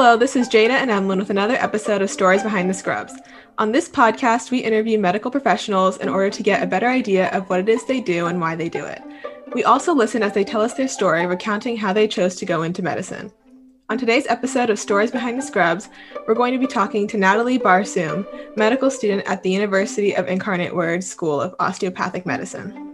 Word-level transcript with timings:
Hello, 0.00 0.16
this 0.16 0.36
is 0.36 0.48
Jada 0.48 0.70
and 0.70 0.92
Emlyn 0.92 1.18
with 1.18 1.30
another 1.30 1.56
episode 1.56 2.02
of 2.02 2.08
Stories 2.08 2.44
Behind 2.44 2.70
the 2.70 2.72
Scrubs. 2.72 3.14
On 3.58 3.72
this 3.72 3.88
podcast, 3.88 4.52
we 4.52 4.58
interview 4.58 4.96
medical 4.96 5.28
professionals 5.28 5.96
in 5.96 6.08
order 6.08 6.30
to 6.30 6.42
get 6.44 6.62
a 6.62 6.68
better 6.68 6.86
idea 6.86 7.30
of 7.30 7.50
what 7.50 7.58
it 7.58 7.68
is 7.68 7.84
they 7.84 8.00
do 8.00 8.26
and 8.26 8.40
why 8.40 8.54
they 8.54 8.68
do 8.68 8.84
it. 8.84 9.02
We 9.54 9.64
also 9.64 9.92
listen 9.92 10.22
as 10.22 10.34
they 10.34 10.44
tell 10.44 10.60
us 10.60 10.74
their 10.74 10.86
story, 10.86 11.26
recounting 11.26 11.76
how 11.76 11.92
they 11.92 12.06
chose 12.06 12.36
to 12.36 12.46
go 12.46 12.62
into 12.62 12.80
medicine. 12.80 13.32
On 13.88 13.98
today's 13.98 14.28
episode 14.28 14.70
of 14.70 14.78
Stories 14.78 15.10
Behind 15.10 15.36
the 15.36 15.42
Scrubs, 15.42 15.88
we're 16.28 16.34
going 16.34 16.52
to 16.52 16.60
be 16.60 16.72
talking 16.72 17.08
to 17.08 17.18
Natalie 17.18 17.58
Barsoom, 17.58 18.24
medical 18.56 18.92
student 18.92 19.26
at 19.26 19.42
the 19.42 19.50
University 19.50 20.14
of 20.14 20.28
Incarnate 20.28 20.76
Word 20.76 21.02
School 21.02 21.40
of 21.40 21.56
Osteopathic 21.58 22.24
Medicine. 22.24 22.87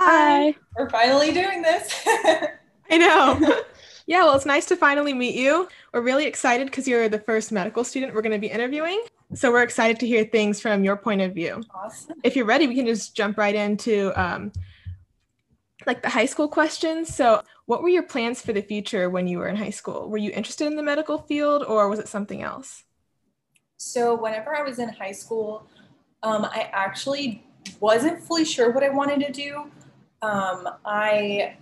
Hi. 0.00 0.54
We're 0.78 0.88
finally 0.88 1.30
doing 1.30 1.60
this. 1.60 2.06
I 2.90 2.96
know. 2.96 3.62
yeah, 4.06 4.22
well, 4.22 4.34
it's 4.34 4.46
nice 4.46 4.64
to 4.66 4.76
finally 4.76 5.12
meet 5.12 5.34
you. 5.34 5.68
We're 5.92 6.00
really 6.00 6.24
excited 6.24 6.68
because 6.68 6.88
you're 6.88 7.10
the 7.10 7.18
first 7.18 7.52
medical 7.52 7.84
student 7.84 8.14
we're 8.14 8.22
going 8.22 8.32
to 8.32 8.38
be 8.38 8.46
interviewing. 8.46 9.04
So 9.34 9.52
we're 9.52 9.62
excited 9.62 10.00
to 10.00 10.06
hear 10.06 10.24
things 10.24 10.58
from 10.58 10.84
your 10.84 10.96
point 10.96 11.20
of 11.20 11.34
view. 11.34 11.62
awesome. 11.74 12.16
If 12.24 12.34
you're 12.34 12.46
ready, 12.46 12.66
we 12.66 12.74
can 12.74 12.86
just 12.86 13.14
jump 13.14 13.36
right 13.36 13.54
into 13.54 14.10
um, 14.20 14.52
like 15.86 16.00
the 16.00 16.08
high 16.08 16.24
school 16.24 16.48
questions. 16.48 17.14
So, 17.14 17.42
what 17.66 17.82
were 17.82 17.90
your 17.90 18.02
plans 18.02 18.40
for 18.40 18.54
the 18.54 18.62
future 18.62 19.10
when 19.10 19.28
you 19.28 19.38
were 19.38 19.48
in 19.48 19.56
high 19.56 19.70
school? 19.70 20.08
Were 20.08 20.16
you 20.16 20.30
interested 20.30 20.66
in 20.66 20.76
the 20.76 20.82
medical 20.82 21.18
field 21.18 21.62
or 21.62 21.90
was 21.90 21.98
it 21.98 22.08
something 22.08 22.42
else? 22.42 22.84
So, 23.76 24.14
whenever 24.14 24.56
I 24.56 24.62
was 24.62 24.78
in 24.78 24.88
high 24.88 25.12
school, 25.12 25.66
um, 26.22 26.46
I 26.46 26.70
actually 26.72 27.44
wasn't 27.80 28.22
fully 28.22 28.46
sure 28.46 28.72
what 28.72 28.82
I 28.82 28.88
wanted 28.88 29.20
to 29.26 29.30
do. 29.32 29.70
Um, 30.22 30.68
I 30.84 31.56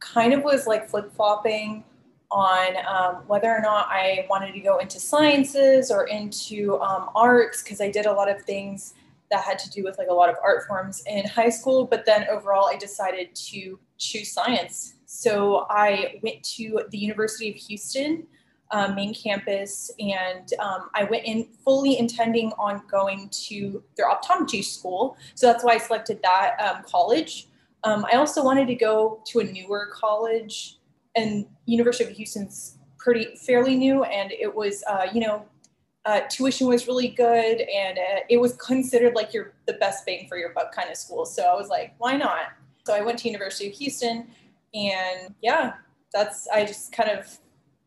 kind 0.00 0.32
of 0.32 0.44
was 0.44 0.66
like 0.66 0.88
flip 0.88 1.10
flopping 1.14 1.84
on 2.30 2.76
um, 2.86 3.22
whether 3.26 3.50
or 3.50 3.60
not 3.60 3.86
I 3.88 4.26
wanted 4.28 4.52
to 4.52 4.60
go 4.60 4.78
into 4.78 4.98
sciences 5.00 5.90
or 5.90 6.06
into 6.08 6.78
um, 6.80 7.08
arts 7.14 7.62
because 7.62 7.80
I 7.80 7.90
did 7.90 8.06
a 8.06 8.12
lot 8.12 8.28
of 8.28 8.42
things 8.42 8.94
that 9.30 9.42
had 9.42 9.58
to 9.60 9.70
do 9.70 9.82
with 9.82 9.98
like 9.98 10.08
a 10.08 10.12
lot 10.12 10.28
of 10.28 10.36
art 10.42 10.66
forms 10.66 11.02
in 11.06 11.26
high 11.26 11.48
school. 11.48 11.84
But 11.84 12.04
then 12.04 12.26
overall, 12.30 12.66
I 12.66 12.76
decided 12.76 13.34
to 13.34 13.78
choose 13.98 14.32
science. 14.32 14.94
So 15.06 15.66
I 15.70 16.20
went 16.22 16.42
to 16.56 16.82
the 16.90 16.98
University 16.98 17.50
of 17.50 17.56
Houston. 17.56 18.26
Uh, 18.72 18.92
main 18.96 19.14
campus, 19.14 19.92
and 20.00 20.52
um, 20.58 20.90
I 20.92 21.04
went 21.04 21.24
in 21.24 21.46
fully 21.64 22.00
intending 22.00 22.50
on 22.58 22.82
going 22.90 23.28
to 23.28 23.80
their 23.96 24.10
optometry 24.10 24.64
school. 24.64 25.16
So 25.36 25.46
that's 25.46 25.62
why 25.62 25.74
I 25.74 25.78
selected 25.78 26.18
that 26.24 26.56
um, 26.58 26.82
college. 26.82 27.46
Um, 27.86 28.04
I 28.12 28.16
also 28.16 28.42
wanted 28.42 28.66
to 28.66 28.74
go 28.74 29.22
to 29.26 29.38
a 29.40 29.44
newer 29.44 29.88
college, 29.92 30.78
and 31.14 31.46
University 31.66 32.10
of 32.10 32.16
Houston's 32.16 32.78
pretty 32.98 33.36
fairly 33.36 33.76
new, 33.76 34.02
and 34.02 34.32
it 34.32 34.52
was, 34.52 34.82
uh, 34.88 35.06
you 35.14 35.20
know, 35.20 35.44
uh, 36.04 36.22
tuition 36.28 36.66
was 36.66 36.88
really 36.88 37.08
good, 37.08 37.60
and 37.60 37.96
uh, 37.98 38.20
it 38.28 38.38
was 38.38 38.54
considered 38.56 39.14
like 39.14 39.32
your 39.32 39.54
the 39.66 39.74
best 39.74 40.04
bang 40.04 40.26
for 40.28 40.36
your 40.36 40.52
buck 40.52 40.74
kind 40.74 40.90
of 40.90 40.96
school. 40.96 41.24
So 41.24 41.44
I 41.44 41.54
was 41.54 41.68
like, 41.68 41.94
why 41.98 42.16
not? 42.16 42.46
So 42.86 42.94
I 42.94 43.02
went 43.02 43.18
to 43.20 43.28
University 43.28 43.68
of 43.68 43.74
Houston, 43.74 44.26
and 44.74 45.34
yeah, 45.40 45.74
that's 46.12 46.48
I 46.48 46.64
just 46.64 46.92
kind 46.92 47.10
of 47.10 47.38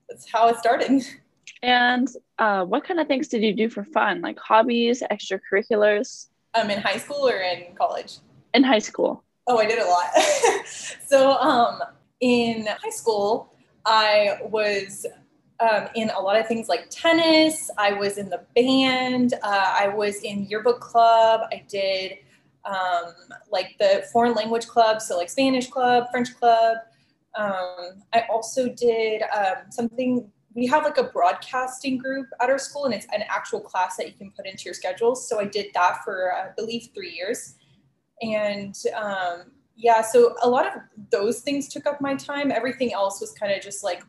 that's 0.10 0.30
how 0.32 0.48
it 0.50 0.58
started. 0.58 1.04
And 1.62 2.08
uh, 2.38 2.64
what 2.64 2.86
kind 2.86 3.02
of 3.02 3.08
things 3.08 3.28
did 3.28 3.44
you 3.44 3.54
do 3.54 3.70
for 3.70 3.84
fun, 3.84 4.22
like 4.22 4.40
hobbies, 4.40 5.04
extracurriculars, 5.12 6.28
Um, 6.54 6.70
in 6.70 6.80
high 6.80 6.98
school 6.98 7.28
or 7.28 7.38
in 7.38 7.76
college? 7.76 8.20
in 8.54 8.64
high 8.64 8.80
school? 8.80 9.24
Oh, 9.50 9.58
I 9.58 9.66
did 9.66 9.80
a 9.80 9.86
lot. 9.86 10.16
so, 11.08 11.32
um, 11.32 11.82
in 12.20 12.68
high 12.68 12.92
school, 12.92 13.52
I 13.84 14.38
was 14.44 15.08
um, 15.60 15.88
in 15.96 16.12
a 16.12 16.20
lot 16.20 16.40
of 16.40 16.48
things 16.48 16.70
like 16.70 16.86
tennis. 16.92 17.72
I 17.76 17.94
was 17.94 18.20
in 18.20 18.30
the 18.30 18.46
band. 18.56 19.34
Uh, 19.42 19.76
I 19.80 19.88
was 19.88 20.22
in 20.22 20.46
yearbook 20.46 20.82
club. 20.82 21.42
I 21.52 21.66
did 21.68 22.20
um, 22.64 23.14
like 23.52 23.76
the 23.80 24.06
foreign 24.14 24.36
language 24.36 24.68
club, 24.68 25.02
so 25.02 25.18
like 25.18 25.32
Spanish 25.32 25.68
club, 25.68 26.06
French 26.12 26.38
club. 26.40 26.78
Um, 27.36 28.04
I 28.14 28.26
also 28.30 28.70
did 28.70 29.24
um, 29.36 29.72
something. 29.72 30.32
We 30.54 30.68
have 30.68 30.84
like 30.84 31.00
a 31.00 31.06
broadcasting 31.06 31.98
group 31.98 32.28
at 32.40 32.52
our 32.52 32.60
school, 32.60 32.86
and 32.86 32.94
it's 32.94 33.08
an 33.12 33.24
actual 33.28 33.62
class 33.62 33.98
that 33.98 34.06
you 34.06 34.14
can 34.14 34.30
put 34.30 34.46
into 34.46 34.66
your 34.66 34.76
schedules. 34.76 35.28
So 35.28 35.40
I 35.40 35.46
did 35.46 35.68
that 35.74 36.04
for, 36.04 36.34
I 36.36 36.50
believe, 36.56 36.90
three 36.94 37.16
years 37.16 37.56
and 38.22 38.76
um, 38.96 39.52
yeah 39.76 40.02
so 40.02 40.36
a 40.44 40.50
lot 40.50 40.66
of 40.66 40.74
those 41.12 41.42
things 41.42 41.68
took 41.68 41.86
up 41.86 42.02
my 42.02 42.16
time. 42.16 42.52
Everything 42.52 42.94
else 42.94 43.22
was 43.22 43.32
kind 43.32 43.52
of 43.52 43.62
just 43.62 43.84
like 43.84 44.04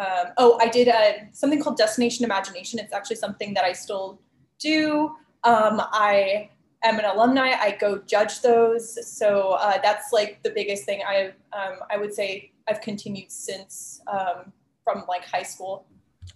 um, 0.00 0.32
oh 0.38 0.58
i 0.60 0.68
did 0.68 0.88
a, 0.88 1.28
something 1.32 1.60
called 1.60 1.76
destination 1.76 2.24
imagination. 2.24 2.78
It's 2.78 2.92
actually 2.92 3.16
something 3.16 3.54
that 3.54 3.64
i 3.64 3.72
still 3.72 4.20
do. 4.58 5.14
Um, 5.44 5.82
i 5.92 6.50
am 6.84 6.98
an 6.98 7.04
alumni. 7.04 7.52
I 7.60 7.76
go 7.78 7.98
judge 8.06 8.40
those. 8.40 8.98
So 9.16 9.52
uh, 9.52 9.78
that's 9.82 10.12
like 10.12 10.42
the 10.42 10.50
biggest 10.50 10.84
thing 10.84 11.02
i 11.06 11.32
um, 11.52 11.78
i 11.90 11.96
would 11.96 12.14
say 12.14 12.52
i've 12.68 12.80
continued 12.80 13.30
since 13.30 14.00
um, 14.06 14.52
from 14.84 15.04
like 15.08 15.24
high 15.24 15.42
school. 15.42 15.86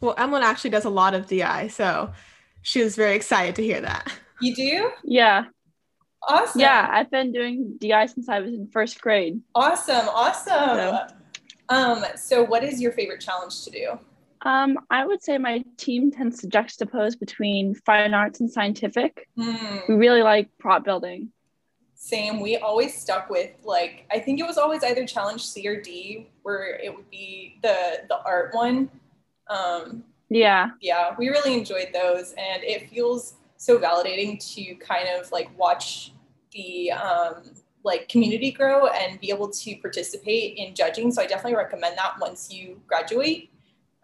Well, 0.01 0.15
Emlyn 0.19 0.43
actually 0.43 0.71
does 0.71 0.85
a 0.85 0.91
lot 0.91 1.15
of 1.15 1.27
DI, 1.27 1.69
so 1.69 2.13
she 2.63 2.83
was 2.83 2.97
very 2.97 3.15
excited 3.15 3.55
to 3.57 3.63
hear 3.63 3.81
that. 3.81 4.13
you 4.41 4.55
do? 4.55 4.91
Yeah, 5.05 5.47
awesome 6.27 6.61
yeah. 6.61 6.89
I've 6.91 7.11
been 7.11 7.33
doing 7.33 7.77
DI 7.79 8.07
since 8.07 8.29
I 8.29 8.41
was 8.41 8.53
in 8.55 8.69
first 8.69 9.01
grade. 9.01 9.41
awesome 9.55 10.09
awesome 10.09 10.77
So- 10.77 11.07
um, 11.69 12.05
so 12.17 12.45
what 12.45 12.63
is 12.63 12.81
your 12.81 12.93
favorite 12.93 13.21
challenge 13.21 13.65
to 13.65 13.71
do 13.71 13.99
Um, 14.43 14.79
I 14.91 15.05
would 15.05 15.23
say 15.23 15.39
my 15.39 15.65
team 15.77 16.11
tends 16.13 16.41
to 16.43 16.47
juxtapose 16.47 17.19
between 17.19 17.75
fine 17.75 18.15
arts 18.15 18.39
and 18.41 18.49
scientific. 18.51 19.27
Hmm. 19.37 19.79
We 19.89 19.95
really 19.97 20.23
like 20.23 20.49
prop 20.59 20.85
building. 20.85 21.31
Same. 21.95 22.41
We 22.41 22.59
always 22.59 22.95
stuck 22.95 23.29
with 23.31 23.51
like 23.65 24.05
I 24.13 24.19
think 24.21 24.39
it 24.39 24.47
was 24.47 24.59
always 24.59 24.85
either 24.85 25.05
challenge 25.07 25.45
C 25.45 25.67
or 25.67 25.81
D, 25.81 26.29
where 26.43 26.79
it 26.79 26.95
would 26.95 27.11
be 27.11 27.59
the 27.63 28.03
the 28.09 28.19
art 28.25 28.51
one. 28.55 28.91
Um, 29.49 30.05
Yeah, 30.29 30.71
yeah, 30.81 31.15
we 31.19 31.29
really 31.31 31.55
enjoyed 31.55 31.89
those, 31.93 32.33
and 32.33 32.63
it 32.63 32.91
feels 32.91 33.35
so 33.57 33.79
validating 33.79 34.39
to 34.55 34.75
kind 34.77 35.09
of 35.09 35.33
like 35.33 35.49
watch 35.59 36.13
the 36.57 36.91
um, 36.93 37.43
like 37.85 38.09
community 38.09 38.51
grow 38.51 38.89
and 38.89 39.21
be 39.21 39.31
able 39.31 39.49
to 39.49 39.77
participate 39.77 40.57
in 40.57 40.75
judging. 40.75 41.13
So 41.13 41.23
I 41.23 41.27
definitely 41.27 41.57
recommend 41.57 41.97
that 41.99 42.15
once 42.21 42.53
you 42.53 42.81
graduate. 42.87 43.51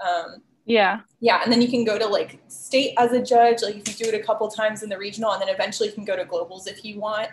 Um, 0.01 0.43
yeah, 0.65 1.01
yeah, 1.19 1.41
and 1.43 1.53
then 1.53 1.61
you 1.61 1.69
can 1.69 1.85
go 1.85 1.99
to 1.99 2.07
like 2.07 2.39
state 2.47 2.95
as 2.97 3.11
a 3.13 3.21
judge. 3.21 3.63
Like 3.63 3.75
you 3.75 3.83
can 3.83 3.95
do 3.95 4.05
it 4.05 4.15
a 4.15 4.23
couple 4.23 4.49
times 4.49 4.85
in 4.85 4.89
the 4.89 4.99
regional, 4.99 5.33
and 5.33 5.43
then 5.43 5.49
eventually 5.49 5.89
you 5.89 5.95
can 5.95 6.05
go 6.05 6.15
to 6.15 6.25
globals 6.25 6.69
if 6.69 6.85
you 6.85 7.01
want. 7.01 7.31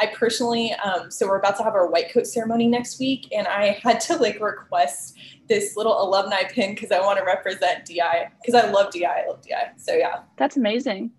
I 0.00 0.06
personally, 0.06 0.72
um, 0.84 1.08
so 1.08 1.28
we're 1.28 1.38
about 1.38 1.56
to 1.58 1.62
have 1.62 1.74
our 1.74 1.86
white 1.86 2.12
coat 2.12 2.26
ceremony 2.26 2.66
next 2.66 2.98
week, 2.98 3.28
and 3.32 3.46
I 3.46 3.78
had 3.80 4.00
to 4.00 4.16
like 4.16 4.40
request 4.40 5.16
this 5.48 5.76
little 5.76 6.02
alumni 6.02 6.42
pin 6.44 6.74
because 6.74 6.90
I 6.90 7.00
want 7.00 7.18
to 7.18 7.24
represent 7.24 7.84
DI 7.84 8.28
because 8.44 8.60
I 8.60 8.68
love 8.70 8.92
DI. 8.92 9.04
I 9.04 9.28
love 9.28 9.40
DI. 9.42 9.72
So 9.76 9.94
yeah. 9.94 10.22
that's 10.36 10.56
amazing. 10.56 11.12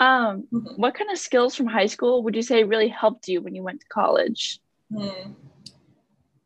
Um, 0.00 0.46
what 0.76 0.94
kind 0.94 1.10
of 1.10 1.18
skills 1.18 1.54
from 1.54 1.66
high 1.66 1.86
school 1.86 2.22
would 2.22 2.36
you 2.36 2.42
say 2.42 2.64
really 2.64 2.88
helped 2.88 3.28
you 3.28 3.40
when 3.40 3.54
you 3.54 3.62
went 3.62 3.80
to 3.80 3.86
college? 3.88 4.60
Hmm. 4.94 5.32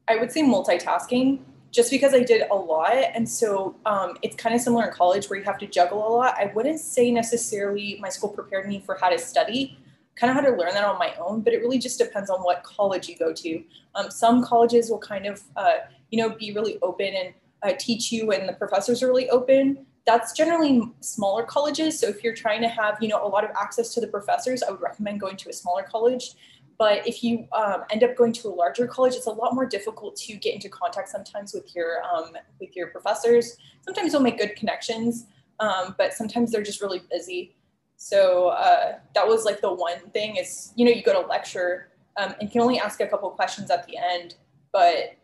I 0.09 0.17
would 0.17 0.33
say 0.33 0.43
multitasking, 0.43 1.41
just 1.71 1.91
because 1.91 2.13
I 2.13 2.21
did 2.21 2.43
a 2.51 2.55
lot, 2.55 2.93
and 2.93 3.29
so 3.29 3.77
um, 3.87 4.17
it's 4.23 4.37
kind 4.37 4.55
of 4.55 4.61
similar 4.61 4.87
in 4.87 4.93
college 4.93 5.29
where 5.29 5.39
you 5.39 5.45
have 5.45 5.59
to 5.59 5.67
juggle 5.67 6.07
a 6.07 6.11
lot. 6.17 6.35
I 6.37 6.53
wouldn't 6.55 6.81
say 6.81 7.11
necessarily 7.11 7.99
my 8.01 8.09
school 8.09 8.31
prepared 8.31 8.69
me 8.69 8.83
for 8.85 8.97
how 9.01 9.11
to 9.11 9.19
study. 9.19 9.79
Kind 10.17 10.31
of 10.31 10.37
had 10.37 10.51
to 10.51 10.57
learn 10.57 10.75
that 10.75 10.85
on 10.85 10.99
my 10.99 11.15
own, 11.21 11.41
but 11.41 11.55
it 11.55 11.59
really 11.59 11.79
just 11.79 11.99
depends 11.99 12.31
on 12.31 12.41
what 12.41 12.63
college 12.63 13.09
you 13.09 13.17
go 13.17 13.33
to. 13.33 13.63
Um, 13.95 14.11
some 14.11 14.45
colleges 14.45 14.91
will 14.91 14.99
kind 14.99 15.27
of, 15.27 15.43
uh, 15.57 15.79
you 16.11 16.19
know, 16.19 16.31
be 16.31 16.53
really 16.53 16.79
open 16.83 17.15
and 17.15 17.35
uh, 17.63 17.73
teach 17.79 18.13
you, 18.13 18.33
and 18.33 18.49
the 18.49 18.53
professors 18.55 19.03
are 19.03 19.07
really 19.07 19.31
open. 19.31 19.87
That's 20.05 20.33
generally 20.33 20.83
smaller 21.01 21.45
colleges. 21.45 22.01
So 22.01 22.09
if 22.09 22.25
you're 22.25 22.35
trying 22.35 22.61
to 22.63 22.69
have, 22.69 22.99
you 23.01 23.09
know, 23.09 23.25
a 23.25 23.29
lot 23.29 23.45
of 23.45 23.51
access 23.59 23.95
to 23.95 24.01
the 24.01 24.09
professors, 24.09 24.63
I 24.63 24.71
would 24.71 24.81
recommend 24.81 25.21
going 25.21 25.37
to 25.37 25.49
a 25.49 25.53
smaller 25.53 25.85
college. 25.85 26.35
But 26.79 27.07
if 27.07 27.23
you 27.23 27.47
um, 27.53 27.85
end 27.91 28.03
up 28.03 28.17
going 28.17 28.33
to 28.33 28.49
a 28.49 28.51
larger 28.51 28.89
college, 28.89 29.15
it's 29.15 29.27
a 29.27 29.31
lot 29.31 29.55
more 29.55 29.67
difficult 29.67 30.17
to 30.17 30.35
get 30.35 30.55
into 30.55 30.69
contact 30.69 31.09
sometimes 31.09 31.55
with 31.55 31.77
your 31.77 32.03
um, 32.03 32.33
with 32.61 32.75
your 32.75 32.89
professors. 32.89 33.57
Sometimes 33.83 34.13
you'll 34.13 34.23
make 34.23 34.39
good 34.39 34.57
connections, 34.57 35.27
um, 35.61 35.95
but 35.97 36.13
sometimes 36.13 36.51
they're 36.51 36.63
just 36.63 36.81
really 36.81 37.03
busy. 37.09 37.55
So 37.97 38.49
uh, 38.49 38.99
that 39.15 39.29
was 39.29 39.45
like 39.45 39.61
the 39.61 39.73
one 39.73 40.01
thing 40.13 40.37
is 40.37 40.73
you 40.75 40.85
know 40.85 40.91
you 40.91 41.05
go 41.05 41.13
to 41.23 41.29
lecture 41.29 41.93
um, 42.17 42.35
and 42.41 42.51
can 42.51 42.61
only 42.61 42.81
ask 42.81 43.01
a 43.01 43.07
couple 43.07 43.31
questions 43.31 43.71
at 43.71 43.87
the 43.87 43.97
end, 43.97 44.35
but 44.73 45.15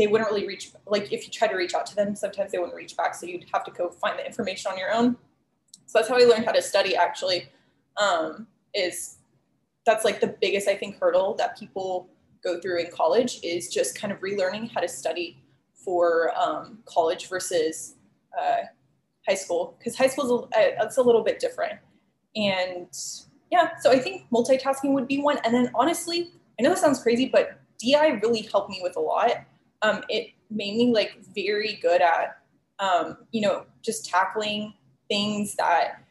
they 0.00 0.06
wouldn't 0.06 0.30
really 0.30 0.46
reach 0.46 0.72
like 0.86 1.12
if 1.12 1.26
you 1.26 1.30
try 1.30 1.46
to 1.46 1.54
reach 1.54 1.74
out 1.74 1.84
to 1.84 1.94
them, 1.94 2.16
sometimes 2.16 2.52
they 2.52 2.58
wouldn't 2.58 2.74
reach 2.74 2.96
back. 2.96 3.14
So 3.14 3.26
you'd 3.26 3.44
have 3.52 3.64
to 3.64 3.70
go 3.70 3.90
find 3.90 4.18
the 4.18 4.24
information 4.24 4.72
on 4.72 4.78
your 4.78 4.94
own. 4.94 5.14
So 5.84 5.98
that's 5.98 6.08
how 6.08 6.16
I 6.16 6.24
learned 6.24 6.46
how 6.46 6.52
to 6.52 6.62
study 6.62 6.96
actually. 6.96 7.50
Um, 7.98 8.46
is 8.72 9.18
that's 9.84 10.06
like 10.06 10.20
the 10.20 10.34
biggest 10.40 10.68
I 10.68 10.74
think 10.74 10.98
hurdle 10.98 11.34
that 11.34 11.58
people 11.58 12.08
go 12.42 12.58
through 12.60 12.80
in 12.80 12.90
college 12.90 13.40
is 13.42 13.68
just 13.68 13.94
kind 13.94 14.10
of 14.10 14.20
relearning 14.20 14.72
how 14.72 14.80
to 14.80 14.88
study 14.88 15.42
for 15.74 16.32
um, 16.40 16.78
college 16.86 17.28
versus 17.28 17.96
uh, 18.40 18.62
high 19.28 19.34
school 19.34 19.76
because 19.78 19.96
high 19.96 20.06
school 20.06 20.48
is 20.48 20.56
a, 20.56 20.82
it's 20.82 20.96
a 20.96 21.02
little 21.02 21.22
bit 21.22 21.38
different 21.38 21.78
and 22.36 22.88
yeah 23.50 23.70
so 23.80 23.90
i 23.90 23.98
think 23.98 24.22
multitasking 24.32 24.92
would 24.92 25.06
be 25.06 25.20
one 25.20 25.38
and 25.44 25.52
then 25.52 25.70
honestly 25.74 26.30
i 26.58 26.62
know 26.62 26.70
this 26.70 26.80
sounds 26.80 27.02
crazy 27.02 27.26
but 27.26 27.60
di 27.78 27.94
really 28.22 28.42
helped 28.42 28.70
me 28.70 28.80
with 28.82 28.96
a 28.96 29.00
lot 29.00 29.44
um, 29.82 30.02
it 30.08 30.30
made 30.50 30.76
me 30.76 30.92
like 30.92 31.18
very 31.34 31.78
good 31.82 32.00
at 32.00 32.38
um, 32.78 33.18
you 33.32 33.40
know 33.40 33.66
just 33.82 34.06
tackling 34.06 34.74
things 35.08 35.54
that 35.56 36.02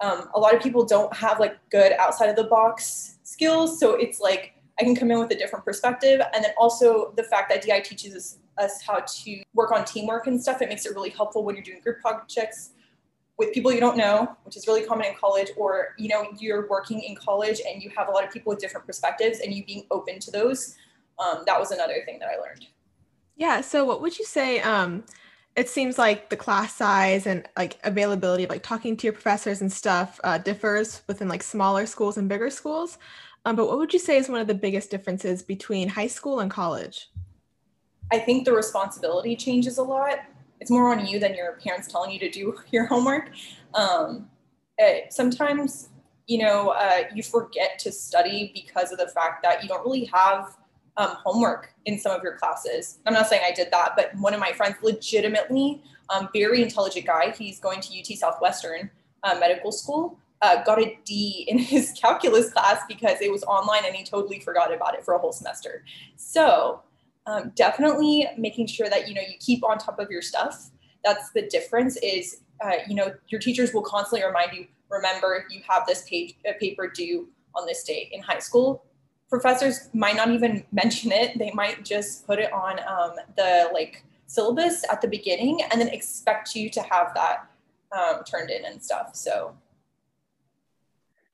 um, 0.00 0.28
a 0.34 0.38
lot 0.38 0.54
of 0.54 0.62
people 0.62 0.84
don't 0.84 1.14
have 1.14 1.40
like 1.40 1.56
good 1.70 1.92
outside 1.92 2.28
of 2.28 2.36
the 2.36 2.44
box 2.44 3.18
skills 3.22 3.78
so 3.78 3.94
it's 3.94 4.20
like 4.20 4.54
i 4.80 4.84
can 4.84 4.94
come 4.94 5.10
in 5.10 5.18
with 5.18 5.30
a 5.30 5.36
different 5.36 5.64
perspective 5.64 6.20
and 6.34 6.44
then 6.44 6.52
also 6.58 7.12
the 7.16 7.22
fact 7.22 7.48
that 7.48 7.62
di 7.62 7.80
teaches 7.80 8.14
us 8.14 8.38
us 8.58 8.82
how 8.82 9.00
to 9.00 9.42
work 9.54 9.72
on 9.72 9.84
teamwork 9.84 10.26
and 10.26 10.40
stuff. 10.40 10.62
It 10.62 10.68
makes 10.68 10.86
it 10.86 10.94
really 10.94 11.10
helpful 11.10 11.44
when 11.44 11.54
you're 11.54 11.64
doing 11.64 11.80
group 11.80 12.00
projects 12.00 12.70
with 13.36 13.52
people 13.52 13.72
you 13.72 13.80
don't 13.80 13.96
know, 13.96 14.36
which 14.44 14.56
is 14.56 14.66
really 14.68 14.84
common 14.84 15.06
in 15.06 15.14
college, 15.16 15.48
or 15.56 15.94
you 15.98 16.08
know 16.08 16.28
you're 16.38 16.68
working 16.68 17.00
in 17.00 17.16
college 17.16 17.60
and 17.68 17.82
you 17.82 17.90
have 17.96 18.08
a 18.08 18.10
lot 18.10 18.24
of 18.24 18.30
people 18.30 18.50
with 18.50 18.60
different 18.60 18.86
perspectives, 18.86 19.40
and 19.40 19.52
you 19.52 19.64
being 19.64 19.86
open 19.90 20.18
to 20.20 20.30
those. 20.30 20.76
Um, 21.18 21.42
that 21.46 21.58
was 21.58 21.70
another 21.70 22.02
thing 22.04 22.18
that 22.20 22.28
I 22.28 22.36
learned. 22.40 22.66
Yeah. 23.36 23.60
So, 23.60 23.84
what 23.84 24.00
would 24.00 24.18
you 24.18 24.24
say? 24.24 24.60
Um, 24.60 25.04
it 25.56 25.68
seems 25.68 25.98
like 25.98 26.30
the 26.30 26.36
class 26.36 26.74
size 26.74 27.26
and 27.26 27.48
like 27.56 27.78
availability 27.84 28.44
of 28.44 28.50
like 28.50 28.62
talking 28.62 28.96
to 28.96 29.06
your 29.06 29.12
professors 29.12 29.60
and 29.60 29.72
stuff 29.72 30.18
uh, 30.24 30.38
differs 30.38 31.02
within 31.06 31.28
like 31.28 31.42
smaller 31.42 31.86
schools 31.86 32.16
and 32.16 32.28
bigger 32.28 32.50
schools. 32.50 32.98
Um, 33.44 33.56
but 33.56 33.66
what 33.68 33.78
would 33.78 33.92
you 33.92 33.98
say 33.98 34.16
is 34.16 34.28
one 34.28 34.40
of 34.40 34.46
the 34.46 34.54
biggest 34.54 34.90
differences 34.90 35.42
between 35.42 35.88
high 35.88 36.06
school 36.06 36.40
and 36.40 36.50
college? 36.50 37.10
I 38.10 38.18
think 38.18 38.44
the 38.44 38.52
responsibility 38.52 39.36
changes 39.36 39.78
a 39.78 39.82
lot. 39.82 40.18
It's 40.60 40.70
more 40.70 40.92
on 40.92 41.06
you 41.06 41.18
than 41.18 41.34
your 41.34 41.52
parents 41.54 41.88
telling 41.88 42.10
you 42.10 42.18
to 42.20 42.30
do 42.30 42.58
your 42.70 42.86
homework. 42.86 43.30
Um, 43.74 44.28
it, 44.78 45.12
sometimes, 45.12 45.90
you 46.26 46.38
know, 46.38 46.70
uh, 46.70 47.02
you 47.14 47.22
forget 47.22 47.78
to 47.80 47.92
study 47.92 48.50
because 48.54 48.92
of 48.92 48.98
the 48.98 49.08
fact 49.08 49.42
that 49.44 49.62
you 49.62 49.68
don't 49.68 49.84
really 49.84 50.06
have 50.06 50.56
um, 50.96 51.16
homework 51.24 51.72
in 51.86 51.98
some 51.98 52.12
of 52.12 52.22
your 52.22 52.36
classes. 52.36 52.98
I'm 53.06 53.14
not 53.14 53.26
saying 53.26 53.42
I 53.46 53.52
did 53.52 53.70
that, 53.72 53.92
but 53.96 54.14
one 54.16 54.34
of 54.34 54.40
my 54.40 54.52
friends, 54.52 54.76
legitimately, 54.82 55.82
um, 56.10 56.28
very 56.32 56.62
intelligent 56.62 57.06
guy, 57.06 57.34
he's 57.36 57.58
going 57.58 57.80
to 57.80 57.98
UT 57.98 58.06
Southwestern 58.18 58.90
uh, 59.22 59.36
Medical 59.38 59.72
School. 59.72 60.18
Uh, 60.42 60.62
got 60.64 60.80
a 60.80 60.98
D 61.04 61.46
in 61.48 61.58
his 61.58 61.92
calculus 62.00 62.50
class 62.52 62.82
because 62.88 63.20
it 63.20 63.30
was 63.30 63.42
online 63.44 63.82
and 63.86 63.94
he 63.94 64.04
totally 64.04 64.40
forgot 64.40 64.72
about 64.74 64.94
it 64.94 65.04
for 65.04 65.14
a 65.14 65.18
whole 65.18 65.32
semester. 65.32 65.84
So 66.16 66.82
um, 67.26 67.52
definitely 67.54 68.28
making 68.36 68.66
sure 68.66 68.88
that 68.90 69.08
you 69.08 69.14
know 69.14 69.22
you 69.22 69.36
keep 69.40 69.64
on 69.64 69.78
top 69.78 69.98
of 69.98 70.10
your 70.10 70.22
stuff 70.22 70.70
that's 71.04 71.30
the 71.30 71.42
difference 71.48 71.96
is 72.02 72.40
uh, 72.64 72.76
you 72.88 72.94
know 72.94 73.14
your 73.28 73.40
teachers 73.40 73.72
will 73.72 73.82
constantly 73.82 74.26
remind 74.26 74.52
you 74.52 74.66
remember 74.90 75.46
you 75.50 75.60
have 75.66 75.86
this 75.86 76.06
page 76.08 76.34
a 76.46 76.52
paper 76.54 76.88
due 76.88 77.28
on 77.54 77.66
this 77.66 77.84
date 77.84 78.08
in 78.12 78.22
high 78.22 78.38
school 78.38 78.84
professors 79.34 79.88
might 79.92 80.16
not 80.16 80.30
even 80.30 80.64
mention 80.72 81.12
it 81.12 81.38
they 81.38 81.50
might 81.52 81.84
just 81.84 82.26
put 82.26 82.38
it 82.38 82.52
on 82.52 82.78
um, 82.88 83.12
the 83.36 83.68
like 83.72 84.04
syllabus 84.26 84.84
at 84.90 85.00
the 85.00 85.08
beginning 85.08 85.60
and 85.70 85.80
then 85.80 85.88
expect 85.88 86.54
you 86.54 86.68
to 86.70 86.80
have 86.82 87.12
that 87.14 87.46
um, 87.96 88.24
turned 88.24 88.50
in 88.50 88.64
and 88.64 88.82
stuff 88.82 89.14
so 89.14 89.54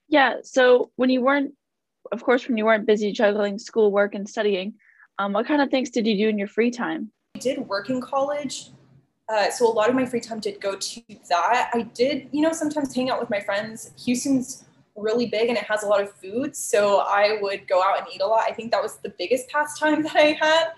yeah 0.08 0.36
so 0.42 0.90
when 0.96 1.08
you 1.10 1.20
weren't 1.20 1.52
of 2.12 2.22
course 2.22 2.48
when 2.48 2.56
you 2.56 2.64
weren't 2.64 2.86
busy 2.86 3.12
juggling 3.12 3.58
schoolwork 3.58 4.14
and 4.14 4.28
studying 4.28 4.74
um, 5.20 5.34
what 5.34 5.46
kind 5.46 5.60
of 5.60 5.70
things 5.70 5.90
did 5.90 6.06
you 6.06 6.16
do 6.16 6.28
in 6.30 6.38
your 6.38 6.48
free 6.48 6.70
time? 6.70 7.12
I 7.36 7.40
did 7.40 7.58
work 7.68 7.90
in 7.90 8.00
college. 8.00 8.70
Uh, 9.28 9.50
so 9.50 9.70
a 9.70 9.72
lot 9.72 9.90
of 9.90 9.94
my 9.94 10.06
free 10.06 10.18
time 10.18 10.40
did 10.40 10.58
go 10.62 10.76
to 10.76 11.02
that. 11.28 11.70
I 11.74 11.82
did, 11.82 12.30
you 12.32 12.40
know, 12.40 12.52
sometimes 12.52 12.94
hang 12.94 13.10
out 13.10 13.20
with 13.20 13.28
my 13.28 13.38
friends. 13.38 13.92
Houston's 14.02 14.64
really 15.00 15.26
big 15.26 15.48
and 15.48 15.56
it 15.56 15.64
has 15.64 15.82
a 15.82 15.86
lot 15.86 16.00
of 16.00 16.12
food. 16.12 16.54
So 16.54 17.00
I 17.00 17.38
would 17.40 17.66
go 17.66 17.82
out 17.82 17.98
and 17.98 18.06
eat 18.12 18.20
a 18.20 18.26
lot. 18.26 18.44
I 18.48 18.52
think 18.52 18.70
that 18.72 18.82
was 18.82 18.96
the 18.96 19.12
biggest 19.18 19.48
pastime 19.48 20.02
that 20.04 20.16
I 20.16 20.36
had. 20.40 20.72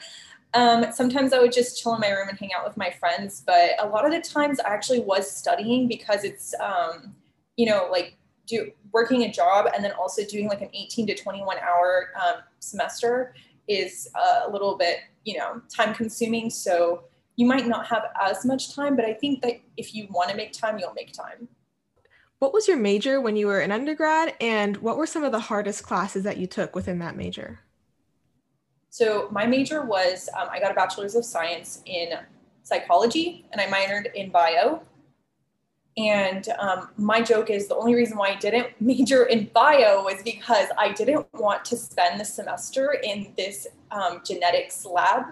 Um, 0.54 0.92
sometimes 0.92 1.32
I 1.32 1.40
would 1.40 1.52
just 1.52 1.82
chill 1.82 1.94
in 1.94 2.00
my 2.00 2.10
room 2.10 2.28
and 2.28 2.38
hang 2.38 2.50
out 2.56 2.66
with 2.66 2.76
my 2.76 2.90
friends. 2.90 3.42
But 3.46 3.70
a 3.78 3.86
lot 3.86 4.04
of 4.04 4.12
the 4.12 4.20
times 4.20 4.60
I 4.60 4.68
actually 4.68 5.00
was 5.00 5.30
studying 5.30 5.88
because 5.88 6.24
it's, 6.24 6.54
um, 6.60 7.14
you 7.56 7.66
know, 7.66 7.88
like 7.90 8.16
do 8.46 8.70
working 8.92 9.22
a 9.22 9.32
job 9.32 9.68
and 9.74 9.84
then 9.84 9.92
also 9.92 10.24
doing 10.24 10.48
like 10.48 10.60
an 10.60 10.68
18 10.74 11.06
to 11.06 11.14
21 11.14 11.56
hour 11.58 12.08
um, 12.22 12.42
semester 12.58 13.34
is 13.68 14.08
a 14.46 14.50
little 14.50 14.76
bit, 14.76 14.98
you 15.24 15.38
know, 15.38 15.62
time 15.74 15.94
consuming. 15.94 16.50
So 16.50 17.04
you 17.36 17.46
might 17.46 17.66
not 17.66 17.86
have 17.86 18.04
as 18.20 18.44
much 18.44 18.74
time, 18.74 18.96
but 18.96 19.04
I 19.04 19.14
think 19.14 19.40
that 19.42 19.60
if 19.76 19.94
you 19.94 20.06
want 20.10 20.30
to 20.30 20.36
make 20.36 20.52
time, 20.52 20.78
you'll 20.78 20.92
make 20.92 21.12
time. 21.12 21.48
What 22.42 22.52
was 22.52 22.66
your 22.66 22.76
major 22.76 23.20
when 23.20 23.36
you 23.36 23.46
were 23.46 23.60
an 23.60 23.70
undergrad, 23.70 24.34
and 24.40 24.76
what 24.78 24.96
were 24.96 25.06
some 25.06 25.22
of 25.22 25.30
the 25.30 25.38
hardest 25.38 25.84
classes 25.84 26.24
that 26.24 26.38
you 26.38 26.48
took 26.48 26.74
within 26.74 26.98
that 26.98 27.16
major? 27.16 27.60
So, 28.90 29.28
my 29.30 29.46
major 29.46 29.84
was 29.84 30.28
um, 30.36 30.48
I 30.50 30.58
got 30.58 30.72
a 30.72 30.74
bachelor's 30.74 31.14
of 31.14 31.24
science 31.24 31.82
in 31.86 32.18
psychology, 32.64 33.46
and 33.52 33.60
I 33.60 33.66
minored 33.66 34.12
in 34.14 34.30
bio. 34.30 34.82
And 35.96 36.48
um, 36.58 36.88
my 36.96 37.22
joke 37.22 37.48
is 37.48 37.68
the 37.68 37.76
only 37.76 37.94
reason 37.94 38.18
why 38.18 38.30
I 38.30 38.34
didn't 38.34 38.70
major 38.80 39.26
in 39.26 39.48
bio 39.54 40.02
was 40.02 40.20
because 40.24 40.66
I 40.76 40.90
didn't 40.90 41.28
want 41.34 41.64
to 41.66 41.76
spend 41.76 42.18
the 42.18 42.24
semester 42.24 42.96
in 43.04 43.32
this 43.36 43.68
um, 43.92 44.20
genetics 44.26 44.84
lab 44.84 45.26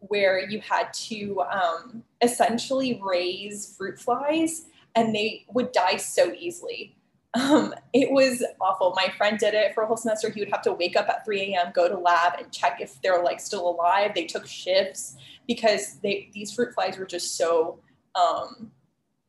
where 0.00 0.40
you 0.50 0.60
had 0.60 0.92
to 0.94 1.42
um, 1.42 2.02
essentially 2.22 3.00
raise 3.04 3.76
fruit 3.76 4.00
flies 4.00 4.66
and 4.96 5.14
they 5.14 5.44
would 5.52 5.70
die 5.72 5.96
so 5.96 6.32
easily. 6.36 6.96
Um, 7.34 7.74
it 7.92 8.10
was 8.10 8.42
awful. 8.60 8.94
My 8.96 9.12
friend 9.16 9.38
did 9.38 9.52
it 9.52 9.74
for 9.74 9.82
a 9.82 9.86
whole 9.86 9.98
semester. 9.98 10.30
He 10.30 10.40
would 10.40 10.50
have 10.50 10.62
to 10.62 10.72
wake 10.72 10.96
up 10.96 11.08
at 11.08 11.24
3 11.24 11.54
a.m., 11.54 11.70
go 11.74 11.86
to 11.88 11.98
lab 11.98 12.40
and 12.40 12.50
check 12.50 12.80
if 12.80 13.00
they're 13.02 13.22
like 13.22 13.40
still 13.40 13.68
alive. 13.68 14.12
They 14.14 14.24
took 14.24 14.46
shifts 14.46 15.16
because 15.46 15.96
they 16.02 16.30
these 16.32 16.52
fruit 16.52 16.74
flies 16.74 16.98
were 16.98 17.04
just 17.04 17.36
so 17.36 17.78
um, 18.14 18.70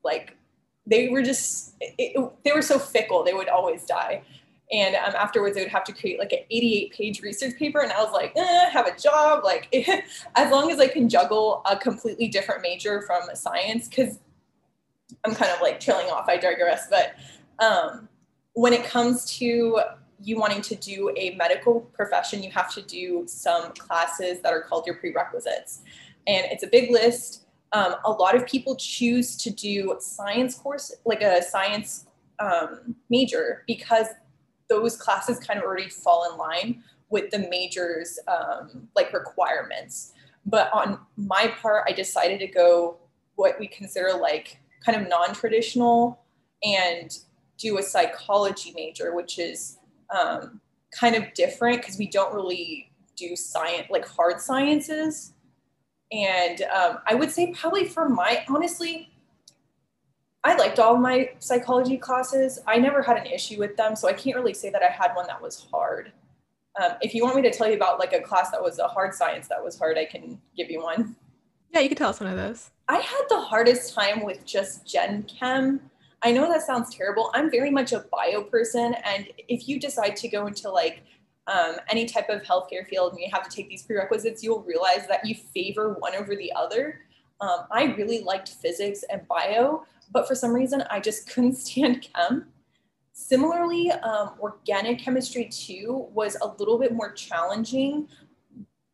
like 0.04 0.36
they 0.86 1.10
were 1.10 1.22
just 1.22 1.76
it, 1.82 1.94
it, 1.98 2.32
they 2.44 2.52
were 2.54 2.62
so 2.62 2.80
fickle 2.80 3.24
they 3.24 3.34
would 3.34 3.50
always 3.50 3.84
die 3.84 4.22
and 4.72 4.96
um, 4.96 5.14
afterwards 5.16 5.56
they 5.56 5.62
would 5.62 5.72
have 5.72 5.84
to 5.84 5.94
create 5.94 6.20
like 6.20 6.32
an 6.32 6.40
88 6.50 6.94
page 6.94 7.22
research 7.22 7.58
paper 7.58 7.82
and 7.82 7.92
i 7.92 8.02
was 8.02 8.12
like 8.14 8.32
eh, 8.36 8.70
have 8.70 8.88
a 8.88 8.98
job 8.98 9.44
like 9.44 9.68
as 10.36 10.52
long 10.52 10.72
as 10.72 10.80
i 10.80 10.88
can 10.88 11.10
juggle 11.10 11.62
a 11.70 11.78
completely 11.78 12.28
different 12.28 12.62
major 12.62 13.02
from 13.02 13.24
science 13.34 13.88
because 13.88 14.20
i'm 15.26 15.34
kind 15.34 15.52
of 15.52 15.62
like 15.62 15.80
trailing 15.80 16.08
off 16.08 16.28
i 16.28 16.38
digress 16.38 16.88
but 16.90 17.16
um, 17.60 18.08
when 18.54 18.74
it 18.74 18.84
comes 18.84 19.26
to 19.38 19.80
you 20.20 20.38
wanting 20.38 20.62
to 20.62 20.76
do 20.76 21.12
a 21.18 21.36
medical 21.36 21.82
profession 21.94 22.44
you 22.44 22.52
have 22.52 22.74
to 22.74 22.82
do 22.84 23.24
some 23.28 23.72
classes 23.74 24.42
that 24.42 24.54
are 24.54 24.62
called 24.62 24.86
your 24.86 24.96
prerequisites 24.96 25.82
and 26.28 26.46
it's 26.52 26.64
a 26.64 26.68
big 26.68 26.92
list 26.92 27.48
um, 27.74 27.96
a 28.06 28.12
lot 28.12 28.36
of 28.36 28.46
people 28.46 28.76
choose 28.76 29.36
to 29.38 29.50
do 29.50 29.96
science 30.00 30.56
course, 30.56 30.96
like 31.06 31.22
a 31.22 31.44
science 31.44 32.06
um, 32.40 32.96
major, 33.10 33.64
because 33.68 34.08
those 34.70 34.96
classes 34.98 35.40
kind 35.40 35.60
of 35.60 35.66
already 35.66 35.90
fall 35.90 36.32
in 36.32 36.38
line 36.38 36.84
with 37.10 37.30
the 37.32 37.48
major's 37.50 38.20
um, 38.28 38.88
like 38.96 39.14
requirements. 39.14 40.14
But 40.46 40.72
on 40.74 41.00
my 41.18 41.54
part, 41.62 41.84
I 41.88 41.92
decided 41.92 42.40
to 42.40 42.48
go 42.48 42.98
what 43.36 43.60
we 43.60 43.68
consider 43.68 44.14
like 44.14 44.60
kind 44.86 45.02
of 45.02 45.08
non-traditional 45.08 46.20
and 46.64 47.18
do 47.58 47.78
a 47.78 47.84
psychology 47.84 48.74
major, 48.76 49.16
which 49.16 49.40
is 49.40 49.80
um, 50.16 50.62
kind 50.98 51.16
of 51.16 51.34
different 51.34 51.82
because 51.82 51.98
we 51.98 52.08
don't 52.08 52.34
really 52.34 52.92
do 53.16 53.36
science 53.36 53.88
like 53.90 54.08
hard 54.08 54.40
sciences 54.40 55.34
and 56.12 56.62
um, 56.64 57.00
I 57.06 57.16
would 57.16 57.32
say 57.32 57.52
probably 57.52 57.86
for 57.86 58.08
my, 58.08 58.46
honestly, 58.48 59.10
I 60.44 60.56
liked 60.56 60.80
all 60.80 60.96
my 60.96 61.32
psychology 61.40 61.98
classes. 61.98 62.60
I 62.66 62.78
never 62.78 63.02
had 63.02 63.18
an 63.18 63.26
issue 63.26 63.60
with 63.60 63.76
them, 63.76 63.96
so 63.96 64.08
I 64.08 64.14
can't 64.14 64.36
really 64.36 64.54
say 64.54 64.70
that 64.70 64.82
I 64.82 64.92
had 64.92 65.14
one 65.14 65.28
that 65.28 65.42
was 65.42 65.68
hard. 65.72 66.14
Um, 66.82 66.92
if 67.02 67.14
you 67.14 67.24
want 67.24 67.36
me 67.36 67.42
to 67.42 67.52
tell 67.52 67.68
you 67.68 67.76
about 67.76 68.00
like 68.00 68.14
a 68.14 68.22
class 68.22 68.52
that 68.52 68.62
was 68.62 68.80
a 68.80 68.88
hard 68.88 69.14
science 69.14 69.48
that 69.48 69.62
was 69.64 69.78
hard, 69.78 69.98
I 69.98 70.06
can 70.06 70.40
give 70.56 70.70
you 70.70 70.82
one. 70.82 71.16
Yeah, 71.72 71.82
you 71.82 71.90
can 71.90 71.98
tell 71.98 72.10
us 72.10 72.20
one 72.20 72.30
of 72.30 72.38
those. 72.38 72.70
I 72.90 72.98
had 72.98 73.24
the 73.30 73.42
hardest 73.42 73.94
time 73.94 74.24
with 74.24 74.46
just 74.46 74.86
Gen 74.86 75.24
Chem. 75.24 75.82
I 76.24 76.32
know 76.32 76.48
that 76.48 76.62
sounds 76.62 76.96
terrible. 76.96 77.32
I'm 77.34 77.52
very 77.52 77.70
much 77.70 77.92
a 77.92 78.06
bio 78.12 78.44
person, 78.44 78.96
and 79.04 79.28
if 79.48 79.68
you 79.68 79.80
decide 79.80 80.16
to 80.18 80.28
go 80.30 80.48
into 80.48 80.70
like 80.70 81.04
um, 81.48 81.76
any 81.90 82.06
type 82.06 82.30
of 82.30 82.44
healthcare 82.44 82.88
field 82.88 83.14
and 83.14 83.22
you 83.22 83.30
have 83.32 83.48
to 83.48 83.56
take 83.56 83.70
these 83.70 83.84
prerequisites, 83.84 84.44
you'll 84.44 84.64
realize 84.64 85.08
that 85.08 85.26
you 85.26 85.36
favor 85.36 85.94
one 86.00 86.16
over 86.16 86.36
the 86.36 86.52
other. 86.54 87.02
Um, 87.42 87.66
I 87.72 87.94
really 87.98 88.22
liked 88.24 88.50
physics 88.50 89.04
and 89.12 89.28
bio, 89.28 89.86
but 90.12 90.28
for 90.28 90.36
some 90.36 90.54
reason 90.54 90.84
I 90.90 91.00
just 91.00 91.30
couldn't 91.34 91.56
stand 91.56 92.08
chem. 92.14 92.48
Similarly, 93.14 93.92
um, 93.92 94.34
organic 94.40 95.00
chemistry 95.00 95.46
too 95.46 96.08
was 96.14 96.38
a 96.42 96.48
little 96.60 96.78
bit 96.78 96.94
more 96.94 97.12
challenging, 97.12 98.08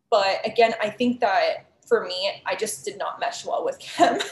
but 0.10 0.46
again, 0.46 0.74
I 0.82 0.90
think 0.90 1.20
that 1.20 1.68
for 1.88 2.06
me, 2.06 2.42
I 2.46 2.56
just 2.56 2.86
did 2.86 2.98
not 2.98 3.20
mesh 3.20 3.46
well 3.46 3.64
with 3.64 3.80
chem. 3.80 4.20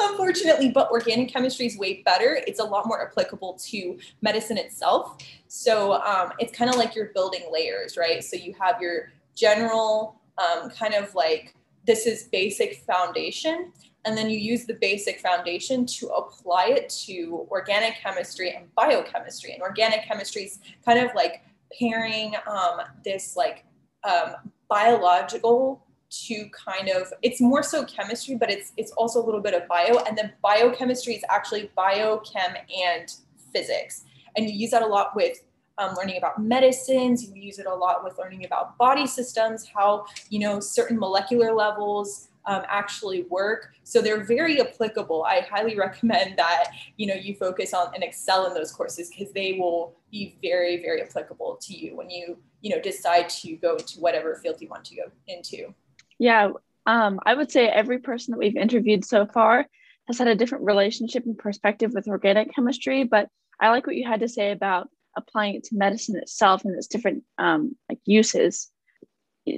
unfortunately, 0.00 0.70
but 0.70 0.90
organic 0.90 1.28
chemistry 1.32 1.66
is 1.66 1.76
way 1.76 2.02
better. 2.02 2.40
It's 2.46 2.60
a 2.60 2.64
lot 2.64 2.86
more 2.86 3.06
applicable 3.06 3.58
to 3.66 3.98
medicine 4.22 4.58
itself. 4.58 5.18
So 5.48 5.94
um, 6.02 6.32
it's 6.38 6.56
kind 6.56 6.70
of 6.70 6.76
like 6.76 6.94
you're 6.94 7.10
building 7.14 7.42
layers, 7.52 7.96
right? 7.96 8.24
So 8.24 8.36
you 8.36 8.54
have 8.58 8.80
your 8.80 9.12
general 9.34 10.20
um, 10.38 10.70
kind 10.70 10.94
of 10.94 11.14
like 11.14 11.54
this 11.86 12.06
is 12.06 12.24
basic 12.24 12.82
foundation, 12.86 13.72
and 14.04 14.16
then 14.16 14.28
you 14.30 14.38
use 14.38 14.64
the 14.64 14.74
basic 14.74 15.20
foundation 15.20 15.86
to 15.86 16.08
apply 16.08 16.66
it 16.68 16.88
to 17.06 17.46
organic 17.50 17.96
chemistry 17.96 18.54
and 18.54 18.72
biochemistry. 18.74 19.52
And 19.52 19.62
organic 19.62 20.04
chemistry 20.04 20.44
is 20.44 20.58
kind 20.84 20.98
of 20.98 21.14
like 21.14 21.42
pairing 21.78 22.34
um, 22.46 22.80
this 23.04 23.36
like 23.36 23.64
um, 24.04 24.34
biological 24.68 25.85
to 26.24 26.48
kind 26.50 26.88
of 26.88 27.12
it's 27.22 27.40
more 27.40 27.62
so 27.62 27.84
chemistry 27.84 28.36
but 28.36 28.50
it's 28.50 28.72
it's 28.76 28.92
also 28.92 29.22
a 29.22 29.24
little 29.24 29.40
bit 29.40 29.54
of 29.54 29.66
bio 29.68 29.98
and 30.04 30.16
then 30.16 30.32
biochemistry 30.42 31.14
is 31.14 31.24
actually 31.30 31.70
biochem 31.76 32.56
and 32.74 33.14
physics. 33.52 34.04
And 34.36 34.48
you 34.48 34.54
use 34.54 34.70
that 34.70 34.82
a 34.82 34.86
lot 34.86 35.16
with 35.16 35.38
um, 35.78 35.94
learning 35.94 36.16
about 36.16 36.40
medicines 36.42 37.24
you 37.24 37.34
use 37.34 37.58
it 37.58 37.66
a 37.66 37.74
lot 37.74 38.02
with 38.02 38.16
learning 38.18 38.46
about 38.46 38.78
body 38.78 39.06
systems 39.06 39.66
how 39.66 40.06
you 40.30 40.38
know 40.38 40.58
certain 40.58 40.98
molecular 40.98 41.52
levels 41.52 42.28
um, 42.46 42.62
actually 42.68 43.24
work. 43.24 43.72
So 43.82 44.00
they're 44.00 44.24
very 44.24 44.60
applicable. 44.60 45.24
I 45.24 45.40
highly 45.40 45.76
recommend 45.86 46.38
that 46.38 46.64
you 46.96 47.06
know 47.06 47.14
you 47.14 47.34
focus 47.34 47.74
on 47.74 47.94
and 47.94 48.02
excel 48.02 48.46
in 48.46 48.54
those 48.54 48.72
courses 48.72 49.10
because 49.10 49.32
they 49.32 49.54
will 49.54 49.96
be 50.10 50.38
very 50.42 50.80
very 50.80 51.02
applicable 51.02 51.58
to 51.60 51.74
you 51.74 51.96
when 51.96 52.08
you 52.08 52.38
you 52.62 52.74
know 52.74 52.80
decide 52.80 53.28
to 53.28 53.56
go 53.56 53.76
into 53.76 54.00
whatever 54.00 54.36
field 54.36 54.60
you 54.60 54.68
want 54.68 54.84
to 54.84 54.96
go 54.96 55.02
into 55.26 55.74
yeah, 56.18 56.50
um, 56.86 57.20
I 57.24 57.34
would 57.34 57.50
say 57.50 57.68
every 57.68 57.98
person 57.98 58.32
that 58.32 58.38
we've 58.38 58.56
interviewed 58.56 59.04
so 59.04 59.26
far 59.26 59.66
has 60.06 60.18
had 60.18 60.28
a 60.28 60.34
different 60.34 60.64
relationship 60.64 61.24
and 61.26 61.36
perspective 61.36 61.92
with 61.92 62.08
organic 62.08 62.54
chemistry. 62.54 63.04
But 63.04 63.28
I 63.60 63.70
like 63.70 63.86
what 63.86 63.96
you 63.96 64.06
had 64.06 64.20
to 64.20 64.28
say 64.28 64.52
about 64.52 64.88
applying 65.16 65.54
it 65.56 65.64
to 65.64 65.76
medicine 65.76 66.16
itself 66.16 66.64
and 66.64 66.74
its 66.76 66.86
different 66.86 67.24
um, 67.38 67.76
like 67.88 67.98
uses. 68.04 68.70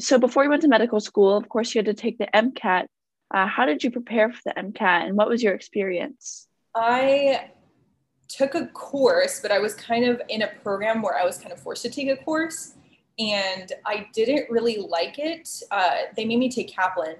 So 0.00 0.18
before 0.18 0.44
you 0.44 0.50
went 0.50 0.62
to 0.62 0.68
medical 0.68 1.00
school, 1.00 1.36
of 1.36 1.48
course, 1.48 1.74
you 1.74 1.80
had 1.80 1.86
to 1.86 1.94
take 1.94 2.18
the 2.18 2.28
MCAT. 2.34 2.86
Uh, 3.32 3.46
how 3.46 3.66
did 3.66 3.84
you 3.84 3.90
prepare 3.90 4.32
for 4.32 4.40
the 4.46 4.54
MCAT, 4.54 5.06
and 5.06 5.16
what 5.16 5.28
was 5.28 5.42
your 5.42 5.54
experience? 5.54 6.46
I 6.74 7.50
took 8.28 8.54
a 8.54 8.66
course, 8.68 9.40
but 9.40 9.50
I 9.50 9.58
was 9.58 9.74
kind 9.74 10.04
of 10.04 10.20
in 10.28 10.42
a 10.42 10.48
program 10.62 11.02
where 11.02 11.18
I 11.18 11.24
was 11.24 11.38
kind 11.38 11.52
of 11.52 11.60
forced 11.60 11.82
to 11.82 11.90
take 11.90 12.08
a 12.08 12.16
course 12.16 12.74
and 13.18 13.72
I 13.84 14.08
didn't 14.12 14.48
really 14.50 14.78
like 14.78 15.18
it. 15.18 15.48
Uh, 15.70 15.96
they 16.16 16.24
made 16.24 16.38
me 16.38 16.50
take 16.50 16.72
Kaplan, 16.72 17.16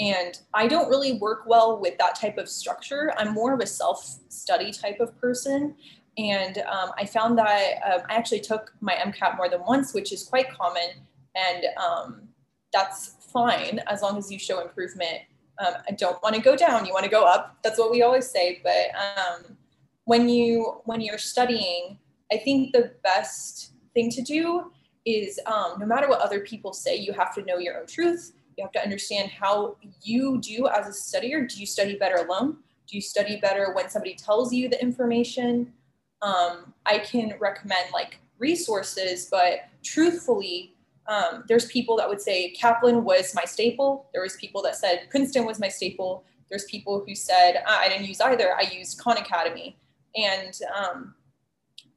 and 0.00 0.40
I 0.54 0.66
don't 0.66 0.88
really 0.88 1.14
work 1.14 1.44
well 1.46 1.78
with 1.78 1.98
that 1.98 2.14
type 2.14 2.38
of 2.38 2.48
structure. 2.48 3.12
I'm 3.16 3.32
more 3.32 3.52
of 3.52 3.60
a 3.60 3.66
self 3.66 4.18
study 4.28 4.72
type 4.72 5.00
of 5.00 5.18
person. 5.20 5.76
And 6.18 6.58
um, 6.58 6.90
I 6.98 7.06
found 7.06 7.38
that 7.38 7.74
um, 7.90 8.00
I 8.08 8.14
actually 8.14 8.40
took 8.40 8.72
my 8.80 8.94
MCAT 8.94 9.36
more 9.36 9.48
than 9.48 9.60
once, 9.62 9.94
which 9.94 10.12
is 10.12 10.24
quite 10.24 10.50
common. 10.50 11.06
And 11.34 11.64
um, 11.78 12.28
that's 12.72 13.16
fine 13.32 13.80
as 13.86 14.02
long 14.02 14.18
as 14.18 14.30
you 14.30 14.38
show 14.38 14.60
improvement. 14.60 15.20
Um, 15.58 15.74
I 15.88 15.92
don't 15.92 16.22
want 16.22 16.34
to 16.34 16.40
go 16.40 16.56
down, 16.56 16.84
you 16.86 16.92
want 16.92 17.04
to 17.04 17.10
go 17.10 17.24
up. 17.24 17.58
That's 17.62 17.78
what 17.78 17.90
we 17.90 18.02
always 18.02 18.28
say. 18.28 18.60
But 18.62 18.94
um, 18.98 19.56
when 20.04 20.28
you 20.28 20.80
when 20.84 21.00
you're 21.00 21.18
studying, 21.18 21.98
I 22.32 22.38
think 22.38 22.72
the 22.72 22.92
best 23.04 23.72
thing 23.94 24.10
to 24.10 24.22
do 24.22 24.72
is 25.04 25.40
um, 25.46 25.74
no 25.78 25.86
matter 25.86 26.08
what 26.08 26.20
other 26.20 26.40
people 26.40 26.72
say, 26.72 26.96
you 26.96 27.12
have 27.12 27.34
to 27.34 27.42
know 27.42 27.58
your 27.58 27.78
own 27.80 27.86
truth. 27.86 28.32
You 28.56 28.64
have 28.64 28.72
to 28.72 28.82
understand 28.82 29.30
how 29.30 29.76
you 30.02 30.40
do 30.40 30.68
as 30.68 30.86
a 30.86 30.90
studier. 30.90 31.48
Do 31.48 31.58
you 31.58 31.66
study 31.66 31.96
better 31.96 32.16
alone? 32.16 32.58
Do 32.86 32.96
you 32.96 33.00
study 33.00 33.38
better 33.40 33.72
when 33.74 33.88
somebody 33.88 34.14
tells 34.14 34.52
you 34.52 34.68
the 34.68 34.80
information? 34.80 35.72
Um, 36.20 36.72
I 36.86 36.98
can 36.98 37.34
recommend 37.40 37.90
like 37.92 38.18
resources, 38.38 39.28
but 39.30 39.60
truthfully, 39.82 40.74
um, 41.08 41.44
there's 41.48 41.66
people 41.66 41.96
that 41.96 42.08
would 42.08 42.20
say 42.20 42.50
Kaplan 42.50 43.04
was 43.04 43.34
my 43.34 43.44
staple. 43.44 44.08
There 44.12 44.22
was 44.22 44.36
people 44.36 44.62
that 44.62 44.76
said 44.76 45.08
Princeton 45.10 45.46
was 45.46 45.58
my 45.58 45.68
staple. 45.68 46.24
There's 46.48 46.64
people 46.66 47.02
who 47.06 47.14
said 47.14 47.62
I 47.66 47.88
didn't 47.88 48.06
use 48.06 48.20
either. 48.20 48.54
I 48.54 48.62
used 48.62 48.98
Khan 48.98 49.16
Academy, 49.16 49.76
and 50.14 50.58
um, 50.76 51.14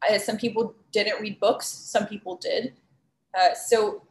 I, 0.02 0.18
some 0.18 0.38
people 0.38 0.74
didn't 0.92 1.22
read 1.22 1.40
books. 1.40 1.68
Some 1.68 2.08
people 2.08 2.38
did. 2.38 2.74
Uh, 3.38 3.54
so 3.54 4.04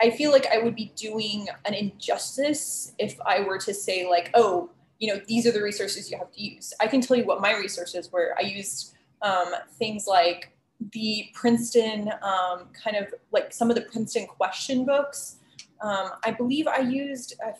I 0.00 0.10
feel 0.10 0.32
like 0.32 0.46
I 0.52 0.58
would 0.58 0.74
be 0.74 0.92
doing 0.96 1.46
an 1.64 1.74
injustice 1.74 2.92
if 2.98 3.16
I 3.24 3.40
were 3.40 3.58
to 3.58 3.72
say, 3.72 4.08
like, 4.08 4.30
oh, 4.34 4.70
you 4.98 5.12
know, 5.12 5.20
these 5.26 5.46
are 5.46 5.52
the 5.52 5.62
resources 5.62 6.10
you 6.10 6.18
have 6.18 6.30
to 6.32 6.42
use. 6.42 6.72
I 6.80 6.86
can 6.86 7.00
tell 7.00 7.16
you 7.16 7.24
what 7.24 7.40
my 7.40 7.56
resources 7.56 8.10
were. 8.10 8.34
I 8.38 8.42
used 8.42 8.94
um, 9.20 9.52
things 9.78 10.06
like 10.06 10.52
the 10.92 11.26
Princeton, 11.34 12.10
um, 12.22 12.68
kind 12.72 12.96
of 12.96 13.14
like 13.30 13.52
some 13.52 13.70
of 13.70 13.76
the 13.76 13.82
Princeton 13.82 14.26
question 14.26 14.84
books. 14.84 15.36
Um, 15.80 16.10
I 16.24 16.30
believe 16.30 16.66
I 16.66 16.78
used, 16.78 17.34
I, 17.44 17.52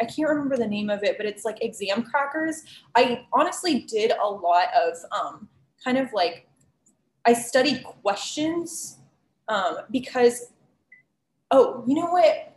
I 0.00 0.04
can't 0.04 0.28
remember 0.28 0.56
the 0.56 0.66
name 0.66 0.90
of 0.90 1.02
it, 1.04 1.16
but 1.18 1.26
it's 1.26 1.44
like 1.44 1.60
Examkrackers. 1.60 2.56
I 2.94 3.26
honestly 3.32 3.80
did 3.80 4.12
a 4.12 4.26
lot 4.26 4.68
of 4.74 4.96
um, 5.12 5.48
kind 5.82 5.98
of 5.98 6.12
like, 6.12 6.48
I 7.24 7.34
studied 7.34 7.84
questions 7.84 8.98
um, 9.52 9.76
because, 9.90 10.46
oh, 11.50 11.84
you 11.86 11.94
know 11.94 12.06
what? 12.06 12.56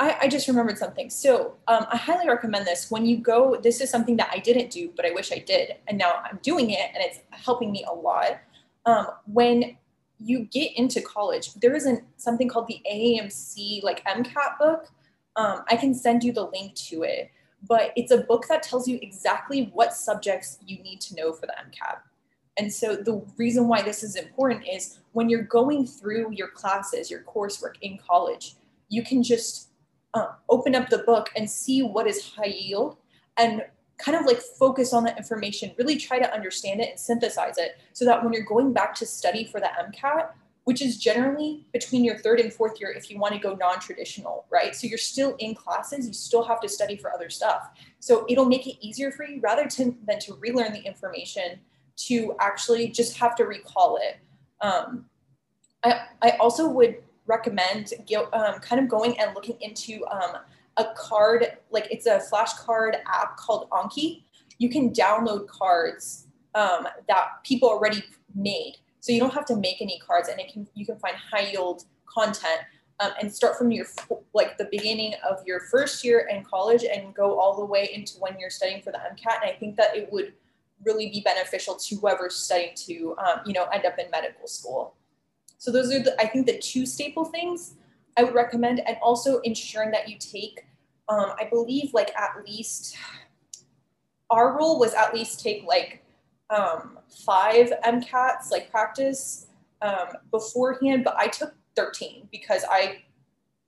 I, 0.00 0.16
I 0.22 0.28
just 0.28 0.48
remembered 0.48 0.78
something. 0.78 1.08
So 1.08 1.54
um, 1.68 1.86
I 1.88 1.96
highly 1.96 2.26
recommend 2.28 2.66
this. 2.66 2.90
When 2.90 3.06
you 3.06 3.18
go, 3.18 3.56
this 3.62 3.80
is 3.80 3.88
something 3.88 4.16
that 4.16 4.30
I 4.32 4.38
didn't 4.38 4.70
do, 4.70 4.90
but 4.96 5.06
I 5.06 5.12
wish 5.12 5.30
I 5.30 5.38
did. 5.38 5.76
And 5.86 5.96
now 5.96 6.14
I'm 6.24 6.40
doing 6.42 6.70
it 6.70 6.90
and 6.92 7.04
it's 7.04 7.20
helping 7.30 7.70
me 7.70 7.84
a 7.88 7.94
lot. 7.94 8.40
Um, 8.84 9.06
when 9.26 9.76
you 10.18 10.40
get 10.46 10.76
into 10.76 11.00
college, 11.00 11.54
there 11.54 11.76
isn't 11.76 12.02
something 12.16 12.48
called 12.48 12.66
the 12.66 12.82
AAMC 12.90 13.84
like 13.84 14.04
MCAT 14.04 14.58
book. 14.58 14.88
Um, 15.36 15.62
I 15.70 15.76
can 15.76 15.94
send 15.94 16.24
you 16.24 16.32
the 16.32 16.46
link 16.46 16.74
to 16.74 17.04
it, 17.04 17.30
but 17.68 17.92
it's 17.94 18.10
a 18.10 18.18
book 18.18 18.46
that 18.48 18.64
tells 18.64 18.88
you 18.88 18.98
exactly 19.00 19.70
what 19.72 19.94
subjects 19.94 20.58
you 20.66 20.82
need 20.82 21.00
to 21.02 21.14
know 21.14 21.32
for 21.32 21.46
the 21.46 21.54
MCAT. 21.64 21.98
And 22.56 22.72
so 22.72 22.96
the 22.96 23.24
reason 23.36 23.68
why 23.68 23.82
this 23.82 24.02
is 24.02 24.16
important 24.16 24.64
is 24.70 25.00
when 25.12 25.28
you're 25.28 25.42
going 25.42 25.86
through 25.86 26.32
your 26.32 26.48
classes, 26.48 27.10
your 27.10 27.22
coursework 27.22 27.74
in 27.82 27.98
college, 27.98 28.56
you 28.88 29.02
can 29.02 29.22
just 29.22 29.68
uh, 30.14 30.28
open 30.48 30.74
up 30.74 30.88
the 30.88 30.98
book 30.98 31.30
and 31.36 31.50
see 31.50 31.82
what 31.82 32.06
is 32.06 32.32
high 32.34 32.46
yield 32.46 32.96
and 33.36 33.64
kind 33.98 34.16
of 34.16 34.26
like 34.26 34.40
focus 34.40 34.92
on 34.92 35.04
that 35.04 35.18
information, 35.18 35.72
really 35.78 35.96
try 35.96 36.18
to 36.18 36.32
understand 36.32 36.80
it 36.80 36.90
and 36.90 36.98
synthesize 36.98 37.58
it 37.58 37.78
so 37.92 38.04
that 38.04 38.22
when 38.22 38.32
you're 38.32 38.44
going 38.44 38.72
back 38.72 38.94
to 38.94 39.06
study 39.06 39.44
for 39.44 39.60
the 39.60 39.70
MCAT, 39.80 40.30
which 40.64 40.80
is 40.80 40.96
generally 40.96 41.66
between 41.72 42.04
your 42.04 42.18
third 42.18 42.40
and 42.40 42.52
fourth 42.52 42.80
year 42.80 42.90
if 42.90 43.10
you 43.10 43.18
want 43.18 43.34
to 43.34 43.38
go 43.38 43.54
non-traditional, 43.54 44.46
right? 44.50 44.74
So 44.74 44.86
you're 44.86 44.98
still 44.98 45.36
in 45.38 45.54
classes, 45.54 46.06
you 46.06 46.12
still 46.12 46.42
have 46.42 46.60
to 46.60 46.68
study 46.68 46.96
for 46.96 47.12
other 47.12 47.28
stuff. 47.28 47.70
So 48.00 48.24
it'll 48.28 48.46
make 48.46 48.66
it 48.66 48.76
easier 48.80 49.10
for 49.10 49.24
you 49.24 49.40
rather 49.40 49.66
to, 49.66 49.94
than 50.06 50.18
to 50.20 50.34
relearn 50.34 50.72
the 50.72 50.80
information 50.80 51.60
to 51.96 52.34
actually 52.40 52.88
just 52.88 53.16
have 53.18 53.34
to 53.36 53.44
recall 53.44 53.98
it. 54.00 54.18
Um, 54.60 55.06
I, 55.84 56.06
I 56.22 56.30
also 56.40 56.68
would 56.68 56.96
recommend 57.26 57.92
um, 58.32 58.58
kind 58.60 58.80
of 58.80 58.88
going 58.88 59.18
and 59.18 59.34
looking 59.34 59.56
into 59.60 60.04
um, 60.06 60.36
a 60.76 60.86
card, 60.96 61.58
like 61.70 61.86
it's 61.90 62.06
a 62.06 62.18
flashcard 62.18 62.96
app 63.06 63.36
called 63.36 63.68
Anki. 63.70 64.24
You 64.58 64.68
can 64.68 64.92
download 64.92 65.46
cards 65.46 66.26
um, 66.54 66.86
that 67.08 67.28
people 67.44 67.68
already 67.68 68.02
made. 68.34 68.76
So 69.00 69.12
you 69.12 69.20
don't 69.20 69.34
have 69.34 69.44
to 69.46 69.56
make 69.56 69.80
any 69.80 69.98
cards 69.98 70.28
and 70.28 70.40
it 70.40 70.52
can 70.52 70.66
you 70.74 70.86
can 70.86 70.98
find 70.98 71.14
high 71.16 71.50
yield 71.50 71.84
content 72.06 72.60
um, 73.00 73.12
and 73.20 73.32
start 73.32 73.58
from 73.58 73.70
your 73.70 73.86
like 74.32 74.56
the 74.56 74.68
beginning 74.70 75.14
of 75.28 75.38
your 75.46 75.60
first 75.60 76.04
year 76.04 76.28
in 76.30 76.44
college 76.44 76.84
and 76.84 77.14
go 77.14 77.38
all 77.38 77.56
the 77.56 77.64
way 77.64 77.90
into 77.92 78.14
when 78.18 78.38
you're 78.38 78.50
studying 78.50 78.80
for 78.82 78.92
the 78.92 78.98
MCAT. 78.98 79.42
And 79.42 79.50
I 79.50 79.56
think 79.58 79.76
that 79.76 79.96
it 79.96 80.08
would 80.12 80.32
really 80.84 81.08
be 81.08 81.20
beneficial 81.20 81.74
to 81.76 81.96
whoever's 81.96 82.36
studying 82.36 82.74
to, 82.74 83.16
um, 83.18 83.40
you 83.46 83.52
know, 83.52 83.64
end 83.66 83.84
up 83.84 83.98
in 83.98 84.10
medical 84.10 84.46
school. 84.46 84.94
So 85.58 85.70
those 85.70 85.92
are, 85.92 86.02
the, 86.02 86.20
I 86.20 86.26
think, 86.26 86.46
the 86.46 86.58
two 86.58 86.86
staple 86.86 87.24
things 87.24 87.74
I 88.16 88.24
would 88.24 88.34
recommend, 88.34 88.80
and 88.86 88.96
also 89.02 89.40
ensuring 89.40 89.90
that 89.92 90.08
you 90.08 90.18
take, 90.18 90.64
um, 91.08 91.32
I 91.38 91.48
believe, 91.50 91.92
like 91.94 92.14
at 92.16 92.44
least, 92.46 92.96
our 94.30 94.56
rule 94.56 94.78
was 94.78 94.94
at 94.94 95.14
least 95.14 95.40
take 95.40 95.64
like 95.64 96.04
um, 96.50 96.98
five 97.24 97.72
MCATs, 97.84 98.50
like 98.50 98.70
practice 98.70 99.46
um, 99.82 100.08
beforehand, 100.30 101.04
but 101.04 101.16
I 101.16 101.26
took 101.26 101.54
13 101.76 102.28
because 102.30 102.64
I 102.70 103.02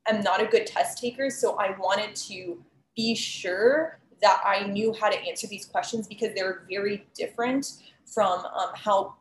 am 0.08 0.22
not 0.22 0.42
a 0.42 0.46
good 0.46 0.66
test 0.66 0.98
taker. 0.98 1.30
So 1.30 1.56
I 1.58 1.76
wanted 1.78 2.14
to 2.16 2.62
be 2.94 3.14
sure 3.14 3.98
that 4.22 4.40
I 4.44 4.66
knew 4.66 4.94
how 4.98 5.08
to 5.08 5.18
answer 5.18 5.46
these 5.46 5.66
questions 5.66 6.06
because 6.06 6.34
they're 6.34 6.64
very 6.70 7.06
different 7.14 7.72
from 8.06 8.40
um, 8.46 8.70
how 8.74 9.14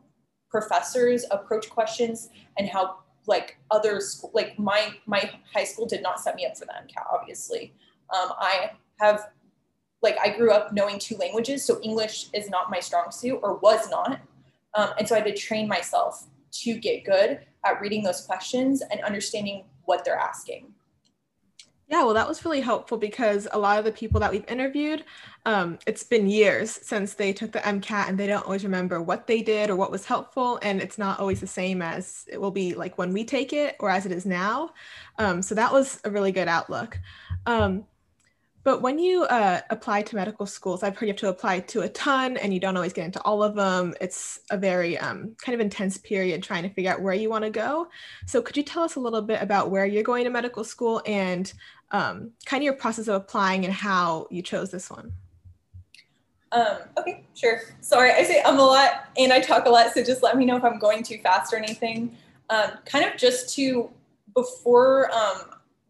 professors 0.49 1.25
approach 1.31 1.69
questions 1.69 2.29
and 2.57 2.69
how 2.69 2.97
like 3.27 3.57
other 3.71 3.99
school, 3.99 4.31
like 4.33 4.57
my 4.59 4.93
my 5.05 5.29
high 5.53 5.63
school 5.63 5.85
did 5.85 6.01
not 6.01 6.19
set 6.19 6.35
me 6.35 6.45
up 6.45 6.57
for 6.57 6.65
the 6.65 6.71
MCAT. 6.71 7.03
Obviously, 7.11 7.73
um, 8.13 8.31
I 8.37 8.71
have 8.99 9.31
like 10.01 10.17
I 10.23 10.29
grew 10.29 10.51
up 10.51 10.71
knowing 10.73 10.99
two 10.99 11.17
languages, 11.17 11.65
so 11.65 11.79
English 11.81 12.27
is 12.33 12.49
not 12.49 12.69
my 12.69 12.79
strong 12.79 13.11
suit 13.11 13.39
or 13.41 13.55
was 13.55 13.89
not, 13.89 14.19
um, 14.75 14.91
and 14.99 15.07
so 15.07 15.15
I 15.15 15.19
had 15.19 15.27
to 15.27 15.35
train 15.35 15.67
myself 15.67 16.27
to 16.63 16.75
get 16.75 17.03
good 17.03 17.39
at 17.65 17.81
reading 17.81 18.03
those 18.03 18.21
questions 18.21 18.83
and 18.91 19.01
understanding 19.01 19.65
what 19.85 20.05
they're 20.05 20.15
asking. 20.17 20.74
Yeah, 21.87 22.03
well, 22.03 22.15
that 22.15 22.27
was 22.27 22.43
really 22.43 22.61
helpful 22.61 22.97
because 22.97 23.47
a 23.51 23.59
lot 23.59 23.77
of 23.77 23.85
the 23.85 23.91
people 23.91 24.19
that 24.19 24.31
we've 24.31 24.47
interviewed, 24.49 25.05
um, 25.45 25.77
it's 25.85 26.01
been 26.03 26.27
years 26.27 26.71
since 26.71 27.13
they 27.13 27.31
took 27.31 27.51
the 27.51 27.59
MCAT 27.59 28.09
and 28.09 28.17
they 28.17 28.25
don't 28.25 28.43
always 28.43 28.63
remember 28.63 28.99
what 29.03 29.27
they 29.27 29.43
did 29.43 29.69
or 29.69 29.75
what 29.75 29.91
was 29.91 30.03
helpful. 30.03 30.57
And 30.63 30.81
it's 30.81 30.97
not 30.97 31.19
always 31.19 31.41
the 31.41 31.47
same 31.47 31.83
as 31.83 32.25
it 32.27 32.41
will 32.41 32.49
be 32.49 32.73
like 32.73 32.97
when 32.97 33.13
we 33.13 33.23
take 33.23 33.53
it 33.53 33.75
or 33.79 33.91
as 33.91 34.07
it 34.07 34.11
is 34.11 34.25
now. 34.25 34.71
Um, 35.19 35.43
so 35.43 35.53
that 35.53 35.71
was 35.71 35.99
a 36.03 36.09
really 36.09 36.31
good 36.31 36.47
outlook. 36.47 36.97
Um, 37.45 37.85
but 38.63 38.81
when 38.81 38.97
you 38.97 39.25
uh, 39.25 39.61
apply 39.69 40.01
to 40.01 40.15
medical 40.15 40.47
schools, 40.47 40.81
I've 40.81 40.97
heard 40.97 41.05
you 41.05 41.11
have 41.13 41.19
to 41.19 41.29
apply 41.29 41.59
to 41.59 41.81
a 41.81 41.89
ton 41.89 42.35
and 42.37 42.51
you 42.51 42.59
don't 42.59 42.75
always 42.75 42.93
get 42.93 43.05
into 43.05 43.21
all 43.21 43.43
of 43.43 43.53
them. 43.53 43.93
It's 44.01 44.39
a 44.49 44.57
very 44.57 44.97
um, 44.97 45.35
kind 45.39 45.53
of 45.53 45.59
intense 45.61 45.99
period 45.99 46.41
trying 46.41 46.63
to 46.63 46.69
figure 46.69 46.91
out 46.91 46.99
where 47.03 47.13
you 47.13 47.29
want 47.29 47.43
to 47.43 47.51
go. 47.51 47.87
So, 48.25 48.41
could 48.41 48.57
you 48.57 48.63
tell 48.63 48.81
us 48.81 48.95
a 48.95 48.99
little 48.99 49.21
bit 49.21 49.39
about 49.39 49.69
where 49.69 49.85
you're 49.85 50.01
going 50.01 50.23
to 50.23 50.31
medical 50.31 50.63
school 50.63 51.03
and 51.05 51.53
um, 51.91 52.31
kind 52.45 52.61
of 52.61 52.65
your 52.65 52.73
process 52.73 53.07
of 53.07 53.15
applying 53.15 53.65
and 53.65 53.73
how 53.73 54.27
you 54.29 54.41
chose 54.41 54.71
this 54.71 54.89
one? 54.89 55.11
Um, 56.51 56.77
okay, 56.97 57.23
sure. 57.33 57.61
Sorry, 57.81 58.11
I 58.11 58.23
say 58.23 58.41
I'm 58.45 58.59
a 58.59 58.63
lot 58.63 59.09
and 59.17 59.33
I 59.33 59.39
talk 59.39 59.65
a 59.65 59.69
lot, 59.69 59.93
so 59.93 60.03
just 60.03 60.23
let 60.23 60.37
me 60.37 60.45
know 60.45 60.55
if 60.55 60.63
I'm 60.63 60.79
going 60.79 61.03
too 61.03 61.17
fast 61.19 61.53
or 61.53 61.57
anything. 61.57 62.15
Um, 62.49 62.71
kind 62.85 63.05
of 63.05 63.17
just 63.17 63.53
to, 63.55 63.89
before 64.33 65.11
um, 65.13 65.41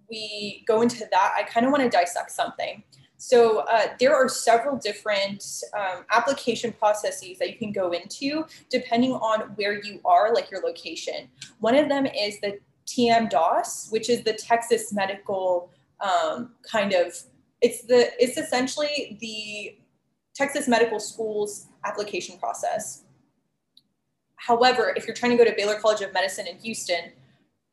we 0.09 0.63
go 0.67 0.81
into 0.81 1.05
that, 1.11 1.33
I 1.37 1.43
kind 1.43 1.65
of 1.65 1.71
want 1.71 1.83
to 1.83 1.89
dissect 1.89 2.31
something. 2.31 2.83
So 3.17 3.59
uh, 3.59 3.87
there 3.99 4.15
are 4.15 4.27
several 4.27 4.77
different 4.77 5.43
um, 5.73 6.05
application 6.11 6.73
processes 6.73 7.37
that 7.39 7.49
you 7.49 7.57
can 7.57 7.71
go 7.71 7.91
into 7.91 8.45
depending 8.69 9.13
on 9.13 9.41
where 9.55 9.81
you 9.81 9.99
are, 10.03 10.33
like 10.33 10.51
your 10.51 10.61
location. 10.61 11.29
One 11.59 11.75
of 11.75 11.89
them 11.89 12.05
is 12.05 12.39
the 12.41 12.59
TMDSAS, 12.87 13.91
which 13.91 14.09
is 14.09 14.23
the 14.23 14.33
Texas 14.33 14.93
Medical 14.93 15.71
um, 16.05 16.51
kind 16.69 16.93
of. 16.93 17.15
It's 17.62 17.83
the 17.83 18.12
it's 18.19 18.38
essentially 18.38 19.17
the 19.21 19.77
Texas 20.35 20.67
Medical 20.67 21.00
Schools 21.00 21.67
application 21.85 22.38
process. 22.38 23.03
However, 24.35 24.93
if 24.95 25.07
you're 25.07 25.15
trying 25.15 25.31
to 25.31 25.38
go 25.38 25.50
to 25.50 25.55
Baylor 25.55 25.79
College 25.79 26.01
of 26.01 26.13
Medicine 26.13 26.45
in 26.45 26.57
Houston, 26.59 27.13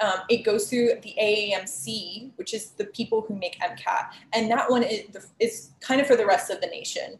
um, 0.00 0.20
it 0.28 0.44
goes 0.44 0.70
through 0.70 0.92
the 1.02 1.14
AAMC, 1.20 2.32
which 2.36 2.54
is 2.54 2.70
the 2.70 2.86
people 2.86 3.22
who 3.22 3.34
make 3.36 3.58
MCAT, 3.60 4.10
and 4.32 4.50
that 4.50 4.70
one 4.70 4.82
is, 4.82 5.30
is 5.38 5.70
kind 5.80 6.00
of 6.00 6.06
for 6.06 6.16
the 6.16 6.24
rest 6.24 6.50
of 6.50 6.60
the 6.60 6.66
nation. 6.68 7.18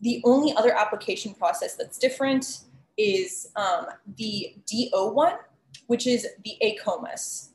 The 0.00 0.22
only 0.24 0.54
other 0.56 0.76
application 0.76 1.34
process 1.34 1.74
that's 1.74 1.98
different 1.98 2.60
is 2.96 3.50
um, 3.56 3.86
the 4.16 4.54
DO 4.66 5.12
one, 5.12 5.34
which 5.86 6.06
is 6.06 6.26
the 6.44 6.52
AACOMAS. 6.62 7.48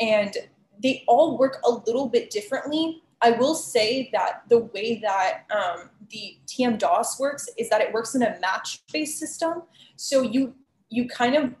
And 0.00 0.36
they 0.84 1.02
all 1.08 1.38
work 1.38 1.60
a 1.64 1.70
little 1.70 2.08
bit 2.08 2.28
differently. 2.28 3.02
I 3.22 3.30
will 3.30 3.54
say 3.54 4.10
that 4.12 4.42
the 4.50 4.58
way 4.58 5.00
that 5.00 5.46
um, 5.50 5.88
the 6.10 6.36
TMDSAS 6.46 7.18
works 7.18 7.48
is 7.56 7.70
that 7.70 7.80
it 7.80 7.90
works 7.92 8.14
in 8.14 8.22
a 8.22 8.38
match-based 8.38 9.18
system. 9.18 9.62
So 9.96 10.20
you 10.20 10.54
you 10.90 11.08
kind 11.08 11.34
of 11.34 11.54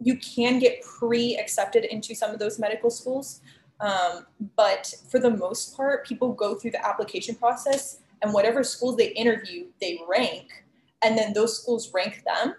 you 0.00 0.18
can 0.18 0.58
get 0.58 0.82
pre-accepted 0.82 1.84
into 1.84 2.14
some 2.14 2.32
of 2.32 2.40
those 2.40 2.58
medical 2.58 2.90
schools. 2.90 3.40
Um, 3.78 4.26
but 4.56 4.92
for 5.08 5.20
the 5.20 5.30
most 5.30 5.76
part, 5.76 6.04
people 6.04 6.32
go 6.32 6.56
through 6.56 6.72
the 6.72 6.84
application 6.84 7.36
process 7.36 8.00
and 8.20 8.32
whatever 8.32 8.64
schools 8.64 8.96
they 8.96 9.12
interview, 9.12 9.66
they 9.80 10.00
rank, 10.08 10.64
and 11.04 11.16
then 11.16 11.34
those 11.34 11.60
schools 11.60 11.92
rank 11.94 12.24
them, 12.24 12.54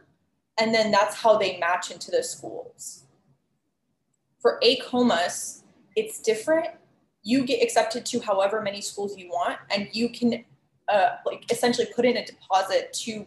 and 0.57 0.73
then 0.73 0.89
that's 0.91 1.15
how 1.15 1.37
they 1.37 1.57
match 1.57 1.91
into 1.91 2.11
the 2.11 2.23
schools. 2.23 3.03
For 4.39 4.59
AACOMAS, 4.63 5.63
it's 5.95 6.19
different. 6.19 6.67
You 7.23 7.45
get 7.45 7.63
accepted 7.63 8.05
to 8.07 8.19
however 8.19 8.61
many 8.61 8.81
schools 8.81 9.17
you 9.17 9.29
want, 9.29 9.57
and 9.71 9.89
you 9.91 10.09
can 10.09 10.45
uh, 10.87 11.15
like 11.25 11.51
essentially 11.51 11.87
put 11.95 12.05
in 12.05 12.17
a 12.17 12.25
deposit 12.25 12.93
to 12.93 13.25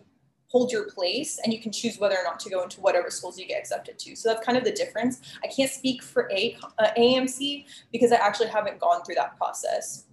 hold 0.48 0.72
your 0.72 0.90
place 0.90 1.38
and 1.44 1.52
you 1.52 1.60
can 1.60 1.70
choose 1.70 1.98
whether 1.98 2.14
or 2.14 2.24
not 2.24 2.40
to 2.40 2.48
go 2.48 2.62
into 2.62 2.80
whatever 2.80 3.10
schools 3.10 3.38
you 3.38 3.46
get 3.46 3.58
accepted 3.58 3.98
to. 3.98 4.16
So 4.16 4.30
that's 4.30 4.44
kind 4.44 4.56
of 4.56 4.64
the 4.64 4.72
difference. 4.72 5.20
I 5.44 5.48
can't 5.48 5.70
speak 5.70 6.02
for 6.02 6.30
a 6.32 6.56
uh, 6.78 6.88
AAMC 6.96 7.66
because 7.92 8.12
I 8.12 8.16
actually 8.16 8.48
haven't 8.48 8.78
gone 8.78 9.04
through 9.04 9.16
that 9.16 9.36
process. 9.36 10.06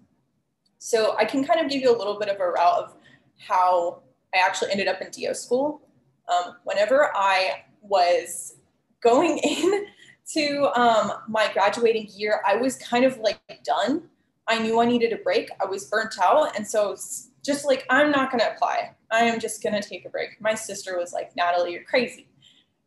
So 0.77 1.15
I 1.17 1.23
can 1.23 1.43
kind 1.43 1.61
of 1.61 1.69
give 1.69 1.81
you 1.81 1.95
a 1.95 1.97
little 1.97 2.19
bit 2.19 2.27
of 2.27 2.39
a 2.39 2.47
route 2.47 2.83
of 2.83 2.95
how 3.37 4.01
I 4.33 4.45
actually 4.45 4.71
ended 4.71 4.87
up 4.87 5.01
in 5.01 5.09
DO 5.09 5.33
school. 5.33 5.81
Um, 6.27 6.55
whenever 6.63 7.11
I 7.15 7.63
was 7.81 8.57
going 9.01 9.37
in 9.43 9.85
to 10.33 10.71
um, 10.79 11.11
my 11.27 11.51
graduating 11.53 12.07
year, 12.15 12.41
I 12.47 12.55
was 12.55 12.77
kind 12.77 13.05
of 13.05 13.17
like 13.19 13.39
done. 13.63 14.03
I 14.47 14.59
knew 14.59 14.79
I 14.79 14.85
needed 14.85 15.13
a 15.13 15.17
break. 15.17 15.49
I 15.61 15.65
was 15.65 15.85
burnt 15.85 16.15
out. 16.23 16.55
And 16.55 16.67
so 16.67 16.95
just 17.43 17.65
like, 17.65 17.85
I'm 17.89 18.11
not 18.11 18.31
going 18.31 18.39
to 18.41 18.51
apply. 18.51 18.91
I 19.11 19.25
am 19.25 19.39
just 19.39 19.61
going 19.61 19.79
to 19.79 19.87
take 19.87 20.05
a 20.05 20.09
break. 20.09 20.41
My 20.41 20.55
sister 20.55 20.97
was 20.97 21.13
like, 21.13 21.35
Natalie, 21.35 21.73
you're 21.73 21.83
crazy. 21.83 22.27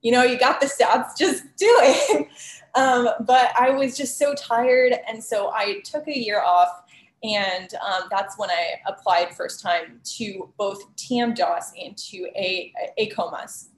You 0.03 0.13
know, 0.13 0.23
you 0.23 0.39
got 0.39 0.61
the 0.61 0.67
stats, 0.67 1.17
just 1.17 1.43
do 1.57 1.67
it. 1.81 2.29
um, 2.75 3.09
but 3.21 3.53
I 3.59 3.71
was 3.71 3.97
just 3.97 4.19
so 4.19 4.35
tired. 4.35 4.95
And 5.09 5.23
so 5.23 5.51
I 5.53 5.81
took 5.85 6.07
a 6.07 6.17
year 6.17 6.41
off. 6.41 6.83
And 7.25 7.75
um, 7.75 8.03
that's 8.11 8.39
when 8.39 8.49
I 8.51 8.75
applied 8.87 9.35
first 9.35 9.61
time 9.61 10.01
to 10.19 10.49
both 10.57 10.95
TMDSAS 10.95 11.73
and 11.85 11.97
to 11.97 12.29
a, 12.37 12.73
AACOMAS. 12.97 13.69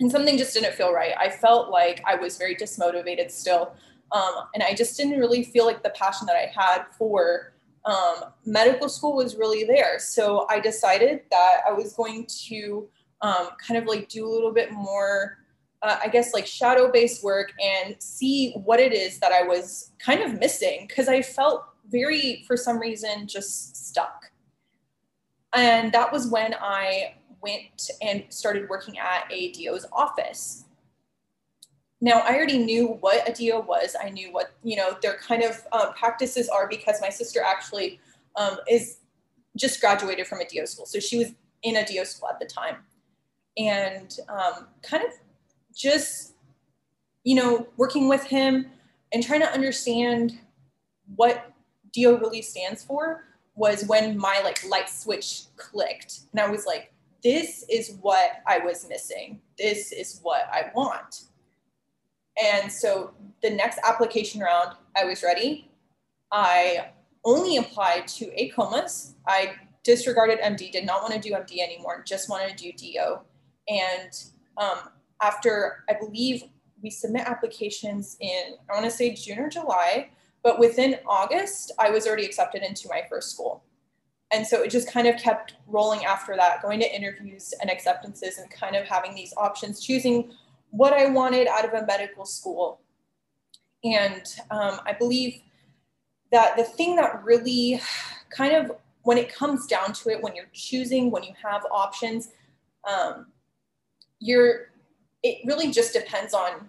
And 0.00 0.10
something 0.10 0.38
just 0.38 0.54
didn't 0.54 0.74
feel 0.74 0.92
right. 0.92 1.12
I 1.18 1.28
felt 1.28 1.70
like 1.70 2.02
I 2.06 2.14
was 2.14 2.36
very 2.36 2.54
dismotivated 2.54 3.30
still. 3.30 3.74
Um, 4.12 4.32
and 4.54 4.62
I 4.62 4.74
just 4.74 4.96
didn't 4.96 5.18
really 5.18 5.42
feel 5.44 5.66
like 5.66 5.82
the 5.82 5.90
passion 5.90 6.26
that 6.26 6.36
I 6.36 6.50
had 6.54 6.84
for 6.96 7.52
um, 7.84 8.24
medical 8.44 8.88
school 8.88 9.16
was 9.16 9.36
really 9.36 9.64
there. 9.64 9.98
So 9.98 10.46
I 10.48 10.60
decided 10.60 11.22
that 11.30 11.60
I 11.66 11.72
was 11.72 11.94
going 11.94 12.26
to 12.48 12.88
um, 13.22 13.48
kind 13.66 13.78
of 13.78 13.86
like 13.86 14.08
do 14.08 14.26
a 14.26 14.30
little 14.30 14.52
bit 14.52 14.72
more, 14.72 15.38
uh, 15.82 15.98
I 16.02 16.08
guess, 16.08 16.32
like 16.32 16.46
shadow 16.46 16.90
based 16.90 17.24
work 17.24 17.52
and 17.60 17.96
see 17.98 18.52
what 18.52 18.80
it 18.80 18.92
is 18.92 19.18
that 19.18 19.32
I 19.32 19.42
was 19.42 19.92
kind 19.98 20.20
of 20.20 20.38
missing 20.38 20.86
because 20.86 21.08
I 21.08 21.22
felt 21.22 21.64
very, 21.90 22.44
for 22.46 22.56
some 22.56 22.78
reason, 22.78 23.26
just 23.26 23.88
stuck. 23.88 24.30
And 25.54 25.90
that 25.92 26.12
was 26.12 26.28
when 26.28 26.54
I 26.60 27.14
went 27.42 27.90
and 28.02 28.24
started 28.28 28.68
working 28.68 28.98
at 28.98 29.30
a 29.30 29.52
DO's 29.52 29.86
office. 29.92 30.64
Now, 32.00 32.20
I 32.20 32.36
already 32.36 32.58
knew 32.58 32.88
what 33.00 33.28
a 33.28 33.32
DO 33.32 33.60
was. 33.60 33.96
I 34.00 34.10
knew 34.10 34.32
what, 34.32 34.52
you 34.62 34.76
know, 34.76 34.96
their 35.02 35.16
kind 35.16 35.42
of 35.42 35.60
um, 35.72 35.92
practices 35.94 36.48
are 36.48 36.68
because 36.68 37.00
my 37.00 37.08
sister 37.08 37.40
actually 37.44 37.98
um, 38.36 38.56
is 38.70 38.98
just 39.56 39.80
graduated 39.80 40.26
from 40.26 40.40
a 40.40 40.46
DO 40.46 40.66
school. 40.66 40.86
So 40.86 41.00
she 41.00 41.18
was 41.18 41.32
in 41.64 41.76
a 41.76 41.84
DO 41.84 42.04
school 42.04 42.28
at 42.28 42.38
the 42.38 42.46
time. 42.46 42.76
And 43.56 44.16
um, 44.28 44.68
kind 44.82 45.02
of 45.02 45.10
just, 45.74 46.34
you 47.24 47.34
know, 47.34 47.66
working 47.76 48.08
with 48.08 48.22
him 48.22 48.66
and 49.12 49.24
trying 49.24 49.40
to 49.40 49.50
understand 49.52 50.38
what 51.16 51.50
DO 51.92 52.18
really 52.18 52.42
stands 52.42 52.84
for 52.84 53.24
was 53.56 53.84
when 53.86 54.16
my 54.16 54.40
like 54.44 54.62
light 54.68 54.88
switch 54.88 55.42
clicked. 55.56 56.20
And 56.32 56.40
I 56.40 56.48
was 56.48 56.64
like, 56.64 56.92
this 57.22 57.64
is 57.68 57.98
what 58.00 58.42
I 58.46 58.58
was 58.58 58.88
missing. 58.88 59.40
This 59.58 59.92
is 59.92 60.20
what 60.22 60.48
I 60.52 60.70
want 60.74 61.28
and 62.38 62.70
so 62.70 63.12
the 63.42 63.50
next 63.50 63.78
application 63.84 64.40
round, 64.40 64.76
I 64.96 65.04
was 65.04 65.22
ready. 65.22 65.70
I 66.30 66.90
only 67.24 67.56
applied 67.56 68.06
to 68.08 68.26
AACOMAS. 68.26 69.14
I 69.26 69.54
disregarded 69.82 70.38
MD, 70.40 70.70
did 70.70 70.86
not 70.86 71.02
want 71.02 71.14
to 71.14 71.20
do 71.20 71.34
MD 71.34 71.58
anymore, 71.58 72.04
just 72.06 72.28
wanted 72.28 72.56
to 72.56 72.72
do 72.72 72.72
DO. 72.72 73.18
And 73.68 74.10
um, 74.56 74.90
after, 75.22 75.84
I 75.88 75.94
believe 75.94 76.44
we 76.82 76.90
submit 76.90 77.26
applications 77.26 78.16
in, 78.20 78.54
I 78.70 78.74
want 78.74 78.84
to 78.84 78.90
say 78.90 79.14
June 79.14 79.38
or 79.38 79.48
July, 79.48 80.10
but 80.42 80.58
within 80.58 80.96
August, 81.06 81.72
I 81.78 81.90
was 81.90 82.06
already 82.06 82.24
accepted 82.24 82.62
into 82.62 82.88
my 82.88 83.02
first 83.08 83.32
school. 83.32 83.64
And 84.30 84.46
so 84.46 84.62
it 84.62 84.70
just 84.70 84.92
kind 84.92 85.06
of 85.06 85.16
kept 85.16 85.54
rolling 85.66 86.04
after 86.04 86.36
that, 86.36 86.60
going 86.62 86.80
to 86.80 86.94
interviews 86.94 87.54
and 87.60 87.70
acceptances 87.70 88.38
and 88.38 88.50
kind 88.50 88.76
of 88.76 88.86
having 88.86 89.14
these 89.14 89.32
options, 89.36 89.80
choosing 89.80 90.30
what 90.70 90.92
I 90.92 91.06
wanted 91.06 91.46
out 91.48 91.64
of 91.64 91.72
a 91.72 91.86
medical 91.86 92.26
school. 92.26 92.80
And 93.84 94.22
um, 94.50 94.80
I 94.84 94.92
believe 94.98 95.40
that 96.30 96.56
the 96.56 96.64
thing 96.64 96.96
that 96.96 97.24
really 97.24 97.80
kind 98.28 98.54
of, 98.54 98.72
when 99.02 99.16
it 99.16 99.34
comes 99.34 99.66
down 99.66 99.94
to 99.94 100.10
it, 100.10 100.22
when 100.22 100.36
you're 100.36 100.50
choosing, 100.52 101.10
when 101.10 101.22
you 101.22 101.32
have 101.42 101.64
options, 101.70 102.28
um, 102.84 103.28
you're, 104.18 104.72
it 105.22 105.38
really 105.46 105.70
just 105.70 105.94
depends 105.94 106.34
on 106.34 106.68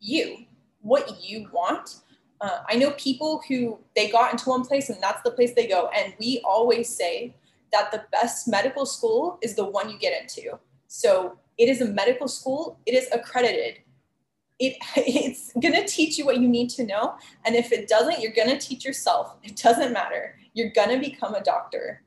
you, 0.00 0.46
what 0.80 1.22
you 1.22 1.48
want. 1.52 1.96
Uh, 2.40 2.58
I 2.68 2.76
know 2.76 2.92
people 2.92 3.42
who 3.48 3.78
they 3.96 4.08
got 4.08 4.32
into 4.32 4.48
one 4.48 4.64
place 4.64 4.90
and 4.90 5.02
that's 5.02 5.22
the 5.22 5.30
place 5.30 5.54
they 5.54 5.66
go. 5.66 5.90
And 5.94 6.14
we 6.20 6.40
always 6.44 6.88
say 6.88 7.34
that 7.72 7.90
the 7.90 8.04
best 8.12 8.48
medical 8.48 8.86
school 8.86 9.38
is 9.42 9.54
the 9.54 9.64
one 9.64 9.90
you 9.90 9.98
get 9.98 10.20
into. 10.20 10.58
So 10.86 11.38
it 11.58 11.68
is 11.68 11.80
a 11.80 11.86
medical 11.86 12.28
school, 12.28 12.78
it 12.86 12.94
is 12.94 13.08
accredited. 13.12 13.80
It, 14.58 14.76
it's 14.96 15.52
to 15.52 15.86
teach 15.86 16.18
you 16.18 16.24
what 16.24 16.40
you 16.40 16.48
need 16.48 16.70
to 16.70 16.86
know. 16.86 17.16
And 17.44 17.54
if 17.54 17.72
it 17.72 17.88
doesn't, 17.88 18.20
you're 18.20 18.32
to 18.32 18.58
teach 18.58 18.84
yourself. 18.84 19.36
It 19.42 19.56
doesn't 19.56 19.92
matter. 19.92 20.36
You're 20.54 20.70
to 20.90 20.98
become 20.98 21.34
a 21.34 21.42
doctor. 21.42 22.02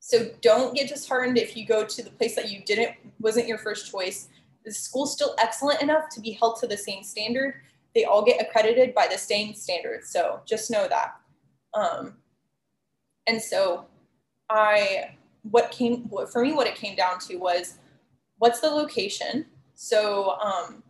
So 0.00 0.30
don't 0.40 0.74
get 0.74 0.88
disheartened 0.88 1.36
if 1.36 1.56
you 1.56 1.66
go 1.66 1.84
to 1.84 2.02
the 2.02 2.10
place 2.10 2.34
that 2.36 2.50
you 2.50 2.62
didn't, 2.64 2.92
wasn't 3.20 3.46
your 3.46 3.58
first 3.58 3.90
choice. 3.90 4.28
The 4.64 4.72
school's 4.72 5.12
still 5.12 5.34
excellent 5.38 5.82
enough 5.82 6.08
to 6.10 6.20
be 6.20 6.32
held 6.32 6.58
to 6.60 6.66
the 6.66 6.76
same 6.76 7.02
standard. 7.02 7.56
They 7.98 8.04
all 8.04 8.22
get 8.24 8.40
accredited 8.40 8.94
by 8.94 9.08
the 9.10 9.18
same 9.18 9.54
standards. 9.54 10.10
So 10.10 10.40
just 10.46 10.70
know 10.70 10.86
that. 10.86 11.16
Um, 11.74 12.14
and 13.26 13.42
so 13.42 13.86
I, 14.48 15.16
what 15.42 15.72
came, 15.72 16.02
what, 16.10 16.30
for 16.30 16.44
me, 16.44 16.52
what 16.52 16.68
it 16.68 16.76
came 16.76 16.94
down 16.94 17.18
to 17.26 17.38
was 17.38 17.78
what's 18.38 18.60
the 18.60 18.68
location? 18.68 19.46
So 19.74 20.38
um, 20.38 20.84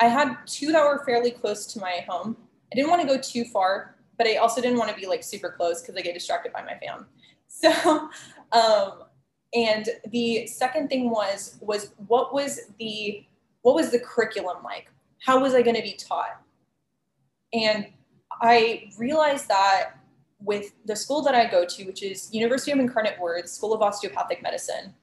I 0.00 0.04
had 0.04 0.36
two 0.46 0.70
that 0.70 0.84
were 0.84 1.04
fairly 1.04 1.32
close 1.32 1.66
to 1.72 1.80
my 1.80 2.04
home. 2.08 2.36
I 2.72 2.76
didn't 2.76 2.90
want 2.90 3.02
to 3.02 3.08
go 3.08 3.20
too 3.20 3.44
far, 3.46 3.96
but 4.16 4.28
I 4.28 4.36
also 4.36 4.60
didn't 4.60 4.78
want 4.78 4.90
to 4.90 4.96
be 4.96 5.08
like 5.08 5.24
super 5.24 5.50
close 5.50 5.82
because 5.82 5.96
I 5.96 6.00
get 6.00 6.14
distracted 6.14 6.52
by 6.52 6.62
my 6.62 6.76
fam. 6.78 7.06
So, 7.48 8.10
um, 8.52 9.04
and 9.54 9.88
the 10.10 10.46
second 10.46 10.88
thing 10.88 11.10
was 11.10 11.58
was 11.60 11.94
what 12.08 12.34
was 12.34 12.60
the 12.78 13.24
what 13.62 13.74
was 13.74 13.90
the 13.90 13.98
curriculum 13.98 14.62
like? 14.62 14.90
How 15.26 15.40
was 15.40 15.54
I 15.54 15.62
going 15.62 15.74
to 15.74 15.82
be 15.82 15.94
taught? 15.94 16.40
And 17.52 17.88
I 18.40 18.90
realized 18.96 19.48
that 19.48 19.94
with 20.38 20.72
the 20.84 20.94
school 20.94 21.20
that 21.22 21.34
I 21.34 21.50
go 21.50 21.66
to, 21.66 21.84
which 21.84 22.04
is 22.04 22.32
University 22.32 22.70
of 22.70 22.78
Incarnate 22.78 23.18
Word 23.18 23.48
School 23.48 23.74
of 23.74 23.82
Osteopathic 23.82 24.40
Medicine, 24.40 24.94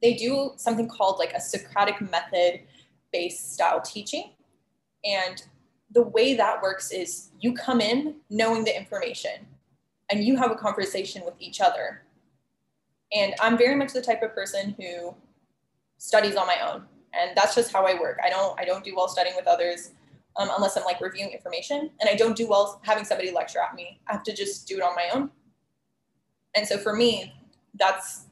they 0.00 0.14
do 0.14 0.52
something 0.56 0.86
called 0.86 1.18
like 1.18 1.32
a 1.32 1.40
Socratic 1.40 2.00
method 2.00 2.60
based 3.12 3.52
style 3.54 3.80
teaching. 3.80 4.30
And 5.04 5.42
the 5.90 6.02
way 6.02 6.34
that 6.34 6.62
works 6.62 6.92
is 6.92 7.30
you 7.40 7.52
come 7.52 7.80
in 7.80 8.14
knowing 8.30 8.62
the 8.62 8.76
information 8.76 9.44
and 10.08 10.22
you 10.22 10.36
have 10.36 10.52
a 10.52 10.56
conversation 10.56 11.24
with 11.24 11.34
each 11.40 11.60
other. 11.60 12.02
And 13.12 13.34
I'm 13.40 13.58
very 13.58 13.74
much 13.74 13.92
the 13.92 14.02
type 14.02 14.22
of 14.22 14.36
person 14.36 14.76
who 14.78 15.16
studies 15.98 16.36
on 16.36 16.46
my 16.46 16.58
own. 16.72 16.84
And 17.18 17.36
that's 17.36 17.54
just 17.54 17.72
how 17.72 17.86
I 17.86 17.98
work. 18.00 18.18
I 18.24 18.30
don't 18.30 18.58
I 18.58 18.64
don't 18.64 18.84
do 18.84 18.94
well 18.96 19.08
studying 19.08 19.36
with 19.36 19.46
others 19.46 19.90
um, 20.36 20.50
unless 20.56 20.76
I'm 20.76 20.84
like 20.84 21.00
reviewing 21.00 21.30
information. 21.32 21.90
And 22.00 22.08
I 22.08 22.14
don't 22.14 22.36
do 22.36 22.48
well 22.48 22.80
having 22.84 23.04
somebody 23.04 23.30
lecture 23.30 23.60
at 23.60 23.74
me. 23.74 24.00
I 24.08 24.12
have 24.12 24.22
to 24.24 24.34
just 24.34 24.66
do 24.66 24.76
it 24.76 24.82
on 24.82 24.94
my 24.94 25.08
own. 25.14 25.30
And 26.54 26.66
so 26.66 26.78
for 26.78 26.94
me, 26.94 27.32
that's 27.78 28.26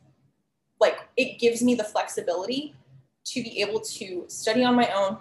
like 0.81 0.99
it 1.17 1.39
gives 1.39 1.63
me 1.63 1.75
the 1.75 1.85
flexibility 1.85 2.75
to 3.27 3.43
be 3.43 3.61
able 3.61 3.81
to 3.81 4.25
study 4.29 4.65
on 4.65 4.75
my 4.75 4.91
own, 4.95 5.19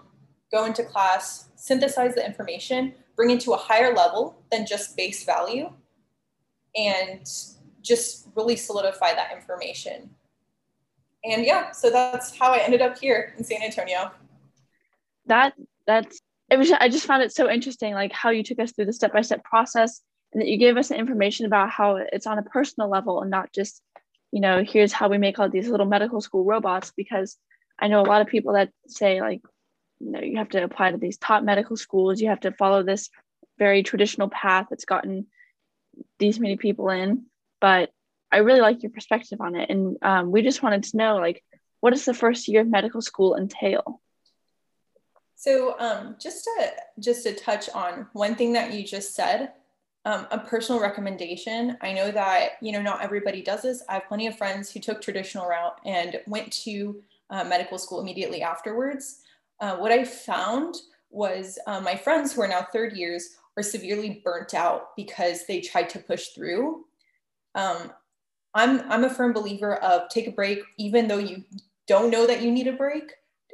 go 0.51 0.65
into 0.65 0.83
class, 0.83 1.49
synthesize 1.55 2.15
the 2.15 2.25
information, 2.25 2.93
bring 3.15 3.29
it 3.29 3.41
to 3.41 3.51
a 3.51 3.57
higher 3.57 3.93
level 3.93 4.41
than 4.51 4.65
just 4.65 4.95
base 4.95 5.23
value, 5.25 5.71
and 6.75 7.29
just 7.81 8.27
really 8.35 8.55
solidify 8.55 9.13
that 9.13 9.31
information. 9.35 10.09
And 11.23 11.45
yeah, 11.45 11.71
so 11.71 11.89
that's 11.89 12.37
how 12.37 12.53
I 12.53 12.59
ended 12.59 12.81
up 12.81 12.97
here 12.97 13.33
in 13.37 13.43
San 13.43 13.61
Antonio. 13.61 14.11
That 15.25 15.53
that's 15.85 16.19
it 16.49 16.57
was 16.57 16.71
I 16.71 16.89
just 16.89 17.05
found 17.05 17.23
it 17.23 17.33
so 17.33 17.49
interesting 17.49 17.93
like 17.93 18.11
how 18.11 18.29
you 18.29 18.43
took 18.43 18.59
us 18.59 18.71
through 18.71 18.85
the 18.85 18.93
step-by-step 18.93 19.43
process 19.43 20.01
and 20.33 20.41
that 20.41 20.47
you 20.47 20.57
gave 20.57 20.77
us 20.77 20.91
information 20.91 21.45
about 21.45 21.69
how 21.69 21.97
it's 21.97 22.25
on 22.25 22.37
a 22.37 22.43
personal 22.43 22.89
level 22.89 23.21
and 23.21 23.29
not 23.29 23.51
just 23.53 23.81
you 24.31 24.41
know, 24.41 24.63
here's 24.63 24.93
how 24.93 25.09
we 25.09 25.17
make 25.17 25.39
all 25.39 25.49
these 25.49 25.69
little 25.69 25.85
medical 25.85 26.21
school 26.21 26.43
robots 26.43 26.91
because 26.95 27.37
I 27.79 27.87
know 27.87 28.01
a 28.01 28.03
lot 28.03 28.21
of 28.21 28.27
people 28.27 28.53
that 28.53 28.69
say 28.87 29.21
like, 29.21 29.41
you 29.99 30.11
know, 30.11 30.19
you 30.19 30.37
have 30.37 30.49
to 30.49 30.63
apply 30.63 30.91
to 30.91 30.97
these 30.97 31.17
top 31.17 31.43
medical 31.43 31.75
schools, 31.75 32.21
you 32.21 32.29
have 32.29 32.41
to 32.41 32.51
follow 32.51 32.83
this 32.83 33.09
very 33.57 33.83
traditional 33.83 34.29
path 34.29 34.67
that's 34.69 34.85
gotten 34.85 35.27
these 36.19 36.39
many 36.39 36.57
people 36.57 36.89
in. 36.89 37.25
But 37.59 37.89
I 38.31 38.37
really 38.37 38.61
like 38.61 38.83
your 38.83 38.91
perspective 38.91 39.41
on 39.41 39.55
it. 39.55 39.69
And 39.69 39.97
um, 40.01 40.31
we 40.31 40.41
just 40.41 40.61
wanted 40.63 40.83
to 40.83 40.97
know 40.97 41.17
like, 41.17 41.43
what 41.79 41.91
does 41.91 42.05
the 42.05 42.13
first 42.13 42.47
year 42.47 42.61
of 42.61 42.67
medical 42.67 43.01
school 43.01 43.35
entail? 43.35 44.01
So 45.35 45.79
um, 45.79 46.17
just 46.21 46.43
to 46.43 46.71
just 46.99 47.23
to 47.23 47.33
touch 47.33 47.69
on 47.69 48.07
one 48.11 48.35
thing 48.35 48.53
that 48.53 48.73
you 48.73 48.83
just 48.83 49.15
said, 49.15 49.53
um, 50.05 50.27
a 50.31 50.39
personal 50.39 50.81
recommendation. 50.81 51.77
I 51.81 51.93
know 51.93 52.11
that 52.11 52.53
you 52.61 52.73
know 52.73 52.81
not 52.81 53.01
everybody 53.01 53.41
does 53.41 53.61
this. 53.61 53.81
I 53.87 53.93
have 53.93 54.07
plenty 54.07 54.27
of 54.27 54.37
friends 54.37 54.69
who 54.69 54.81
took 54.81 55.01
traditional 55.01 55.47
route 55.47 55.79
and 55.85 56.19
went 56.27 56.51
to 56.63 57.01
uh, 57.29 57.45
medical 57.45 57.77
school 57.77 58.01
immediately 58.01 58.41
afterwards. 58.41 59.21
Uh, 59.61 59.77
what 59.77 59.91
I 59.91 60.03
found 60.03 60.75
was 61.09 61.57
uh, 61.67 61.79
my 61.79 61.95
friends 61.95 62.33
who 62.33 62.41
are 62.41 62.47
now 62.47 62.67
third 62.73 62.93
years 62.93 63.37
are 63.57 63.63
severely 63.63 64.21
burnt 64.23 64.53
out 64.53 64.95
because 64.95 65.45
they 65.45 65.61
tried 65.61 65.89
to 65.89 65.99
push 65.99 66.27
through. 66.29 66.85
Um, 67.55 67.91
I'm 68.53 68.81
I'm 68.91 69.03
a 69.03 69.09
firm 69.09 69.33
believer 69.33 69.75
of 69.77 70.09
take 70.09 70.27
a 70.27 70.31
break 70.31 70.59
even 70.77 71.07
though 71.07 71.17
you 71.17 71.43
don't 71.87 72.09
know 72.09 72.27
that 72.27 72.41
you 72.41 72.51
need 72.51 72.67
a 72.67 72.73
break. 72.73 73.13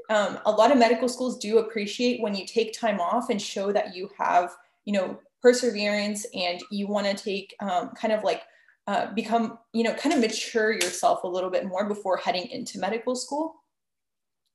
Um, 0.10 0.40
a 0.46 0.52
lot 0.52 0.72
of 0.72 0.78
medical 0.78 1.10
schools 1.10 1.38
do 1.40 1.58
appreciate 1.58 2.22
when 2.22 2.36
you 2.36 2.46
take 2.46 2.78
time 2.78 3.00
off 3.00 3.30
and 3.30 3.42
show 3.42 3.72
that 3.72 3.96
you 3.96 4.10
have 4.18 4.56
you 4.86 4.94
know 4.94 5.20
perseverance 5.42 6.26
and 6.34 6.62
you 6.72 6.88
want 6.88 7.08
to 7.08 7.24
take 7.24 7.56
um, 7.60 7.90
kind 7.90 8.14
of 8.14 8.24
like 8.24 8.42
uh, 8.88 9.12
become, 9.14 9.58
you 9.74 9.84
know, 9.84 9.94
kind 9.96 10.14
of 10.14 10.22
mature 10.22 10.72
yourself 10.72 11.24
a 11.24 11.28
little 11.28 11.50
bit 11.50 11.66
more 11.66 11.88
before 11.88 12.18
heading 12.18 12.48
into 12.52 12.78
medical 12.78 13.16
school. 13.16 13.56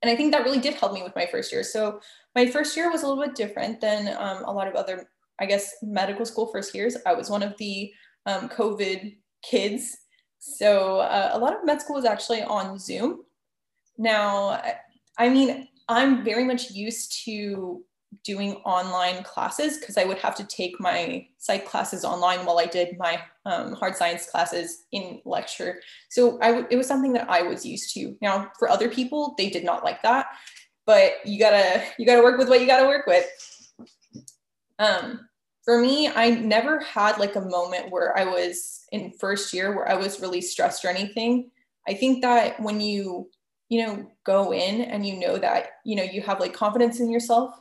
And 0.02 0.10
I 0.10 0.16
think 0.16 0.32
that 0.32 0.44
really 0.44 0.60
did 0.60 0.74
help 0.74 0.92
me 0.92 1.02
with 1.02 1.16
my 1.16 1.26
first 1.26 1.52
year. 1.52 1.62
So 1.62 2.00
my 2.34 2.46
first 2.46 2.76
year 2.76 2.90
was 2.90 3.02
a 3.02 3.08
little 3.08 3.22
bit 3.22 3.34
different 3.34 3.80
than 3.80 4.08
um, 4.18 4.44
a 4.44 4.52
lot 4.52 4.68
of 4.68 4.74
other, 4.74 5.10
I 5.40 5.46
guess, 5.46 5.74
medical 5.82 6.24
school 6.24 6.46
first 6.46 6.74
years. 6.74 6.96
I 7.06 7.12
was 7.12 7.28
one 7.28 7.42
of 7.42 7.56
the 7.58 7.92
um, 8.26 8.48
COVID 8.48 9.16
kids. 9.42 9.96
So 10.40 11.00
uh, 11.00 11.30
a 11.32 11.38
lot 11.38 11.54
of 11.54 11.64
med 11.64 11.80
school 11.80 11.98
is 11.98 12.04
actually 12.04 12.42
on 12.42 12.78
Zoom. 12.78 13.20
Now, 13.98 14.60
I 15.18 15.28
mean, 15.28 15.68
I'm 15.88 16.24
very 16.24 16.44
much 16.44 16.70
used 16.70 17.24
to 17.24 17.84
doing 18.24 18.54
online 18.64 19.22
classes 19.22 19.78
because 19.78 19.96
I 19.96 20.04
would 20.04 20.18
have 20.18 20.34
to 20.36 20.44
take 20.44 20.80
my 20.80 21.26
psych 21.38 21.66
classes 21.66 22.04
online 22.04 22.44
while 22.44 22.58
I 22.58 22.66
did 22.66 22.98
my 22.98 23.20
um, 23.44 23.74
hard 23.74 23.96
science 23.96 24.28
classes 24.28 24.84
in 24.92 25.20
lecture. 25.24 25.80
So 26.08 26.38
I 26.40 26.48
w- 26.48 26.66
it 26.70 26.76
was 26.76 26.88
something 26.88 27.12
that 27.12 27.30
I 27.30 27.42
was 27.42 27.64
used 27.64 27.94
to. 27.94 28.16
Now, 28.20 28.50
for 28.58 28.68
other 28.68 28.88
people, 28.88 29.34
they 29.38 29.48
did 29.48 29.64
not 29.64 29.84
like 29.84 30.02
that, 30.02 30.26
but 30.86 31.14
you 31.24 31.38
gotta 31.38 31.84
you 31.98 32.06
gotta 32.06 32.22
work 32.22 32.38
with 32.38 32.48
what 32.48 32.60
you 32.60 32.66
gotta 32.66 32.86
work 32.86 33.06
with. 33.06 33.26
Um, 34.78 35.28
for 35.70 35.80
me, 35.80 36.08
I 36.08 36.30
never 36.30 36.80
had 36.80 37.18
like 37.18 37.36
a 37.36 37.40
moment 37.40 37.92
where 37.92 38.18
I 38.18 38.24
was 38.24 38.86
in 38.90 39.12
first 39.20 39.54
year 39.54 39.72
where 39.72 39.88
I 39.88 39.94
was 39.94 40.20
really 40.20 40.40
stressed 40.40 40.84
or 40.84 40.88
anything. 40.88 41.52
I 41.86 41.94
think 41.94 42.22
that 42.22 42.58
when 42.58 42.80
you 42.80 43.30
you 43.68 43.86
know 43.86 44.10
go 44.26 44.52
in 44.52 44.80
and 44.80 45.06
you 45.06 45.20
know 45.20 45.38
that 45.38 45.74
you 45.84 45.94
know 45.94 46.02
you 46.02 46.22
have 46.22 46.40
like 46.40 46.54
confidence 46.54 46.98
in 46.98 47.08
yourself 47.08 47.54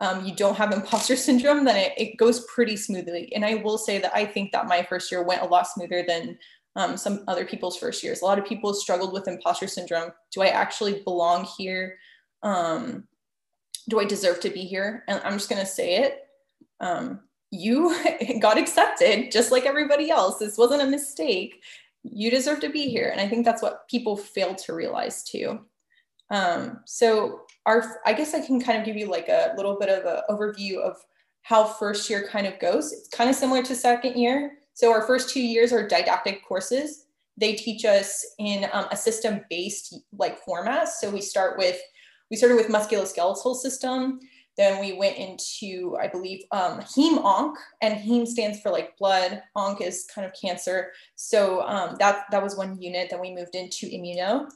um, 0.00 0.24
you 0.24 0.34
don't 0.34 0.56
have 0.56 0.72
imposter 0.78 1.16
syndrome, 1.16 1.66
then 1.66 1.76
it, 1.76 1.92
it 1.98 2.16
goes 2.16 2.46
pretty 2.46 2.78
smoothly. 2.78 3.30
And 3.34 3.44
I 3.44 3.56
will 3.56 3.76
say 3.76 3.98
that 3.98 4.16
I 4.16 4.24
think 4.24 4.52
that 4.52 4.66
my 4.66 4.82
first 4.82 5.12
year 5.12 5.22
went 5.22 5.42
a 5.42 5.46
lot 5.46 5.68
smoother 5.68 6.02
than 6.08 6.38
um, 6.76 6.96
some 6.96 7.24
other 7.28 7.44
people's 7.44 7.76
first 7.76 8.02
years. 8.02 8.22
A 8.22 8.24
lot 8.24 8.38
of 8.38 8.46
people 8.46 8.72
struggled 8.72 9.12
with 9.12 9.28
imposter 9.28 9.66
syndrome. 9.66 10.12
Do 10.32 10.40
I 10.40 10.46
actually 10.46 11.02
belong 11.02 11.46
here? 11.58 11.98
Um, 12.42 13.04
do 13.90 14.00
I 14.00 14.06
deserve 14.06 14.40
to 14.40 14.48
be 14.48 14.62
here? 14.62 15.04
And 15.08 15.20
I'm 15.24 15.34
just 15.34 15.50
going 15.50 15.60
to 15.60 15.70
say 15.70 15.96
it. 15.96 16.20
Um, 16.80 17.20
you 17.50 17.96
got 18.40 18.58
accepted 18.58 19.30
just 19.30 19.50
like 19.50 19.66
everybody 19.66 20.10
else. 20.10 20.38
This 20.38 20.56
wasn't 20.56 20.82
a 20.82 20.86
mistake. 20.86 21.62
You 22.02 22.30
deserve 22.30 22.60
to 22.60 22.70
be 22.70 22.88
here. 22.88 23.08
And 23.10 23.20
I 23.20 23.28
think 23.28 23.44
that's 23.44 23.62
what 23.62 23.88
people 23.88 24.16
fail 24.16 24.54
to 24.54 24.74
realize 24.74 25.24
too. 25.24 25.60
Um, 26.30 26.80
so 26.86 27.42
our, 27.66 28.00
I 28.06 28.12
guess 28.12 28.34
I 28.34 28.40
can 28.40 28.60
kind 28.60 28.78
of 28.78 28.84
give 28.84 28.96
you 28.96 29.10
like 29.10 29.28
a 29.28 29.52
little 29.56 29.78
bit 29.78 29.88
of 29.88 30.04
an 30.04 30.22
overview 30.30 30.78
of 30.78 30.96
how 31.42 31.64
first 31.64 32.08
year 32.08 32.28
kind 32.28 32.46
of 32.46 32.58
goes. 32.60 32.92
It's 32.92 33.08
kind 33.08 33.28
of 33.28 33.36
similar 33.36 33.62
to 33.64 33.74
second 33.74 34.16
year. 34.16 34.58
So 34.74 34.92
our 34.92 35.06
first 35.06 35.30
two 35.30 35.42
years 35.42 35.72
are 35.72 35.86
didactic 35.86 36.44
courses. 36.44 37.06
They 37.36 37.54
teach 37.54 37.84
us 37.84 38.24
in 38.38 38.66
um, 38.72 38.86
a 38.90 38.96
system-based 38.96 39.98
like 40.16 40.38
format. 40.38 40.88
So 40.88 41.10
we 41.10 41.20
start 41.20 41.58
with, 41.58 41.80
we 42.30 42.36
started 42.36 42.56
with 42.56 42.68
musculoskeletal 42.68 43.56
system. 43.56 44.20
Then 44.56 44.80
we 44.80 44.92
went 44.92 45.16
into, 45.16 45.96
I 46.00 46.08
believe, 46.08 46.44
um, 46.50 46.80
heme 46.80 47.24
onc, 47.24 47.56
and 47.82 47.98
heme 47.98 48.26
stands 48.26 48.60
for 48.60 48.70
like 48.70 48.96
blood. 48.98 49.42
Onc 49.56 49.80
is 49.80 50.06
kind 50.14 50.26
of 50.26 50.32
cancer. 50.40 50.92
So 51.14 51.62
um, 51.62 51.96
that 51.98 52.24
that 52.30 52.42
was 52.42 52.56
one 52.56 52.80
unit. 52.80 53.08
Then 53.10 53.20
we 53.20 53.34
moved 53.34 53.54
into 53.54 53.86
immuno, 53.86 54.48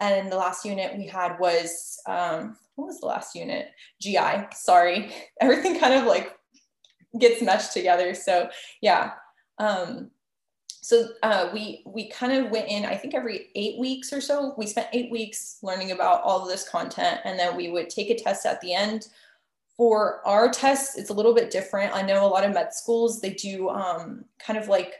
and 0.00 0.32
the 0.32 0.36
last 0.36 0.64
unit 0.64 0.96
we 0.96 1.06
had 1.06 1.38
was 1.38 2.00
um, 2.08 2.56
what 2.74 2.86
was 2.86 3.00
the 3.00 3.06
last 3.06 3.34
unit? 3.34 3.68
GI. 4.00 4.48
Sorry, 4.54 5.12
everything 5.40 5.78
kind 5.78 5.94
of 5.94 6.06
like 6.06 6.34
gets 7.18 7.42
meshed 7.42 7.72
together. 7.72 8.14
So 8.14 8.48
yeah. 8.80 9.12
Um, 9.58 10.10
so 10.82 11.10
uh, 11.22 11.48
we 11.52 11.84
we 11.86 12.10
kind 12.10 12.32
of 12.32 12.50
went 12.50 12.68
in. 12.68 12.84
I 12.84 12.96
think 12.96 13.14
every 13.14 13.50
eight 13.54 13.78
weeks 13.78 14.12
or 14.12 14.20
so. 14.20 14.54
We 14.58 14.66
spent 14.66 14.88
eight 14.92 15.12
weeks 15.12 15.58
learning 15.62 15.92
about 15.92 16.22
all 16.22 16.44
this 16.44 16.68
content, 16.68 17.20
and 17.24 17.38
then 17.38 17.56
we 17.56 17.70
would 17.70 17.88
take 17.88 18.10
a 18.10 18.20
test 18.20 18.44
at 18.44 18.60
the 18.60 18.74
end. 18.74 19.06
For 19.82 20.24
our 20.24 20.48
tests, 20.48 20.96
it's 20.96 21.10
a 21.10 21.12
little 21.12 21.34
bit 21.34 21.50
different. 21.50 21.92
I 21.92 22.02
know 22.02 22.24
a 22.24 22.28
lot 22.28 22.44
of 22.44 22.54
med 22.54 22.72
schools 22.72 23.20
they 23.20 23.30
do 23.30 23.68
um, 23.68 24.24
kind 24.38 24.56
of 24.56 24.68
like 24.68 24.92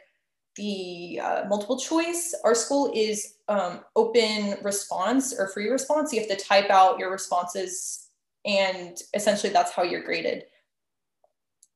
the 0.57 1.21
uh, 1.23 1.45
multiple 1.49 1.79
choice. 1.79 2.35
Our 2.43 2.57
school 2.57 2.91
is 2.93 3.35
um, 3.47 3.85
open 3.95 4.57
response 4.61 5.39
or 5.39 5.47
free 5.47 5.69
response. 5.69 6.13
You 6.13 6.19
have 6.19 6.29
to 6.31 6.45
type 6.45 6.69
out 6.69 6.99
your 6.99 7.13
responses, 7.13 8.09
and 8.45 9.01
essentially 9.15 9.53
that's 9.53 9.71
how 9.71 9.85
you're 9.85 10.03
graded. 10.03 10.47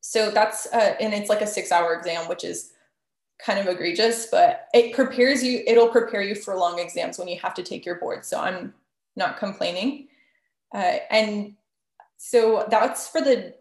So 0.01 0.33
that's 0.33 0.67
uh, 0.73 0.97
and 1.01 1.15
it's 1.15 1.31
like 1.31 1.43
a 1.43 1.47
six-hour 1.47 1.95
exam, 1.95 2.29
which 2.29 2.43
is 2.43 2.73
kind 3.39 3.61
of 3.61 3.69
egregious, 3.69 4.27
but 4.33 4.67
it 4.75 4.97
prepares 4.97 5.45
you. 5.45 5.63
It'll 5.65 5.91
prepare 5.91 6.23
you 6.23 6.35
for 6.35 6.57
long 6.57 6.81
exams 6.81 7.21
when 7.21 7.29
you 7.29 7.39
have 7.39 7.55
to 7.55 7.63
take 7.63 7.87
your 7.87 8.01
board. 8.01 8.25
So 8.25 8.41
I'm 8.41 8.75
not 9.15 9.39
complaining, 9.39 10.09
uh, 10.75 10.97
and 11.09 11.55
so 12.17 12.67
that's 12.71 13.09
for 13.09 13.21
the 13.21 13.55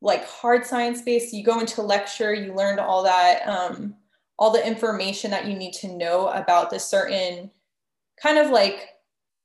like 0.00 0.24
hard 0.26 0.64
science 0.64 1.02
base. 1.02 1.32
You 1.32 1.44
go 1.44 1.60
into 1.60 1.82
lecture, 1.82 2.32
you 2.32 2.54
learned 2.54 2.80
all 2.80 3.02
that. 3.04 3.46
Um, 3.48 3.94
all 4.38 4.52
the 4.52 4.66
information 4.66 5.30
that 5.32 5.46
you 5.46 5.56
need 5.56 5.72
to 5.72 5.88
know 5.88 6.28
about 6.28 6.70
the 6.70 6.78
certain 6.78 7.50
kind 8.22 8.38
of 8.38 8.50
like 8.50 8.88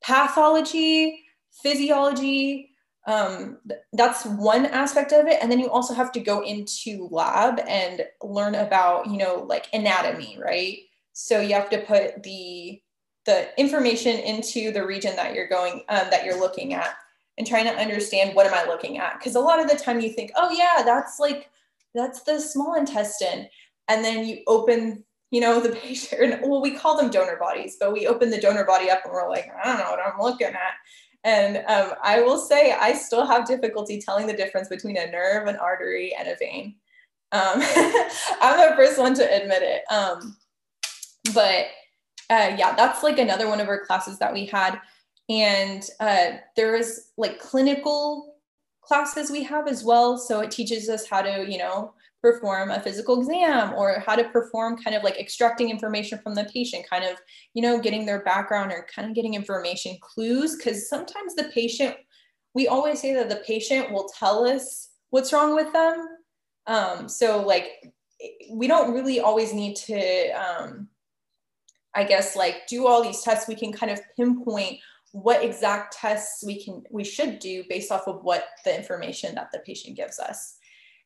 pathology, 0.04 1.24
physiology. 1.64 2.70
Um, 3.08 3.58
that's 3.92 4.26
one 4.26 4.66
aspect 4.68 5.12
of 5.12 5.26
it. 5.28 5.40
And 5.42 5.52
then 5.52 5.60
you 5.60 5.70
also 5.70 5.94
have 5.94 6.12
to 6.14 6.20
go 6.20 6.42
into 6.42 7.10
lab 7.12 7.60
and 7.68 8.06
learn 8.22 8.56
about, 8.56 9.08
you 9.08 9.18
know, 9.18 9.46
like 9.48 9.68
anatomy, 9.74 10.38
right? 10.42 10.78
So 11.14 11.42
you 11.42 11.54
have 11.54 11.70
to 11.72 11.80
put 11.80 12.24
the 12.24 12.80
the 13.26 13.58
information 13.58 14.20
into 14.20 14.74
the 14.74 14.86
region 14.86 15.16
that 15.16 15.34
you're 15.34 15.48
going 15.48 15.84
um, 15.88 16.08
that 16.12 16.26
you're 16.26 16.40
looking 16.40 16.74
at 16.74 16.96
and 17.38 17.48
trying 17.48 17.66
to 17.66 17.76
understand 17.76 18.36
what 18.36 18.46
am 18.46 18.54
I 18.54 18.66
looking 18.66 18.98
at? 18.98 19.18
Because 19.18 19.36
a 19.36 19.40
lot 19.40 19.60
of 19.60 19.70
the 19.70 19.76
time 19.76 20.00
you 20.00 20.12
think, 20.12 20.32
oh 20.36 20.52
yeah, 20.52 20.84
that's 20.84 21.20
like 21.20 21.50
that's 21.96 22.24
the 22.24 22.40
small 22.40 22.76
intestine. 22.76 23.48
And 23.88 24.04
then 24.04 24.26
you 24.26 24.42
open 24.48 25.04
you 25.34 25.42
know 25.42 25.60
the 25.60 25.70
patient 25.84 26.42
well 26.48 26.62
we 26.62 26.72
call 26.72 26.96
them 26.96 27.10
donor 27.10 27.38
bodies 27.38 27.76
but 27.80 27.92
we 27.92 28.08
open 28.08 28.30
the 28.30 28.40
donor 28.40 28.64
body 28.64 28.90
up 28.90 29.02
and 29.04 29.12
we're 29.12 29.28
like 29.28 29.52
i 29.62 29.68
don't 29.68 29.80
know 29.80 29.90
what 29.90 30.00
i'm 30.00 30.22
looking 30.22 30.48
at. 30.48 30.76
And 31.26 31.58
um, 31.68 31.94
i 32.04 32.22
will 32.22 32.38
say 32.38 32.74
i 32.74 32.94
still 32.94 33.26
have 33.26 33.48
difficulty 33.48 34.00
telling 34.00 34.28
the 34.28 34.34
difference 34.34 34.70
between 34.70 34.96
a 34.96 35.12
nerve 35.12 35.48
an 35.48 35.58
artery 35.58 36.16
and 36.18 36.30
a 36.30 36.38
vein. 36.38 36.76
Um, 37.32 37.42
i'm 38.42 38.70
the 38.70 38.76
first 38.78 39.00
one 39.00 39.16
to 39.16 39.24
admit 39.24 39.64
it. 39.64 39.84
Um, 39.92 40.38
but 41.34 41.66
uh, 42.30 42.56
yeah 42.58 42.76
that's 42.76 43.04
like 43.04 43.18
another 43.18 43.50
one 43.50 43.60
of 43.60 43.68
our 43.68 43.84
classes 43.86 44.20
that 44.20 44.34
we 44.34 44.46
had 44.46 44.80
and 45.30 45.84
uh, 46.00 46.32
there 46.56 46.76
is 46.76 47.10
like 47.18 47.40
clinical 47.40 48.36
classes 48.82 49.32
we 49.32 49.44
have 49.44 49.68
as 49.68 49.84
well. 49.84 50.18
So 50.18 50.42
it 50.42 50.52
teaches 50.52 50.90
us 50.90 51.08
how 51.08 51.22
to 51.22 51.46
you 51.50 51.58
know 51.58 51.94
perform 52.22 52.72
a 52.72 52.80
physical 52.80 53.20
exam 53.20 53.74
or 53.74 54.02
how 54.06 54.16
to 54.16 54.24
perform 54.30 54.78
kind 54.78 54.96
of 54.96 55.04
like 55.04 55.20
extracting 55.20 55.70
information 55.70 56.18
from 56.20 56.36
the 56.36 56.46
patient 56.46 56.86
kind 56.90 57.04
of 57.04 57.18
you 57.54 57.62
know 57.62 57.80
getting 57.80 58.06
their 58.06 58.24
background 58.24 58.72
or 58.72 58.88
kind 58.94 59.08
of 59.10 59.16
getting 59.16 59.34
information 59.34 59.98
clues. 60.02 60.56
Because 60.56 60.90
sometimes 60.90 61.36
the 61.36 61.46
patient 61.46 61.96
we 62.54 62.68
always 62.68 63.02
say 63.02 63.14
that 63.16 63.30
the 63.30 63.44
patient 63.48 63.92
will 63.92 64.10
tell 64.20 64.46
us 64.46 64.90
what's 65.10 65.34
wrong 65.34 65.56
with 65.56 65.72
them. 65.74 66.08
Um, 66.68 67.10
so 67.10 67.42
like 67.42 67.94
we 68.52 68.68
don't 68.68 68.94
really 68.94 69.20
always 69.20 69.54
need 69.54 69.76
to 69.76 70.30
um, 70.32 70.88
i 71.96 72.04
guess 72.04 72.36
like 72.36 72.68
do 72.68 72.88
all 72.88 73.04
these 73.04 73.22
tests. 73.22 73.48
We 73.48 73.56
can 73.56 73.72
kind 73.72 73.92
of 73.92 74.00
pinpoint 74.16 74.80
what 75.14 75.44
exact 75.44 75.96
tests 75.96 76.44
we 76.44 76.62
can 76.62 76.84
we 76.90 77.04
should 77.04 77.40
do 77.40 77.64
based 77.70 77.92
off 77.92 78.08
of 78.08 78.24
what 78.24 78.46
the 78.66 78.76
information 78.76 79.34
that 79.36 79.50
the 79.54 79.60
patient 79.60 79.96
gives 79.96 80.20
us 80.20 80.58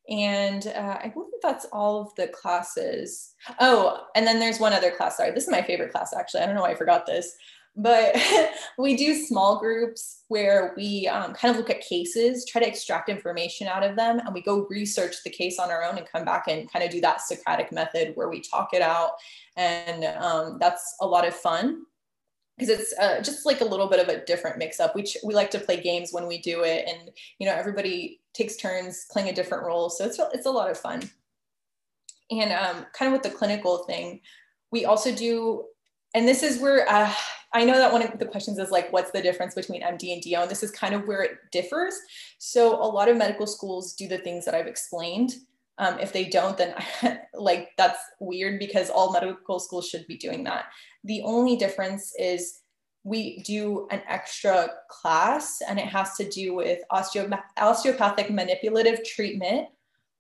and 0.10 0.68
uh, 0.68 1.00
I 1.04 1.10
believe 1.10 1.32
that's 1.42 1.66
all 1.74 2.00
of 2.00 2.16
the 2.16 2.30
classes. 2.30 3.34
Oh, 3.60 4.06
and 4.16 4.26
then 4.26 4.40
there's 4.40 4.58
one 4.58 4.72
other 4.72 4.92
class. 4.92 5.18
Sorry, 5.18 5.32
this 5.32 5.44
is 5.44 5.52
my 5.52 5.62
favorite 5.62 5.92
class 5.92 6.14
actually. 6.18 6.42
I 6.42 6.46
don't 6.46 6.56
know 6.56 6.62
why 6.62 6.72
I 6.72 6.76
forgot 6.76 7.06
this, 7.06 7.36
but 7.76 8.16
we 8.78 8.96
do 8.96 9.16
small 9.16 9.60
groups 9.60 10.24
where 10.30 10.74
we 10.78 11.10
um, 11.10 11.34
kind 11.34 11.52
of 11.52 11.58
look 11.58 11.70
at 11.70 11.82
cases, 11.82 12.46
try 12.46 12.62
to 12.62 12.68
extract 12.68 13.10
information 13.10 13.68
out 13.68 13.84
of 13.84 13.98
them, 13.98 14.20
and 14.20 14.34
we 14.34 14.42
go 14.42 14.66
research 14.70 15.18
the 15.26 15.30
case 15.30 15.60
on 15.60 15.72
our 15.72 15.84
own 15.84 15.98
and 15.98 16.08
come 16.08 16.24
back 16.24 16.46
and 16.48 16.72
kind 16.72 16.86
of 16.86 16.92
do 16.92 17.02
that 17.02 17.22
Socratic 17.22 17.74
method 17.74 18.14
where 18.16 18.30
we 18.30 18.40
talk 18.40 18.70
it 18.74 18.82
out. 18.82 19.12
And 19.58 20.06
um, 20.22 20.58
that's 20.60 20.96
a 21.02 21.06
lot 21.06 21.28
of 21.28 21.36
fun 21.36 21.84
because 22.58 22.70
it's 22.70 22.94
uh, 23.00 23.22
just 23.22 23.46
like 23.46 23.62
a 23.62 23.66
little 23.66 23.88
bit 23.88 24.00
of 24.00 24.08
a 24.08 24.26
different 24.26 24.58
mix 24.58 24.80
up. 24.80 24.96
We, 24.96 25.04
ch- 25.04 25.18
we 25.24 25.36
like 25.36 25.52
to 25.52 25.60
play 25.60 25.80
games 25.80 26.12
when 26.12 26.26
we 26.26 26.40
do 26.40 26.64
it 26.64 26.88
and, 26.88 27.12
you 27.38 27.46
know, 27.46 27.54
everybody 27.54 28.20
takes 28.34 28.56
turns 28.56 29.06
playing 29.12 29.30
a 29.30 29.34
different 29.34 29.64
role. 29.64 29.90
So 29.90 30.06
it's, 30.06 30.20
it's 30.34 30.48
a 30.48 30.52
lot 30.52 30.72
of 30.72 30.78
fun. 30.78 31.10
And 32.32 32.52
um, 32.52 32.86
kind 32.94 33.08
of 33.08 33.14
with 33.14 33.24
the 33.24 33.38
clinical 33.38 33.84
thing, 33.84 34.22
we 34.72 34.86
also 34.86 35.14
do, 35.14 35.66
and 36.16 36.28
this 36.28 36.42
is 36.42 36.60
where 36.60 36.90
uh, 36.90 37.14
I 37.54 37.64
know 37.64 37.78
that 37.78 37.94
one 37.94 38.02
of 38.02 38.18
the 38.18 38.26
questions 38.26 38.58
is 38.58 38.72
like, 38.72 38.92
what's 38.92 39.12
the 39.12 39.22
difference 39.22 39.54
between 39.54 39.84
MD 39.84 40.14
and 40.14 40.22
DO? 40.22 40.36
And 40.36 40.50
this 40.50 40.64
is 40.64 40.72
kind 40.72 40.96
of 40.96 41.08
where 41.08 41.22
it 41.22 41.38
differs. 41.52 41.94
So 42.40 42.76
a 42.76 42.86
lot 42.86 43.08
of 43.08 43.18
medical 43.18 43.48
schools 43.48 43.94
do 43.94 44.08
the 44.08 44.18
things 44.18 44.46
that 44.46 44.56
I've 44.56 44.68
explained. 44.68 45.36
Um, 45.80 46.00
if 46.00 46.12
they 46.12 46.26
don't, 46.26 46.58
then 46.58 46.76
like 47.34 47.70
that's 47.78 48.00
weird 48.20 48.60
because 48.60 48.90
all 48.90 49.14
medical 49.14 49.60
schools 49.60 49.88
should 49.88 50.08
be 50.08 50.18
doing 50.18 50.44
that. 50.46 50.66
The 51.04 51.22
only 51.24 51.56
difference 51.56 52.14
is 52.18 52.62
we 53.04 53.40
do 53.44 53.88
an 53.90 54.02
extra 54.08 54.70
class 54.90 55.62
and 55.68 55.80
it 55.80 55.86
has 55.86 56.16
to 56.16 56.28
do 56.30 56.54
with 56.54 56.80
osteopath- 56.92 57.54
osteopathic 57.58 58.30
manipulative 58.30 59.06
treatment 59.06 59.70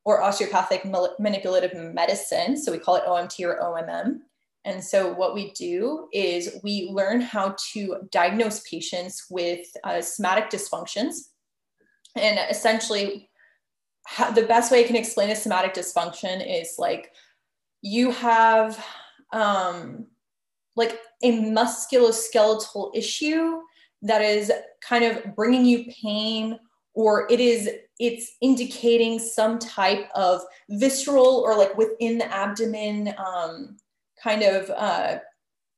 or 0.05 0.21
osteopathic 0.21 0.85
manipulative 1.19 1.73
medicine. 1.93 2.55
So 2.55 2.71
we 2.71 2.77
call 2.77 2.95
it 2.95 3.03
OMT 3.05 3.45
or 3.45 3.59
OMM. 3.61 4.19
And 4.63 4.81
so 4.81 5.13
what 5.13 5.33
we 5.33 5.51
do 5.51 6.07
is 6.13 6.59
we 6.63 6.89
learn 6.91 7.19
how 7.19 7.55
to 7.73 8.07
diagnose 8.11 8.61
patients 8.61 9.25
with 9.29 9.67
uh, 9.83 10.01
somatic 10.01 10.49
dysfunctions. 10.49 11.29
And 12.15 12.39
essentially, 12.49 13.29
how, 14.07 14.31
the 14.31 14.43
best 14.43 14.71
way 14.71 14.79
I 14.79 14.87
can 14.87 14.95
explain 14.95 15.29
a 15.29 15.35
somatic 15.35 15.73
dysfunction 15.73 16.41
is 16.61 16.75
like 16.79 17.11
you 17.81 18.09
have 18.11 18.81
um, 19.33 20.07
like 20.77 20.97
a 21.23 21.33
musculoskeletal 21.33 22.95
issue 22.95 23.59
that 24.01 24.21
is 24.21 24.49
kind 24.79 25.03
of 25.03 25.35
bringing 25.35 25.65
you 25.65 25.91
pain 26.01 26.57
or 26.93 27.29
it 27.29 27.41
is 27.41 27.69
it's 27.99 28.37
indicating 28.39 29.19
some 29.19 29.59
type 29.59 30.07
of 30.15 30.41
visceral 30.69 31.43
or 31.45 31.57
like 31.57 31.77
within 31.77 32.17
the 32.17 32.33
abdomen 32.33 33.13
um, 33.17 33.75
kind 34.23 34.41
of 34.41 34.69
uh, 34.69 35.17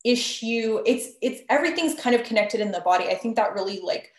issue. 0.05 0.83
It's 0.85 1.15
it's 1.23 1.41
everything's 1.49 1.99
kind 1.99 2.15
of 2.15 2.23
connected 2.23 2.59
in 2.59 2.71
the 2.71 2.81
body. 2.81 3.05
I 3.05 3.15
think 3.15 3.37
that 3.37 3.55
really 3.55 3.79
like 3.83 4.11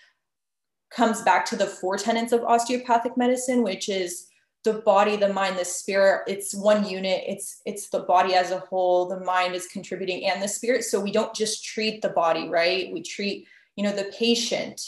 comes 0.90 1.22
back 1.22 1.46
to 1.46 1.56
the 1.56 1.66
four 1.66 1.96
tenets 1.96 2.32
of 2.32 2.42
osteopathic 2.42 3.16
medicine 3.16 3.62
which 3.62 3.88
is 3.88 4.30
the 4.64 4.74
body 4.74 5.16
the 5.16 5.32
mind 5.32 5.58
the 5.58 5.64
spirit. 5.64 6.22
It's 6.26 6.54
one 6.54 6.86
unit. 6.86 7.24
It's 7.26 7.62
it's 7.64 7.88
the 7.88 8.00
body 8.00 8.34
as 8.34 8.50
a 8.50 8.58
whole. 8.58 9.08
The 9.08 9.20
mind 9.20 9.54
is 9.54 9.66
contributing 9.66 10.26
and 10.26 10.42
the 10.42 10.48
spirit. 10.48 10.84
So 10.84 11.00
we 11.00 11.12
don't 11.12 11.34
just 11.34 11.64
treat 11.64 12.02
the 12.02 12.10
body 12.10 12.48
right? 12.48 12.92
We 12.92 13.02
treat 13.02 13.46
you 13.76 13.84
know 13.84 13.92
the 13.92 14.12
patient. 14.16 14.82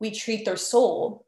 We 0.00 0.10
treat 0.10 0.44
their 0.44 0.56
soul. 0.56 1.26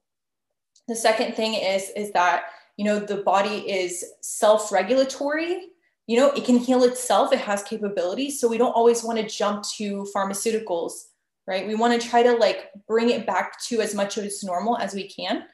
The 0.89 0.97
second 0.97 1.35
thing 1.35 1.55
is 1.55 1.91
is 1.97 2.12
that 2.12 2.45
you 2.77 2.85
know 2.85 2.99
the 2.99 3.19
body 3.19 3.71
is 3.71 4.05
self-regulatory. 4.21 5.69
You 6.07 6.21
know 6.21 6.31
it 6.33 6.45
can 6.45 6.59
heal 6.59 6.85
itself. 6.85 7.33
It 7.33 7.39
has 7.39 7.62
capabilities. 7.62 8.39
So 8.39 8.49
we 8.49 8.59
don't 8.59 8.73
always 8.73 9.03
want 9.03 9.19
to 9.19 9.27
jump 9.27 9.65
to 9.79 10.07
pharmaceuticals 10.15 11.07
right 11.46 11.66
we 11.66 11.74
want 11.74 12.00
to 12.00 12.09
try 12.09 12.22
to 12.22 12.32
like 12.32 12.70
bring 12.87 13.11
it 13.11 13.26
back 13.26 13.61
to 13.64 13.80
as 13.80 13.94
much 13.94 14.18
as 14.18 14.42
normal 14.42 14.76
as 14.78 14.94
we 14.94 15.09
can 15.09 15.44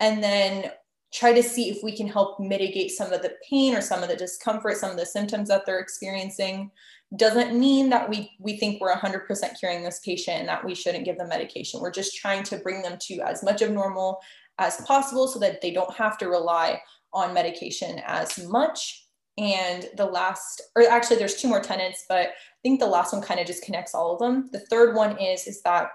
and 0.00 0.22
then 0.22 0.70
try 1.12 1.32
to 1.32 1.42
see 1.42 1.70
if 1.70 1.82
we 1.82 1.96
can 1.96 2.06
help 2.06 2.38
mitigate 2.38 2.90
some 2.90 3.12
of 3.12 3.22
the 3.22 3.34
pain 3.48 3.74
or 3.74 3.80
some 3.80 4.02
of 4.02 4.08
the 4.08 4.16
discomfort, 4.16 4.76
some 4.76 4.90
of 4.90 4.96
the 4.96 5.06
symptoms 5.06 5.48
that 5.48 5.66
they're 5.66 5.80
experiencing. 5.80 6.70
Doesn't 7.16 7.58
mean 7.58 7.90
that 7.90 8.08
we, 8.08 8.30
we 8.38 8.56
think 8.56 8.80
we're 8.80 8.94
100% 8.94 9.58
curing 9.58 9.82
this 9.82 10.00
patient 10.04 10.38
and 10.38 10.48
that 10.48 10.64
we 10.64 10.74
shouldn't 10.74 11.04
give 11.04 11.18
them 11.18 11.28
medication. 11.28 11.80
We're 11.80 11.90
just 11.90 12.16
trying 12.16 12.44
to 12.44 12.58
bring 12.58 12.82
them 12.82 12.96
to 13.02 13.20
as 13.22 13.42
much 13.42 13.62
of 13.62 13.72
normal 13.72 14.20
as 14.58 14.76
possible 14.82 15.26
so 15.26 15.40
that 15.40 15.60
they 15.60 15.72
don't 15.72 15.94
have 15.94 16.16
to 16.18 16.28
rely 16.28 16.80
on 17.12 17.34
medication 17.34 18.00
as 18.06 18.46
much. 18.46 19.06
And 19.40 19.88
the 19.96 20.04
last, 20.04 20.60
or 20.76 20.82
actually 20.88 21.16
there's 21.16 21.36
two 21.36 21.48
more 21.48 21.62
tenants, 21.62 22.04
but 22.08 22.28
I 22.28 22.32
think 22.62 22.78
the 22.78 22.86
last 22.86 23.12
one 23.12 23.22
kind 23.22 23.40
of 23.40 23.46
just 23.46 23.64
connects 23.64 23.94
all 23.94 24.12
of 24.12 24.18
them. 24.18 24.50
The 24.52 24.60
third 24.60 24.94
one 24.94 25.18
is, 25.18 25.46
is 25.46 25.62
that 25.62 25.88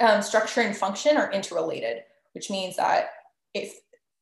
um, 0.00 0.20
structure 0.20 0.60
and 0.60 0.76
function 0.76 1.16
are 1.16 1.32
interrelated, 1.32 2.02
which 2.34 2.50
means 2.50 2.76
that 2.76 3.08
if, 3.54 3.74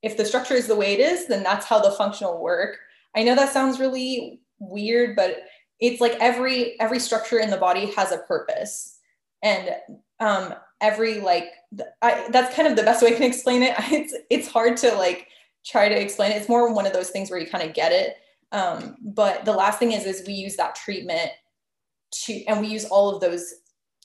if 0.03 0.17
the 0.17 0.25
structure 0.25 0.55
is 0.55 0.69
the 0.69 0.77
way 0.77 0.95
it 0.95 1.01
is, 1.01 1.27
then 1.27 1.43
that's 1.43 1.67
how 1.67 1.81
the 1.81 1.91
function 1.91 2.29
will 2.29 2.41
work. 2.41 2.79
I 3.17 3.25
know 3.25 3.35
that 3.35 3.53
sounds 3.53 3.81
really 3.81 4.41
weird, 4.61 5.17
but 5.17 5.43
it's 5.81 6.01
like 6.01 6.13
every 6.21 6.79
every 6.81 7.01
structure 7.01 7.39
in 7.39 7.51
the 7.51 7.57
body 7.57 7.87
has 7.97 8.13
a 8.13 8.19
purpose 8.19 8.99
and 9.43 9.71
um 10.21 10.55
every 10.81 11.21
like 11.21 11.47
I, 12.03 12.29
that's 12.31 12.55
kind 12.55 12.69
of 12.69 12.77
the 12.77 12.83
best 12.83 13.03
way 13.03 13.11
i 13.11 13.13
can 13.13 13.23
explain 13.23 13.63
it 13.63 13.75
it's 13.91 14.15
it's 14.29 14.49
hard 14.49 14.77
to 14.79 14.95
like 14.95 15.29
try 15.65 15.89
to 15.89 16.01
explain 16.01 16.33
it 16.33 16.37
it's 16.37 16.49
more 16.49 16.73
one 16.73 16.87
of 16.87 16.93
those 16.93 17.11
things 17.11 17.31
where 17.31 17.39
you 17.39 17.47
kind 17.47 17.67
of 17.67 17.75
get 17.75 17.93
it 17.93 18.17
um 18.53 18.97
but 19.01 19.45
the 19.45 19.53
last 19.53 19.79
thing 19.79 19.93
is 19.93 20.07
is 20.07 20.27
we 20.27 20.33
use 20.33 20.57
that 20.57 20.75
treatment 20.75 21.31
to 22.11 22.45
and 22.47 22.61
we 22.61 22.69
use 22.69 22.85
all 22.87 23.15
of 23.15 23.21
those 23.21 23.55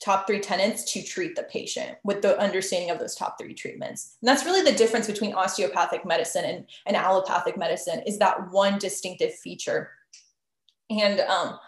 top 0.02 0.26
three 0.26 0.40
tenants 0.40 0.92
to 0.92 1.02
treat 1.02 1.34
the 1.34 1.42
patient 1.44 1.96
with 2.04 2.20
the 2.20 2.38
understanding 2.38 2.90
of 2.90 2.98
those 2.98 3.14
top 3.14 3.36
three 3.40 3.54
treatments 3.54 4.16
and 4.20 4.28
that's 4.28 4.44
really 4.44 4.62
the 4.62 4.76
difference 4.76 5.06
between 5.06 5.32
osteopathic 5.32 6.04
medicine 6.04 6.44
and, 6.44 6.66
and 6.84 6.96
allopathic 6.96 7.56
medicine 7.56 8.02
is 8.06 8.18
that 8.18 8.50
one 8.50 8.78
distinctive 8.78 9.34
feature 9.34 9.90
and 10.90 11.20
um, 11.20 11.58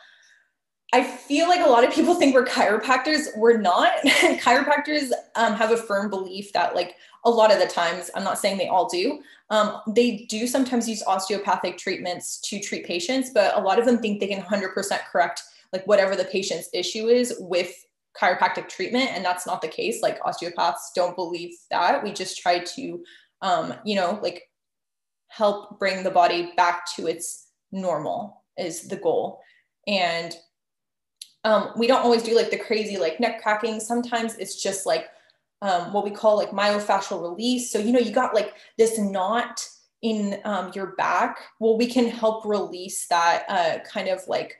I 0.92 1.04
feel 1.04 1.48
like 1.48 1.64
a 1.64 1.68
lot 1.68 1.84
of 1.84 1.92
people 1.92 2.14
think 2.14 2.34
we're 2.34 2.46
chiropractors. 2.46 3.26
We're 3.36 3.58
not. 3.58 3.92
chiropractors 4.04 5.10
um, 5.36 5.54
have 5.54 5.70
a 5.70 5.76
firm 5.76 6.08
belief 6.08 6.52
that, 6.54 6.74
like, 6.74 6.94
a 7.24 7.30
lot 7.30 7.52
of 7.52 7.58
the 7.58 7.66
times, 7.66 8.10
I'm 8.14 8.24
not 8.24 8.38
saying 8.38 8.58
they 8.58 8.68
all 8.68 8.88
do, 8.88 9.20
um, 9.50 9.80
they 9.88 10.26
do 10.28 10.46
sometimes 10.46 10.88
use 10.88 11.02
osteopathic 11.06 11.78
treatments 11.78 12.40
to 12.42 12.60
treat 12.60 12.86
patients, 12.86 13.30
but 13.30 13.56
a 13.56 13.60
lot 13.60 13.78
of 13.78 13.86
them 13.86 13.98
think 13.98 14.20
they 14.20 14.28
can 14.28 14.42
100% 14.42 14.74
correct, 15.10 15.42
like, 15.72 15.86
whatever 15.86 16.16
the 16.16 16.24
patient's 16.24 16.68
issue 16.72 17.08
is 17.08 17.34
with 17.40 17.86
chiropractic 18.20 18.68
treatment. 18.68 19.10
And 19.12 19.24
that's 19.24 19.46
not 19.46 19.62
the 19.62 19.68
case. 19.68 20.02
Like, 20.02 20.18
osteopaths 20.24 20.92
don't 20.94 21.16
believe 21.16 21.54
that. 21.70 22.02
We 22.02 22.12
just 22.12 22.38
try 22.38 22.60
to, 22.60 23.04
um, 23.42 23.74
you 23.84 23.96
know, 23.96 24.18
like, 24.22 24.48
help 25.28 25.78
bring 25.78 26.02
the 26.02 26.10
body 26.10 26.52
back 26.56 26.86
to 26.96 27.06
its 27.06 27.48
normal 27.70 28.42
is 28.56 28.88
the 28.88 28.96
goal. 28.96 29.40
And 29.86 30.34
um, 31.44 31.72
we 31.76 31.86
don't 31.86 32.02
always 32.02 32.22
do 32.22 32.34
like 32.34 32.50
the 32.50 32.58
crazy 32.58 32.98
like 32.98 33.20
neck 33.20 33.42
cracking. 33.42 33.80
Sometimes 33.80 34.36
it's 34.36 34.60
just 34.60 34.86
like 34.86 35.08
um, 35.62 35.92
what 35.92 36.04
we 36.04 36.10
call 36.10 36.36
like 36.36 36.50
myofascial 36.50 37.20
release. 37.20 37.70
So, 37.70 37.78
you 37.78 37.92
know, 37.92 37.98
you 37.98 38.12
got 38.12 38.34
like 38.34 38.54
this 38.76 38.98
knot 38.98 39.66
in 40.02 40.40
um, 40.44 40.70
your 40.74 40.94
back. 40.96 41.38
Well, 41.58 41.76
we 41.76 41.86
can 41.86 42.08
help 42.08 42.44
release 42.44 43.06
that 43.08 43.44
uh, 43.48 43.78
kind 43.80 44.08
of 44.08 44.20
like, 44.28 44.56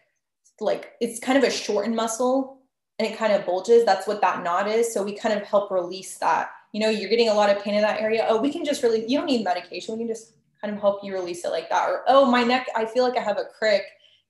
like 0.61 0.93
it's 1.01 1.21
kind 1.21 1.39
of 1.39 1.45
a 1.45 1.51
shortened 1.51 1.95
muscle 1.95 2.59
and 2.99 3.09
it 3.09 3.17
kind 3.17 3.33
of 3.33 3.47
bulges. 3.47 3.85
That's 3.85 4.09
what 4.09 4.21
that 4.23 4.43
knot 4.43 4.67
is. 4.69 4.93
So 4.93 5.03
we 5.03 5.13
kind 5.13 5.39
of 5.39 5.47
help 5.47 5.71
release 5.71 6.19
that. 6.19 6.51
You 6.73 6.81
know, 6.81 6.91
you're 6.91 7.09
getting 7.09 7.29
a 7.29 7.35
lot 7.35 7.49
of 7.49 7.63
pain 7.63 7.75
in 7.75 7.83
that 7.83 8.01
area. 8.01 8.27
Oh, 8.29 8.41
we 8.41 8.53
can 8.53 8.65
just 8.65 8.83
really, 8.83 9.07
you 9.09 9.17
don't 9.17 9.27
need 9.27 9.45
medication. 9.45 9.95
We 9.95 10.01
can 10.01 10.09
just 10.09 10.33
kind 10.61 10.75
of 10.75 10.81
help 10.81 11.05
you 11.05 11.15
release 11.15 11.45
it 11.45 11.51
like 11.51 11.71
that. 11.71 11.89
Or, 11.89 12.03
oh, 12.09 12.29
my 12.29 12.43
neck, 12.43 12.67
I 12.75 12.85
feel 12.85 13.05
like 13.05 13.17
I 13.17 13.23
have 13.23 13.39
a 13.39 13.45
crick, 13.57 13.85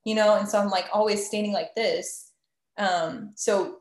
you 0.05 0.15
know, 0.15 0.37
and 0.37 0.47
so 0.47 0.59
I'm 0.59 0.69
like 0.69 0.85
always 0.93 1.27
standing 1.27 1.53
like 1.53 1.75
this. 1.75 2.33
Um, 2.77 3.33
so 3.35 3.79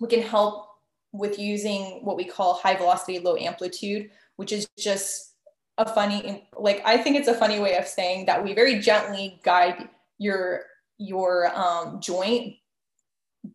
we 0.00 0.08
can 0.08 0.22
help 0.22 0.69
with 1.12 1.38
using 1.38 2.04
what 2.04 2.16
we 2.16 2.24
call 2.24 2.54
high 2.54 2.76
velocity, 2.76 3.18
low 3.18 3.36
amplitude, 3.36 4.10
which 4.36 4.52
is 4.52 4.68
just 4.78 5.34
a 5.78 5.88
funny, 5.88 6.48
like, 6.56 6.82
I 6.84 6.96
think 6.96 7.16
it's 7.16 7.28
a 7.28 7.34
funny 7.34 7.58
way 7.58 7.76
of 7.76 7.86
saying 7.86 8.26
that 8.26 8.44
we 8.44 8.54
very 8.54 8.78
gently 8.78 9.40
guide 9.42 9.88
your, 10.18 10.64
your 10.98 11.50
um, 11.58 12.00
joint 12.00 12.54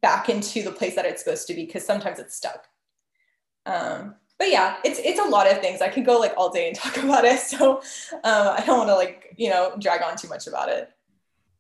back 0.02 0.30
into 0.30 0.64
the 0.64 0.72
place 0.72 0.96
that 0.96 1.06
it's 1.06 1.24
supposed 1.24 1.48
to 1.48 1.54
be 1.54 1.66
because 1.66 1.86
sometimes 1.86 2.20
it's 2.20 2.36
stuck. 2.36 2.68
Um, 3.66 4.16
but 4.38 4.50
yeah, 4.50 4.78
it's 4.84 5.00
it's 5.00 5.20
a 5.20 5.24
lot 5.24 5.50
of 5.50 5.60
things. 5.60 5.82
I 5.82 5.88
could 5.88 6.06
go 6.06 6.20
like 6.20 6.34
all 6.36 6.50
day 6.50 6.68
and 6.68 6.76
talk 6.78 6.98
about 6.98 7.24
it. 7.24 7.40
So 7.40 7.78
um, 7.78 8.22
I 8.24 8.64
don't 8.66 8.80
want 8.80 8.90
to 8.90 8.96
like 8.96 9.34
you 9.38 9.50
know 9.50 9.76
drag 9.80 10.02
on 10.02 10.18
too 10.18 10.28
much 10.28 10.48
about 10.48 10.70
it. 10.70 10.92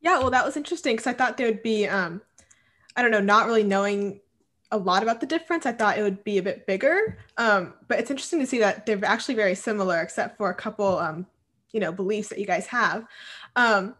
Yeah, 0.01 0.19
well, 0.19 0.29
that 0.31 0.45
was 0.45 0.55
interesting 0.55 0.95
because 0.95 1.07
I 1.07 1.13
thought 1.13 1.35
there 1.35 1.47
would 1.47 1.63
be, 1.63 1.87
um, 1.87 2.21
I 2.95 3.01
don't 3.01 3.09
know, 3.09 3.21
not 3.21 3.47
really 3.47 3.63
knowing 3.63 4.19
a 4.71 4.77
lot 4.77 5.03
about 5.03 5.19
the 5.19 5.25
difference. 5.25 5.65
I 5.65 5.71
thought 5.71 5.97
it 5.97 6.03
would 6.03 6.23
be 6.23 6.37
a 6.37 6.43
bit 6.43 6.65
bigger, 6.65 7.17
um, 7.37 7.73
but 7.87 7.99
it's 7.99 8.11
interesting 8.11 8.39
to 8.39 8.47
see 8.47 8.59
that 8.59 8.85
they're 8.85 9.03
actually 9.05 9.35
very 9.35 9.55
similar, 9.55 10.01
except 10.01 10.37
for 10.37 10.49
a 10.49 10.55
couple, 10.55 10.97
um, 10.97 11.25
you 11.71 11.79
know, 11.79 11.91
beliefs 11.91 12.29
that 12.29 12.39
you 12.39 12.45
guys 12.45 12.67
have. 12.67 13.05
Um, 13.55 13.95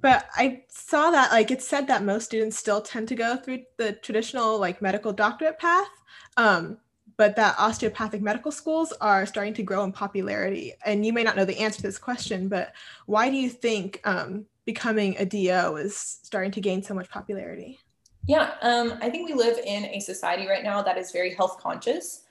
but 0.00 0.28
I 0.34 0.62
saw 0.68 1.10
that 1.10 1.32
like 1.32 1.50
it 1.50 1.62
said 1.62 1.88
that 1.88 2.04
most 2.04 2.26
students 2.26 2.56
still 2.56 2.80
tend 2.80 3.08
to 3.08 3.16
go 3.16 3.36
through 3.36 3.62
the 3.76 3.92
traditional 3.94 4.58
like 4.58 4.80
medical 4.80 5.12
doctorate 5.12 5.58
path. 5.58 5.88
Um, 6.36 6.78
but 7.16 7.36
that 7.36 7.56
osteopathic 7.58 8.22
medical 8.22 8.50
schools 8.50 8.94
are 9.00 9.26
starting 9.26 9.52
to 9.52 9.62
grow 9.62 9.84
in 9.84 9.92
popularity. 9.92 10.72
And 10.86 11.04
you 11.04 11.12
may 11.12 11.22
not 11.22 11.36
know 11.36 11.44
the 11.44 11.58
answer 11.58 11.76
to 11.76 11.82
this 11.82 11.98
question, 11.98 12.48
but 12.48 12.72
why 13.04 13.28
do 13.28 13.36
you 13.36 13.50
think 13.50 14.00
um, 14.04 14.46
becoming 14.64 15.16
a 15.18 15.26
DO 15.26 15.76
is 15.76 15.96
starting 15.96 16.52
to 16.52 16.62
gain 16.62 16.82
so 16.82 16.94
much 16.94 17.10
popularity? 17.10 17.78
Yeah, 18.26 18.52
um, 18.62 18.94
I 19.00 19.10
think 19.10 19.28
we 19.28 19.34
live 19.34 19.58
in 19.58 19.86
a 19.86 20.00
society 20.00 20.46
right 20.46 20.62
now 20.62 20.82
that 20.82 20.98
is 20.98 21.10
very 21.10 21.34
health 21.34 21.58
conscious. 21.58 22.24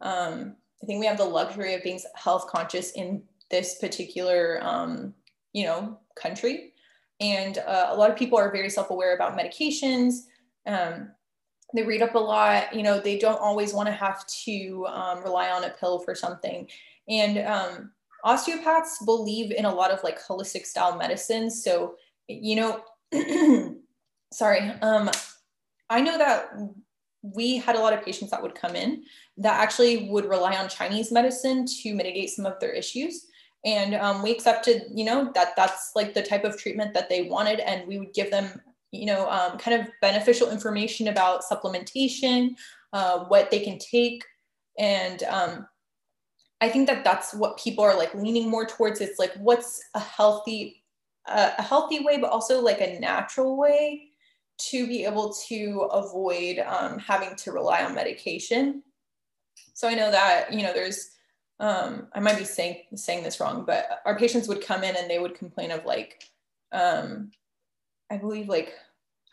Um, 0.00 0.56
I 0.82 0.86
think 0.86 1.00
we 1.00 1.06
have 1.06 1.18
the 1.18 1.24
luxury 1.24 1.74
of 1.74 1.82
being 1.82 2.00
health 2.14 2.48
conscious 2.48 2.92
in 2.92 3.22
this 3.50 3.78
particular, 3.78 4.58
um, 4.62 5.14
you 5.52 5.64
know, 5.64 5.98
country. 6.16 6.72
And 7.20 7.58
uh, 7.58 7.86
a 7.90 7.96
lot 7.96 8.10
of 8.10 8.16
people 8.16 8.38
are 8.38 8.52
very 8.52 8.68
self 8.68 8.90
aware 8.90 9.14
about 9.14 9.38
medications. 9.38 10.24
Um, 10.66 11.10
they 11.74 11.82
read 11.82 12.02
up 12.02 12.14
a 12.14 12.18
lot 12.18 12.74
you 12.74 12.82
know 12.82 13.00
they 13.00 13.18
don't 13.18 13.40
always 13.40 13.74
want 13.74 13.86
to 13.86 13.92
have 13.92 14.26
to 14.26 14.86
um, 14.88 15.22
rely 15.22 15.50
on 15.50 15.64
a 15.64 15.70
pill 15.70 15.98
for 15.98 16.14
something 16.14 16.68
and 17.08 17.38
um, 17.46 17.90
osteopaths 18.24 19.04
believe 19.04 19.50
in 19.52 19.64
a 19.64 19.74
lot 19.74 19.90
of 19.90 20.02
like 20.04 20.20
holistic 20.20 20.64
style 20.64 20.96
medicine 20.96 21.50
so 21.50 21.94
you 22.28 22.56
know 22.56 22.82
sorry 24.32 24.70
um, 24.82 25.10
i 25.90 26.00
know 26.00 26.18
that 26.18 26.50
we 27.22 27.56
had 27.56 27.74
a 27.74 27.80
lot 27.80 27.92
of 27.92 28.04
patients 28.04 28.30
that 28.30 28.42
would 28.42 28.54
come 28.54 28.76
in 28.76 29.02
that 29.36 29.60
actually 29.60 30.08
would 30.08 30.26
rely 30.26 30.56
on 30.56 30.68
chinese 30.68 31.10
medicine 31.12 31.66
to 31.66 31.94
mitigate 31.94 32.30
some 32.30 32.46
of 32.46 32.58
their 32.60 32.72
issues 32.72 33.26
and 33.64 33.94
um, 33.94 34.22
we 34.22 34.30
accepted 34.30 34.84
you 34.94 35.04
know 35.04 35.30
that 35.34 35.56
that's 35.56 35.92
like 35.94 36.14
the 36.14 36.22
type 36.22 36.44
of 36.44 36.56
treatment 36.58 36.94
that 36.94 37.08
they 37.08 37.22
wanted 37.22 37.60
and 37.60 37.86
we 37.88 37.98
would 37.98 38.12
give 38.14 38.30
them 38.30 38.60
you 38.92 39.06
know, 39.06 39.28
um, 39.30 39.58
kind 39.58 39.80
of 39.80 39.88
beneficial 40.00 40.50
information 40.50 41.08
about 41.08 41.42
supplementation, 41.42 42.56
uh, 42.92 43.24
what 43.24 43.50
they 43.50 43.60
can 43.60 43.78
take. 43.78 44.24
And 44.78 45.22
um, 45.24 45.66
I 46.60 46.68
think 46.68 46.86
that 46.88 47.04
that's 47.04 47.34
what 47.34 47.58
people 47.58 47.84
are 47.84 47.96
like 47.96 48.14
leaning 48.14 48.48
more 48.48 48.66
towards. 48.66 49.00
It's 49.00 49.18
like, 49.18 49.32
what's 49.34 49.80
a 49.94 50.00
healthy, 50.00 50.82
uh, 51.26 51.52
a 51.58 51.62
healthy 51.62 52.04
way, 52.04 52.18
but 52.18 52.30
also 52.30 52.60
like 52.60 52.80
a 52.80 52.98
natural 52.98 53.56
way 53.56 54.08
to 54.58 54.86
be 54.86 55.04
able 55.04 55.32
to 55.48 55.88
avoid 55.92 56.58
um, 56.60 56.98
having 56.98 57.34
to 57.36 57.52
rely 57.52 57.84
on 57.84 57.94
medication. 57.94 58.82
So 59.74 59.88
I 59.88 59.94
know 59.94 60.10
that, 60.10 60.52
you 60.52 60.62
know, 60.62 60.72
there's, 60.72 61.10
um, 61.60 62.08
I 62.14 62.20
might 62.20 62.38
be 62.38 62.44
saying, 62.44 62.82
saying 62.94 63.22
this 63.22 63.40
wrong, 63.40 63.64
but 63.66 64.00
our 64.04 64.18
patients 64.18 64.48
would 64.48 64.64
come 64.64 64.82
in 64.82 64.96
and 64.96 65.10
they 65.10 65.18
would 65.18 65.34
complain 65.34 65.70
of 65.70 65.84
like, 65.84 66.24
um, 66.72 67.30
I 68.10 68.16
believe 68.16 68.48
like 68.48 68.74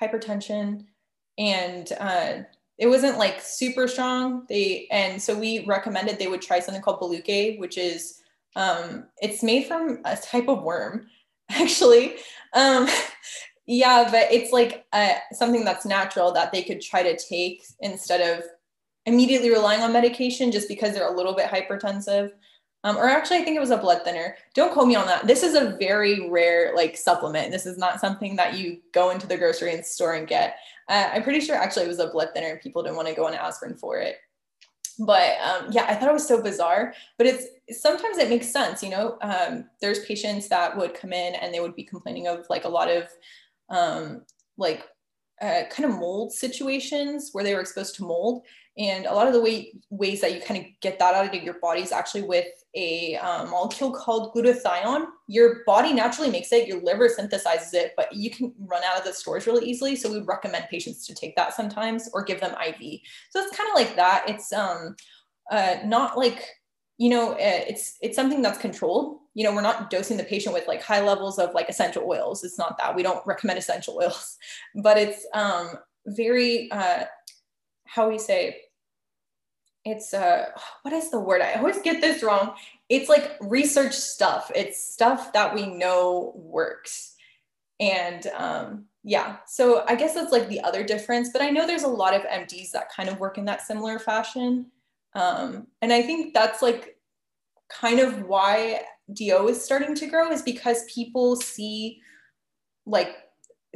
hypertension 0.02 0.86
and 1.38 1.92
uh, 2.00 2.34
it 2.78 2.88
wasn't 2.88 3.18
like 3.18 3.42
super 3.42 3.88
strong. 3.88 4.46
They 4.50 4.88
and 4.92 5.22
so 5.22 5.38
we 5.38 5.66
recommended 5.66 6.18
they 6.18 6.28
would 6.28 6.42
try 6.42 6.60
something 6.60 6.82
called 6.82 7.00
Boluoke, 7.00 7.60
which 7.60 7.78
is 7.78 8.22
um, 8.56 9.06
it's 9.22 9.44
made 9.44 9.68
from 9.68 10.00
a 10.06 10.16
type 10.18 10.48
of 10.48 10.64
worm, 10.64 11.08
actually. 11.50 12.16
Um, 12.54 12.88
yeah, 13.66 14.08
but 14.12 14.32
it's 14.32 14.52
like 14.52 14.86
uh, 14.92 15.14
something 15.32 15.64
that's 15.64 15.86
natural 15.86 16.34
that 16.34 16.52
they 16.52 16.64
could 16.64 16.82
try 16.82 17.02
to 17.04 17.18
take 17.18 17.64
instead 17.80 18.38
of 18.38 18.44
immediately 19.06 19.50
relying 19.50 19.82
on 19.82 19.94
medication 19.94 20.52
just 20.52 20.68
because 20.68 20.94
they're 20.94 21.12
a 21.12 21.16
little 21.16 21.34
bit 21.34 21.50
hypertensive. 21.50 22.32
Um, 22.86 22.98
or 22.98 23.08
actually 23.08 23.38
i 23.38 23.44
think 23.44 23.56
it 23.56 23.62
was 23.62 23.72
a 23.72 23.78
blood 23.78 24.02
thinner. 24.04 24.36
Don't 24.54 24.74
quote 24.74 24.88
me 24.88 24.96
on 24.96 25.08
that. 25.08 25.26
This 25.26 25.42
is 25.44 25.56
a 25.56 25.78
very 25.80 26.30
rare 26.30 26.74
like 26.76 26.98
supplement. 26.98 27.52
This 27.52 27.66
is 27.66 27.78
not 27.78 28.02
something 28.02 28.36
that 28.36 28.58
you 28.58 28.80
go 28.92 29.12
into 29.12 29.26
the 29.26 29.38
grocery 29.38 29.74
and 29.74 29.86
store 29.86 30.16
and 30.16 30.28
get. 30.28 30.58
Uh, 30.90 31.10
i'm 31.14 31.24
pretty 31.24 31.40
sure 31.40 31.56
actually 31.56 31.86
it 31.86 31.88
was 31.88 32.00
a 32.00 32.08
blood 32.08 32.30
thinner 32.34 32.48
and 32.48 32.60
people 32.60 32.84
didn't 32.84 32.98
want 32.98 33.08
to 33.08 33.16
go 33.16 33.26
on 33.26 33.34
aspirin 33.34 33.76
for 33.76 34.00
it. 34.00 34.18
But 35.00 35.38
um, 35.42 35.72
yeah 35.72 35.86
i 35.88 35.96
thought 35.96 36.10
it 36.10 36.14
was 36.14 36.28
so 36.28 36.42
bizarre 36.42 36.94
but 37.18 37.26
it's 37.26 37.46
sometimes 37.82 38.18
it 38.18 38.30
makes 38.30 38.52
sense 38.52 38.84
you 38.84 38.90
know? 38.90 39.18
Um, 39.22 39.70
there's 39.80 40.06
patients 40.06 40.50
that 40.50 40.78
would 40.78 40.94
come 40.94 41.14
in 41.14 41.36
and 41.36 41.54
they 41.54 41.62
would 41.62 41.76
be 41.76 41.84
complaining 41.84 42.28
of 42.28 42.46
like 42.50 42.66
a 42.66 42.70
lot 42.70 42.92
of 42.92 43.08
um, 43.70 44.24
like 44.58 44.84
uh, 45.42 45.64
kind 45.70 45.90
of 45.90 46.00
mold 46.00 46.32
situations 46.32 47.30
where 47.34 47.44
they 47.44 47.54
were 47.54 47.62
exposed 47.62 47.96
to 47.96 48.04
mold. 48.04 48.44
And 48.78 49.06
a 49.06 49.14
lot 49.14 49.28
of 49.28 49.34
the 49.34 49.42
way, 49.42 49.74
ways 49.92 50.22
that 50.22 50.34
you 50.34 50.42
kind 50.42 50.60
of 50.60 50.66
get 50.82 50.98
that 50.98 51.14
out 51.14 51.36
of 51.36 51.44
your 51.44 51.60
body 51.60 51.82
is 51.82 51.92
actually 51.92 52.24
with 52.24 52.48
a 52.76 53.18
um, 53.18 53.52
molecule 53.52 53.92
called 53.92 54.34
glutathione. 54.34 55.06
Your 55.28 55.64
body 55.66 55.94
naturally 55.94 56.32
makes 56.32 56.52
it, 56.52 56.68
your 56.68 56.82
liver 56.82 57.08
synthesizes 57.08 57.74
it, 57.74 57.94
but 57.96 58.12
you 58.14 58.32
can 58.32 58.52
run 58.58 58.84
out 58.84 58.98
of 58.98 59.06
the 59.06 59.14
stores 59.14 59.46
really 59.46 59.70
easily. 59.70 59.96
So 59.96 60.10
we 60.10 60.20
would 60.20 60.28
recommend 60.28 60.70
patients 60.70 61.06
to 61.06 61.14
take 61.14 61.36
that 61.36 61.54
sometimes 61.54 62.10
or 62.14 62.24
give 62.24 62.40
them 62.40 62.56
IV. 62.66 63.00
So 63.30 63.42
it's 63.42 63.56
kind 63.56 63.70
of 63.70 63.76
like 63.76 63.96
that. 63.96 64.26
It's 64.28 64.52
um, 64.52 64.96
uh, 65.52 65.78
not 65.86 66.18
like 66.18 66.48
you 66.98 67.10
know 67.10 67.34
uh, 67.34 67.38
it's 67.68 67.98
it's 68.02 68.16
something 68.16 68.42
that's 68.42 68.58
controlled 68.58 69.20
you 69.34 69.44
know 69.44 69.54
we're 69.54 69.62
not 69.62 69.90
dosing 69.90 70.18
the 70.18 70.24
patient 70.24 70.54
with 70.54 70.68
like 70.68 70.82
high 70.82 71.02
levels 71.02 71.40
of 71.40 71.54
like 71.54 71.70
essential 71.70 72.04
oils. 72.08 72.44
It's 72.44 72.58
not 72.58 72.78
that. 72.78 72.96
We 72.96 73.04
don't 73.04 73.26
recommend 73.26 73.60
essential 73.60 73.98
oils. 73.98 74.38
But 74.76 74.98
it's 74.98 75.26
um 75.34 75.70
very 76.06 76.72
uh 76.72 77.06
how 77.86 78.10
we 78.10 78.20
say 78.20 78.58
it's 79.86 80.14
uh 80.14 80.46
what 80.84 80.94
is 80.94 81.10
the 81.10 81.20
word? 81.20 81.42
I 81.42 81.54
always 81.54 81.82
get 81.82 82.02
this 82.02 82.24
wrong. 82.24 82.56
It's 82.90 83.10
like 83.10 83.38
research 83.42 83.94
stuff. 83.94 84.52
It's 84.56 84.84
stuff 84.84 85.34
that 85.34 85.54
we 85.54 85.66
know 85.68 86.34
works. 86.36 87.16
And 87.80 88.28
um 88.36 88.86
yeah. 89.04 89.38
So 89.48 89.84
i 89.88 89.96
guess 89.96 90.14
that's 90.14 90.32
like 90.32 90.48
the 90.48 90.62
other 90.62 90.84
difference. 90.84 91.30
But 91.34 91.42
i 91.42 91.50
know 91.50 91.66
there's 91.66 91.84
a 91.84 91.88
lot 91.88 92.14
of 92.14 92.22
mds 92.24 92.72
that 92.72 92.92
kind 92.96 93.10
of 93.10 93.20
work 93.20 93.38
in 93.38 93.46
that 93.46 93.62
similar 93.62 94.00
fashion. 94.00 94.68
Um 95.16 95.68
and 95.82 95.92
i 95.92 96.02
think 96.02 96.34
that's 96.34 96.62
like 96.62 96.98
kind 97.70 98.00
of 98.00 98.24
why 98.24 98.82
do 99.12 99.48
is 99.48 99.64
starting 99.64 99.96
to 99.96 100.08
grow 100.08 100.32
is 100.32 100.42
because 100.42 100.86
people 100.86 101.36
see 101.36 102.02
like 102.86 103.16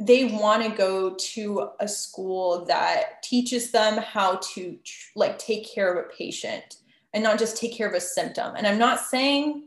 they 0.00 0.26
want 0.26 0.62
to 0.62 0.70
go 0.70 1.14
to 1.16 1.70
a 1.80 1.88
school 1.88 2.64
that 2.66 3.22
teaches 3.22 3.72
them 3.72 3.98
how 3.98 4.36
to 4.36 4.78
like 5.16 5.38
take 5.38 5.68
care 5.68 5.92
of 5.92 6.04
a 6.04 6.08
patient 6.08 6.76
and 7.12 7.22
not 7.22 7.38
just 7.38 7.56
take 7.56 7.76
care 7.76 7.88
of 7.88 7.94
a 7.94 8.00
symptom. 8.00 8.54
And 8.56 8.66
i'm 8.66 8.78
not 8.78 9.00
saying 9.00 9.64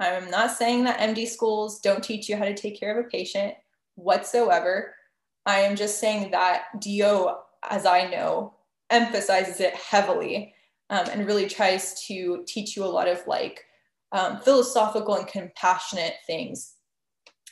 i'm 0.00 0.30
not 0.30 0.52
saying 0.52 0.84
that 0.84 1.00
md 1.00 1.26
schools 1.28 1.80
don't 1.80 2.02
teach 2.02 2.28
you 2.28 2.36
how 2.36 2.44
to 2.44 2.54
take 2.54 2.78
care 2.78 2.98
of 2.98 3.04
a 3.04 3.08
patient 3.08 3.54
whatsoever. 3.96 4.94
I 5.46 5.60
am 5.60 5.76
just 5.76 6.00
saying 6.00 6.30
that 6.30 6.64
do 6.80 7.30
as 7.68 7.86
i 7.86 8.08
know 8.08 8.54
emphasizes 8.90 9.60
it 9.60 9.74
heavily 9.74 10.54
um, 10.90 11.06
and 11.10 11.26
really 11.26 11.48
tries 11.48 12.06
to 12.06 12.44
teach 12.46 12.76
you 12.76 12.84
a 12.84 12.86
lot 12.86 13.08
of 13.08 13.26
like 13.26 13.64
um, 14.14 14.38
philosophical 14.38 15.16
and 15.16 15.26
compassionate 15.26 16.14
things 16.26 16.74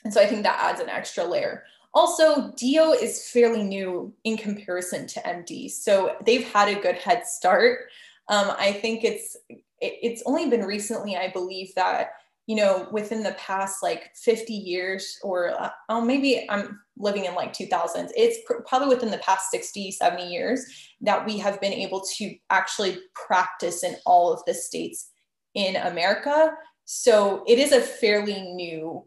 and 0.05 0.13
so 0.13 0.21
i 0.21 0.27
think 0.27 0.43
that 0.43 0.59
adds 0.59 0.81
an 0.81 0.89
extra 0.89 1.25
layer 1.25 1.65
also, 1.95 2.53
DO 2.57 2.97
is 3.03 3.29
fairly 3.29 3.63
new 3.63 4.15
in 4.25 4.39
comparison 4.39 5.07
to 5.09 5.21
MD, 5.21 5.71
so 5.71 6.17
they've 6.25 6.51
had 6.51 6.69
a 6.69 6.81
good 6.81 6.97
head 6.97 7.27
start. 7.27 7.81
Um, 8.29 8.53
I 8.59 8.73
think 8.73 9.05
it's 9.05 9.37
it, 9.49 9.61
it's 9.81 10.23
only 10.25 10.49
been 10.49 10.65
recently, 10.65 11.17
I 11.17 11.29
believe, 11.29 11.75
that 11.75 12.13
you 12.47 12.57
know 12.57 12.89
within 12.93 13.23
the 13.23 13.33
past 13.33 13.83
like 13.83 14.11
50 14.17 14.53
years 14.53 15.19
or 15.23 15.51
uh, 15.51 15.71
oh, 15.89 16.01
maybe 16.01 16.45
i'm 16.51 16.81
living 16.99 17.25
in 17.25 17.37
like 17.37 17.53
2000s 17.53 18.11
it's 18.17 18.39
pr- 18.45 18.63
probably 18.67 18.89
within 18.89 19.13
the 19.13 19.19
past 19.19 19.49
60 19.53 19.93
70 19.93 20.27
years 20.27 20.67
that 21.01 21.25
we 21.25 21.39
have 21.39 21.61
been 21.61 21.73
able 21.73 22.03
to 22.17 22.35
actually 22.51 22.99
practice 23.15 23.85
in 23.85 23.95
all 24.07 24.33
of 24.33 24.43
the 24.45 24.55
states 24.55 25.12
in 25.55 25.77
america 25.77 26.55
so 26.85 27.45
it 27.47 27.59
is 27.59 27.73
a 27.73 27.81
fairly 27.81 28.43
new 28.43 29.05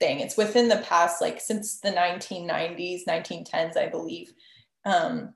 thing. 0.00 0.20
It's 0.20 0.36
within 0.36 0.68
the 0.68 0.78
past, 0.78 1.20
like 1.20 1.40
since 1.40 1.80
the 1.80 1.90
1990s, 1.90 3.06
1910s, 3.06 3.76
I 3.76 3.88
believe. 3.88 4.32
Um, 4.84 5.34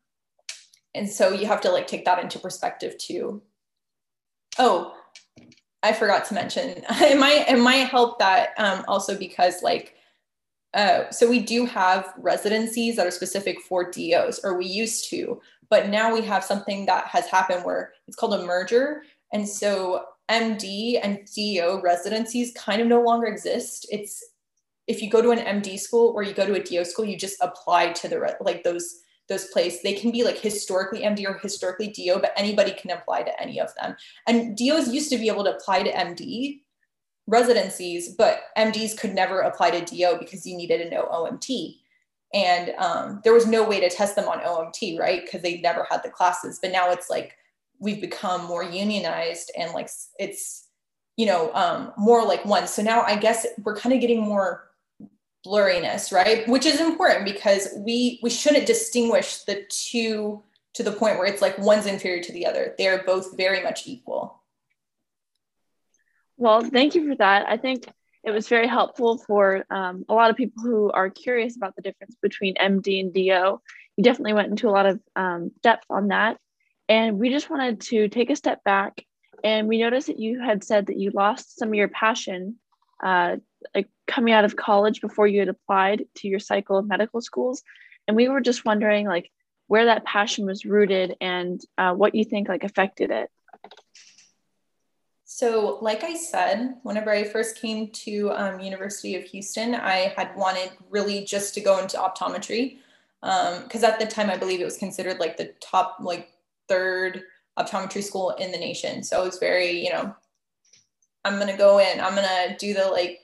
and 0.95 1.09
so 1.09 1.33
you 1.33 1.47
have 1.47 1.61
to 1.63 1.71
like 1.71 1.87
take 1.87 2.05
that 2.05 2.19
into 2.19 2.39
perspective 2.39 2.97
too. 2.99 3.43
Oh, 4.59 4.95
I 5.83 5.93
forgot 5.93 6.27
to 6.27 6.35
mention, 6.35 6.83
it 6.91 7.19
might 7.19 7.49
it 7.49 7.59
might 7.59 7.89
help 7.89 8.19
that 8.19 8.51
um, 8.59 8.85
also 8.87 9.17
because 9.17 9.63
like 9.63 9.95
uh, 10.75 11.11
so 11.11 11.29
we 11.29 11.41
do 11.41 11.67
have 11.67 12.15
residencies 12.17 12.97
that 12.97 13.07
are 13.07 13.11
specific 13.11 13.61
for 13.61 13.91
DOs, 13.91 14.41
or 14.43 14.57
we 14.57 14.65
used 14.65 15.11
to, 15.11 15.39
but 15.69 15.91
now 15.91 16.11
we 16.15 16.23
have 16.23 16.43
something 16.43 16.87
that 16.87 17.07
has 17.07 17.27
happened 17.27 17.63
where 17.63 17.93
it's 18.09 18.17
called 18.17 18.33
a 18.33 18.47
merger, 18.47 19.03
and 19.35 19.47
so 19.47 20.03
MD 20.33 20.99
and 21.03 21.29
DO 21.37 21.81
residencies 21.85 22.53
kind 22.57 22.81
of 22.81 22.89
no 22.89 23.03
longer 23.03 23.27
exist. 23.27 23.87
It's 23.91 24.25
if 24.89 25.03
you 25.03 25.11
go 25.11 25.23
to 25.23 25.31
an 25.31 25.39
MD 25.39 25.79
school 25.79 26.13
or 26.15 26.23
you 26.23 26.33
go 26.33 26.47
to 26.47 26.55
a 26.55 26.63
DO 26.63 26.85
school, 26.87 27.05
you 27.05 27.17
just 27.17 27.37
apply 27.41 27.93
to 27.93 28.09
the 28.09 28.37
like 28.41 28.65
those 28.65 29.03
those 29.29 29.47
places. 29.47 29.83
They 29.83 29.95
can 29.95 30.11
be 30.11 30.25
like 30.25 30.39
historically 30.39 31.03
MD 31.03 31.29
or 31.29 31.39
historically 31.39 31.89
DO, 31.89 32.19
but 32.21 32.33
anybody 32.37 32.73
can 32.73 32.91
apply 32.91 33.23
to 33.23 33.41
any 33.41 33.61
of 33.61 33.73
them. 33.81 33.95
And 34.27 34.57
DOs 34.57 34.93
used 34.93 35.11
to 35.11 35.19
be 35.19 35.29
able 35.29 35.45
to 35.45 35.55
apply 35.55 35.85
to 35.85 35.93
MD 35.93 36.61
residencies, 37.27 38.15
but 38.17 38.41
MDs 38.59 38.99
could 38.99 39.15
never 39.15 39.41
apply 39.41 39.71
to 39.71 39.85
DO 39.85 40.19
because 40.19 40.47
you 40.47 40.57
needed 40.57 40.79
to 40.79 40.91
know 40.91 41.07
OMT. 41.07 41.77
And 42.35 42.71
um, 42.79 43.21
there 43.23 43.35
was 43.35 43.47
no 43.47 43.63
way 43.63 43.79
to 43.81 43.91
test 43.91 44.17
them 44.17 44.29
on 44.29 44.41
OMT, 44.41 44.99
right? 44.99 45.23
Because 45.25 45.43
they 45.43 45.61
never 45.61 45.87
had 45.89 46.03
the 46.03 46.11
classes. 46.11 46.59
But 46.61 46.73
now 46.73 46.91
it's 46.91 47.11
like 47.11 47.37
we've 47.83 48.01
become 48.01 48.45
more 48.45 48.63
unionized 48.63 49.51
and 49.59 49.73
like 49.73 49.91
it's, 50.19 50.69
you 51.17 51.27
know, 51.27 51.53
um, 51.53 51.93
more 51.99 52.25
like 52.25 52.45
one. 52.45 52.67
So 52.69 52.81
now 52.81 53.03
I 53.03 53.17
guess 53.17 53.45
we're 53.65 53.77
kind 53.77 53.93
of 53.93 54.01
getting 54.01 54.23
more 54.23 54.69
blurriness 55.45 56.13
right? 56.13 56.47
Which 56.49 56.67
is 56.67 56.81
important 56.81 57.25
because 57.25 57.69
we 57.77 58.21
we 58.23 58.31
shouldn't 58.31 58.67
distinguish 58.67 59.39
the 59.39 59.65
two 59.69 60.43
to 60.75 60.83
the 60.85 60.93
point 60.93 61.19
where 61.19 61.27
it's 61.27 61.43
like 61.43 61.59
one's 61.59 61.87
inferior 61.87 62.23
to 62.23 62.33
the 62.33 62.47
other. 62.47 62.75
They're 62.79 63.03
both 63.03 63.37
very 63.37 63.63
much 63.63 63.87
equal. 63.87 64.41
Well 66.37 66.63
thank 66.63 66.95
you 66.95 67.09
for 67.09 67.17
that. 67.17 67.49
I 67.49 67.57
think 67.57 67.87
it 68.23 68.31
was 68.31 68.49
very 68.49 68.69
helpful 68.69 69.19
for 69.19 69.65
um, 69.69 70.05
a 70.09 70.15
lot 70.15 70.31
of 70.31 70.37
people 70.37 70.63
who 70.63 70.93
are 70.93 71.11
curious 71.11 71.57
about 71.57 71.75
the 71.75 71.83
difference 71.83 72.15
between 72.23 72.55
md 72.55 73.01
and 73.01 73.13
do 73.13 73.21
you 73.21 73.59
definitely 74.01 74.33
went 74.33 74.49
into 74.49 74.69
a 74.69 74.71
lot 74.71 74.87
of 74.87 75.01
um, 75.17 75.51
depth 75.61 75.87
on 75.91 76.09
that 76.09 76.39
and 76.93 77.19
we 77.19 77.31
just 77.31 77.49
wanted 77.49 77.81
to 77.81 78.09
take 78.09 78.29
a 78.29 78.37
step 78.37 78.63
back 78.65 79.07
and 79.43 79.67
we 79.67 79.79
noticed 79.79 80.09
that 80.09 80.19
you 80.19 80.43
had 80.43 80.63
said 80.63 80.89
that 80.89 80.99
you 80.99 81.11
lost 81.11 81.59
some 81.59 81.69
of 81.69 81.75
your 81.75 81.89
passion 81.89 82.57
uh, 83.03 83.37
like 83.75 83.89
coming 84.07 84.35
out 84.35 84.45
of 84.45 84.57
college 84.57 85.01
before 85.01 85.27
you 85.27 85.39
had 85.39 85.49
applied 85.49 86.05
to 86.17 86.29
your 86.29 86.39
cycle 86.39 86.77
of 86.77 86.87
medical 86.87 87.23
schools. 87.23 87.63
And 88.07 88.15
we 88.15 88.29
were 88.29 88.43
just 88.43 88.67
wondering 88.67 89.07
like 89.07 89.31
where 89.69 89.87
that 89.87 90.05
passion 90.05 90.45
was 90.45 90.67
rooted 90.67 91.17
and 91.19 91.63
uh, 91.79 91.95
what 91.95 92.15
you 92.15 92.25
think 92.25 92.51
like 92.51 92.63
affected 92.63 93.11
it. 93.11 93.31
So 95.25 95.79
like 95.81 96.05
i 96.05 96.15
said 96.15 96.75
whenever 96.83 97.11
i 97.11 97.25
first 97.25 97.59
came 97.59 97.89
to 97.89 98.31
um, 98.33 98.61
university 98.61 99.17
of 99.17 99.25
houston 99.25 99.75
i 99.75 100.13
had 100.15 100.37
wanted 100.37 100.71
really 100.91 101.25
just 101.25 101.55
to 101.55 101.63
go 101.63 101.79
into 101.79 101.97
optometry 101.97 102.77
because 103.23 103.83
um, 103.83 103.91
at 103.91 103.99
the 103.99 104.05
time 104.05 104.29
i 104.29 104.37
believe 104.37 104.61
it 104.61 104.65
was 104.65 104.77
considered 104.77 105.19
like 105.19 105.39
the 105.39 105.55
top 105.59 105.97
like 106.01 106.32
third 106.73 107.23
optometry 107.59 108.03
school 108.03 108.31
in 108.31 108.51
the 108.51 108.59
nation 108.59 109.03
so 109.03 109.23
it 109.23 109.27
was 109.27 109.39
very 109.39 109.71
you 109.85 109.91
know 109.91 110.15
i'm 111.25 111.37
going 111.37 111.51
to 111.51 111.57
go 111.57 111.79
in 111.79 112.01
i'm 112.01 112.15
going 112.15 112.27
to 112.27 112.57
do 112.59 112.73
the 112.75 112.87
like 112.87 113.21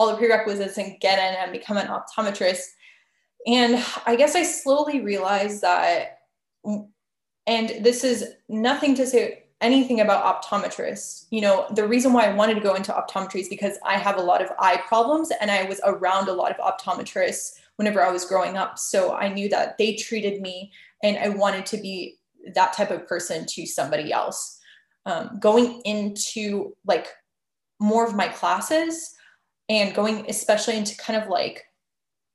all 0.00 0.10
the 0.10 0.16
prerequisites 0.16 0.78
and 0.78 0.98
get 0.98 1.18
in 1.18 1.38
and 1.38 1.52
become 1.52 1.76
an 1.76 1.86
optometrist. 1.88 2.62
And 3.46 3.84
I 4.06 4.16
guess 4.16 4.34
I 4.34 4.44
slowly 4.44 5.02
realized 5.02 5.60
that, 5.60 6.20
and 6.64 7.84
this 7.84 8.02
is 8.02 8.32
nothing 8.48 8.94
to 8.94 9.06
say 9.06 9.44
anything 9.60 10.00
about 10.00 10.42
optometrists. 10.42 11.26
You 11.28 11.42
know, 11.42 11.66
the 11.74 11.86
reason 11.86 12.14
why 12.14 12.24
I 12.24 12.32
wanted 12.32 12.54
to 12.54 12.62
go 12.62 12.76
into 12.76 12.92
optometry 12.92 13.40
is 13.40 13.50
because 13.50 13.76
I 13.84 13.98
have 13.98 14.16
a 14.16 14.22
lot 14.22 14.40
of 14.40 14.48
eye 14.58 14.82
problems 14.88 15.30
and 15.38 15.50
I 15.50 15.64
was 15.64 15.82
around 15.84 16.30
a 16.30 16.32
lot 16.32 16.50
of 16.50 16.56
optometrists 16.56 17.58
whenever 17.76 18.02
I 18.02 18.10
was 18.10 18.24
growing 18.24 18.56
up. 18.56 18.78
So 18.78 19.14
I 19.14 19.28
knew 19.28 19.50
that 19.50 19.76
they 19.76 19.96
treated 19.96 20.40
me 20.40 20.72
and 21.02 21.18
I 21.18 21.28
wanted 21.28 21.66
to 21.66 21.76
be 21.76 22.19
that 22.54 22.72
type 22.72 22.90
of 22.90 23.06
person 23.06 23.46
to 23.50 23.66
somebody 23.66 24.12
else. 24.12 24.58
Um, 25.06 25.38
going 25.40 25.80
into 25.84 26.76
like 26.86 27.08
more 27.80 28.06
of 28.06 28.14
my 28.14 28.28
classes, 28.28 29.14
and 29.70 29.94
going 29.94 30.28
especially 30.28 30.76
into 30.76 30.96
kind 30.96 31.22
of 31.22 31.28
like 31.28 31.64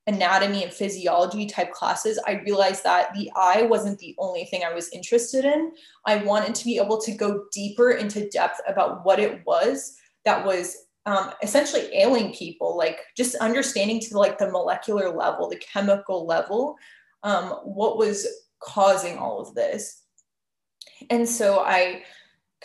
anatomy 0.07 0.63
and 0.63 0.71
physiology 0.71 1.45
type 1.45 1.71
classes, 1.73 2.19
I 2.25 2.41
realized 2.45 2.83
that 2.85 3.13
the 3.13 3.29
eye 3.35 3.63
wasn't 3.63 3.99
the 3.99 4.15
only 4.17 4.45
thing 4.45 4.63
I 4.63 4.73
was 4.73 4.89
interested 4.93 5.43
in. 5.45 5.73
I 6.05 6.17
wanted 6.17 6.55
to 6.55 6.65
be 6.65 6.77
able 6.77 7.01
to 7.01 7.11
go 7.11 7.43
deeper 7.51 7.91
into 7.91 8.29
depth 8.29 8.61
about 8.67 9.05
what 9.05 9.19
it 9.19 9.41
was 9.45 9.97
that 10.23 10.45
was 10.45 10.77
um, 11.05 11.31
essentially 11.43 11.93
ailing 11.93 12.33
people, 12.33 12.77
like 12.77 12.99
just 13.17 13.35
understanding 13.35 13.99
to 14.01 14.17
like 14.17 14.37
the 14.37 14.49
molecular 14.49 15.09
level, 15.09 15.49
the 15.49 15.57
chemical 15.57 16.25
level, 16.25 16.77
um, 17.23 17.49
what 17.63 17.97
was 17.97 18.25
causing 18.59 19.17
all 19.17 19.39
of 19.39 19.53
this. 19.55 20.03
And 21.09 21.27
so 21.27 21.59
I 21.59 22.03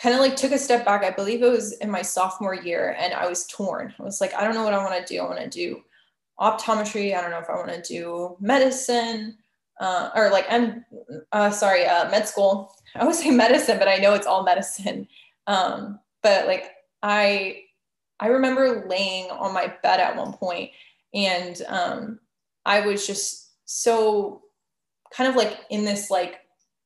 kind 0.00 0.14
of 0.14 0.20
like 0.20 0.36
took 0.36 0.52
a 0.52 0.58
step 0.58 0.84
back. 0.84 1.04
I 1.04 1.10
believe 1.10 1.42
it 1.42 1.50
was 1.50 1.72
in 1.78 1.90
my 1.90 2.02
sophomore 2.02 2.54
year 2.54 2.96
and 2.98 3.12
I 3.12 3.28
was 3.28 3.46
torn. 3.46 3.92
I 3.98 4.02
was 4.02 4.20
like, 4.20 4.32
I 4.34 4.44
don't 4.44 4.54
know 4.54 4.64
what 4.64 4.72
I 4.74 4.82
want 4.82 5.06
to 5.06 5.14
do. 5.14 5.20
I 5.20 5.26
want 5.26 5.40
to 5.40 5.48
do 5.48 5.82
optometry. 6.40 7.14
I 7.14 7.20
don't 7.20 7.30
know 7.30 7.38
if 7.38 7.50
I 7.50 7.56
want 7.56 7.70
to 7.72 7.82
do 7.82 8.36
medicine. 8.40 9.36
uh, 9.80 10.10
or 10.14 10.30
like 10.30 10.46
I'm 10.50 10.84
uh, 11.32 11.50
sorry, 11.50 11.86
uh, 11.86 12.10
med 12.10 12.28
school. 12.28 12.74
I 12.94 13.04
would 13.04 13.14
say 13.14 13.30
medicine, 13.30 13.78
but 13.78 13.88
I 13.88 13.96
know 13.96 14.14
it's 14.14 14.26
all 14.26 14.44
medicine. 14.44 15.08
Um, 15.46 15.98
but 16.22 16.46
like 16.46 16.70
I, 17.02 17.62
I 18.20 18.28
remember 18.28 18.86
laying 18.86 19.30
on 19.30 19.54
my 19.54 19.74
bed 19.82 20.00
at 20.00 20.16
one 20.16 20.34
point, 20.34 20.70
and 21.14 21.60
um, 21.66 22.20
I 22.66 22.80
was 22.86 23.06
just 23.06 23.52
so 23.64 24.42
kind 25.14 25.28
of 25.28 25.36
like 25.36 25.58
in 25.70 25.84
this 25.84 26.10
like 26.10 26.40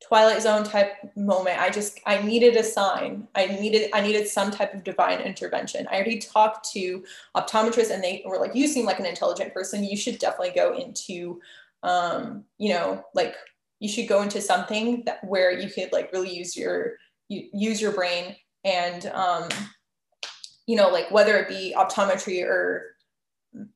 twilight 0.07 0.43
zone 0.43 0.65
type 0.65 0.93
moment 1.17 1.59
i 1.59 1.71
just 1.71 1.99
i 2.07 2.21
needed 2.21 2.57
a 2.57 2.63
sign. 2.63 3.27
I 3.35 3.47
needed 3.47 3.91
i 3.95 4.01
needed 4.01 4.29
some 4.29 4.51
type 4.51 4.75
of 4.75 4.85
divine 4.85 5.21
intervention. 5.21 5.87
I 5.91 5.95
already 5.95 6.19
talked 6.19 6.71
to 6.73 7.03
optometrists 7.37 7.91
and 7.91 8.03
they 8.03 8.23
were 8.27 8.39
like 8.39 8.55
you 8.55 8.67
seem 8.67 8.85
like 8.85 8.99
an 8.99 9.07
intelligent 9.07 9.55
person. 9.55 9.85
You 9.85 9.97
should 9.97 10.19
definitely 10.19 10.55
go 10.55 10.77
into 10.77 11.41
um 11.83 12.45
you 12.59 12.71
know 12.71 13.05
like 13.15 13.35
you 13.81 13.89
should 13.89 14.09
go 14.09 14.23
into 14.23 14.41
something 14.41 15.03
that 15.05 15.23
where 15.25 15.53
you 15.53 15.71
could 15.71 15.93
like 15.93 16.13
really 16.13 16.35
use 16.35 16.57
your 16.57 16.95
you, 17.29 17.49
use 17.53 17.81
your 17.81 17.93
brain 17.93 18.37
and 18.65 19.07
um 19.07 19.49
you 20.67 20.77
know 20.77 20.89
like 20.89 21.11
whether 21.11 21.37
it 21.37 21.49
be 21.49 21.75
optometry 21.77 22.43
or 22.43 22.95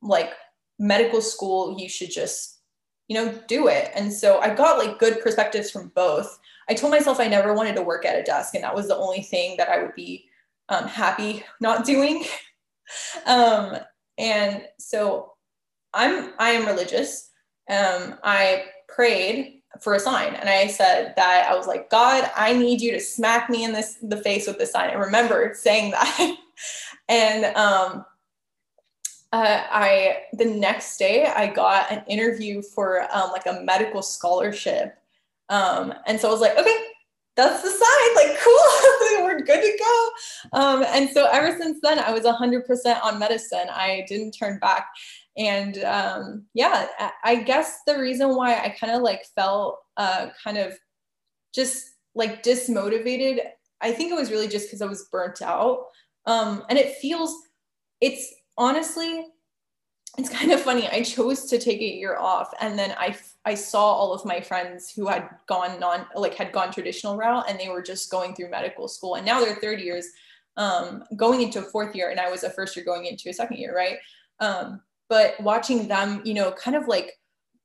like 0.03 0.32
medical 0.78 1.20
school 1.20 1.78
you 1.78 1.88
should 1.88 2.11
just 2.11 2.57
you 3.09 3.14
know, 3.14 3.32
do 3.48 3.68
it. 3.68 3.90
And 3.94 4.12
so 4.12 4.38
I 4.38 4.54
got 4.54 4.78
like 4.78 4.98
good 4.98 5.20
perspectives 5.22 5.70
from 5.70 5.90
both. 5.94 6.38
I 6.68 6.74
told 6.74 6.92
myself 6.92 7.18
I 7.18 7.26
never 7.26 7.54
wanted 7.54 7.74
to 7.76 7.82
work 7.82 8.04
at 8.04 8.18
a 8.18 8.22
desk, 8.22 8.54
and 8.54 8.62
that 8.62 8.74
was 8.74 8.86
the 8.86 8.96
only 8.96 9.22
thing 9.22 9.56
that 9.56 9.70
I 9.70 9.82
would 9.82 9.94
be 9.94 10.26
um, 10.68 10.86
happy 10.86 11.42
not 11.61 11.84
doing. 11.84 12.24
um, 13.26 13.76
and 14.18 14.64
so 14.78 15.32
I'm 15.94 16.32
I 16.38 16.50
am 16.50 16.66
religious. 16.66 17.30
Um, 17.70 18.16
I 18.22 18.66
prayed 18.88 19.62
for 19.80 19.94
a 19.94 20.00
sign, 20.00 20.34
and 20.34 20.48
I 20.48 20.66
said 20.66 21.14
that 21.16 21.48
I 21.50 21.56
was 21.56 21.66
like, 21.66 21.90
God, 21.90 22.30
I 22.36 22.52
need 22.52 22.80
you 22.80 22.92
to 22.92 23.00
smack 23.00 23.48
me 23.48 23.64
in 23.64 23.72
this 23.72 23.96
the 24.02 24.16
face 24.18 24.46
with 24.46 24.59
this 24.59 24.72
sign. 24.72 24.90
I 24.90 24.94
remember 24.94 25.52
saying 25.54 25.92
that, 25.92 26.36
and 27.09 27.44
um, 27.56 28.04
uh, 29.33 29.62
I 29.70 30.22
the 30.33 30.47
next 30.47 30.97
day 30.97 31.26
I 31.26 31.49
got 31.49 31.91
an 31.93 32.03
interview 32.09 32.62
for 32.62 33.03
um, 33.14 33.31
like 33.31 33.47
a 33.47 33.61
medical 33.62 34.01
scholarship, 34.01 34.97
um, 35.51 35.93
and 36.07 36.18
so 36.18 36.29
I 36.29 36.33
was 36.33 36.41
like, 36.41 36.57
okay, 36.57 36.76
that's 37.37 37.62
the 37.62 37.70
sign. 37.70 38.26
Like, 38.26 38.39
cool, 38.45 39.24
we're 39.24 39.41
good 39.41 39.61
to 39.61 39.79
go. 39.79 40.59
Um, 40.59 40.85
and 40.89 41.11
so 41.11 41.29
ever 41.31 41.57
since 41.59 41.79
then, 41.83 41.99
I 41.99 42.11
was 42.11 42.24
100% 42.24 43.05
on 43.05 43.18
medicine. 43.18 43.66
I 43.70 44.05
didn't 44.09 44.33
turn 44.33 44.59
back, 44.61 44.87
and 45.37 45.79
um, 45.85 46.47
yeah, 46.55 46.87
I 47.22 47.37
guess 47.37 47.81
the 47.87 47.99
reason 47.99 48.35
why 48.35 48.59
I 48.59 48.74
kind 48.81 48.93
of 48.95 49.03
like 49.03 49.24
felt 49.35 49.79
uh, 49.99 50.29
kind 50.43 50.57
of 50.57 50.72
just 51.55 51.85
like 52.14 52.43
dismotivated, 52.43 53.41
I 53.83 53.93
think 53.93 54.11
it 54.11 54.16
was 54.16 54.31
really 54.31 54.49
just 54.49 54.68
because 54.68 54.81
I 54.81 54.87
was 54.87 55.09
burnt 55.12 55.43
out, 55.43 55.85
um, 56.24 56.64
and 56.70 56.79
it 56.79 56.97
feels 56.97 57.35
it's 58.01 58.33
honestly, 58.59 59.24
it's 60.18 60.28
kind 60.28 60.50
of 60.50 60.61
funny. 60.61 60.88
I 60.88 61.02
chose 61.02 61.44
to 61.46 61.59
take 61.59 61.80
a 61.80 61.96
year 61.96 62.18
off, 62.18 62.52
and 62.61 62.78
then 62.78 62.94
I 62.98 63.16
I 63.44 63.54
saw 63.54 63.80
all 63.80 64.12
of 64.12 64.24
my 64.24 64.40
friends 64.40 64.92
who 64.94 65.06
had 65.06 65.30
gone 65.46 65.78
non 65.78 66.06
like 66.14 66.34
had 66.34 66.52
gone 66.52 66.72
traditional 66.72 67.16
route, 67.16 67.48
and 67.48 67.59
they 67.59 67.68
were 67.68 67.82
just 67.82 68.11
going 68.11 68.34
through 68.34 68.50
medical 68.50 68.88
school, 68.88 69.14
and 69.14 69.24
now 69.24 69.40
they're 69.40 69.56
third 69.56 69.80
years, 69.80 70.09
um, 70.56 71.04
going 71.16 71.40
into 71.42 71.61
a 71.61 71.62
fourth 71.62 71.94
year, 71.94 72.11
and 72.11 72.18
I 72.18 72.30
was 72.30 72.42
a 72.42 72.50
first 72.50 72.74
year 72.76 72.84
going 72.84 73.06
into 73.06 73.30
a 73.30 73.32
second 73.32 73.59
year, 73.59 73.74
right? 73.74 73.98
Um, 74.40 74.80
but 75.09 75.40
watching 75.40 75.88
them, 75.88 76.20
you 76.24 76.34
know, 76.34 76.52
kind 76.52 76.76
of 76.76 76.88
like 76.88 77.12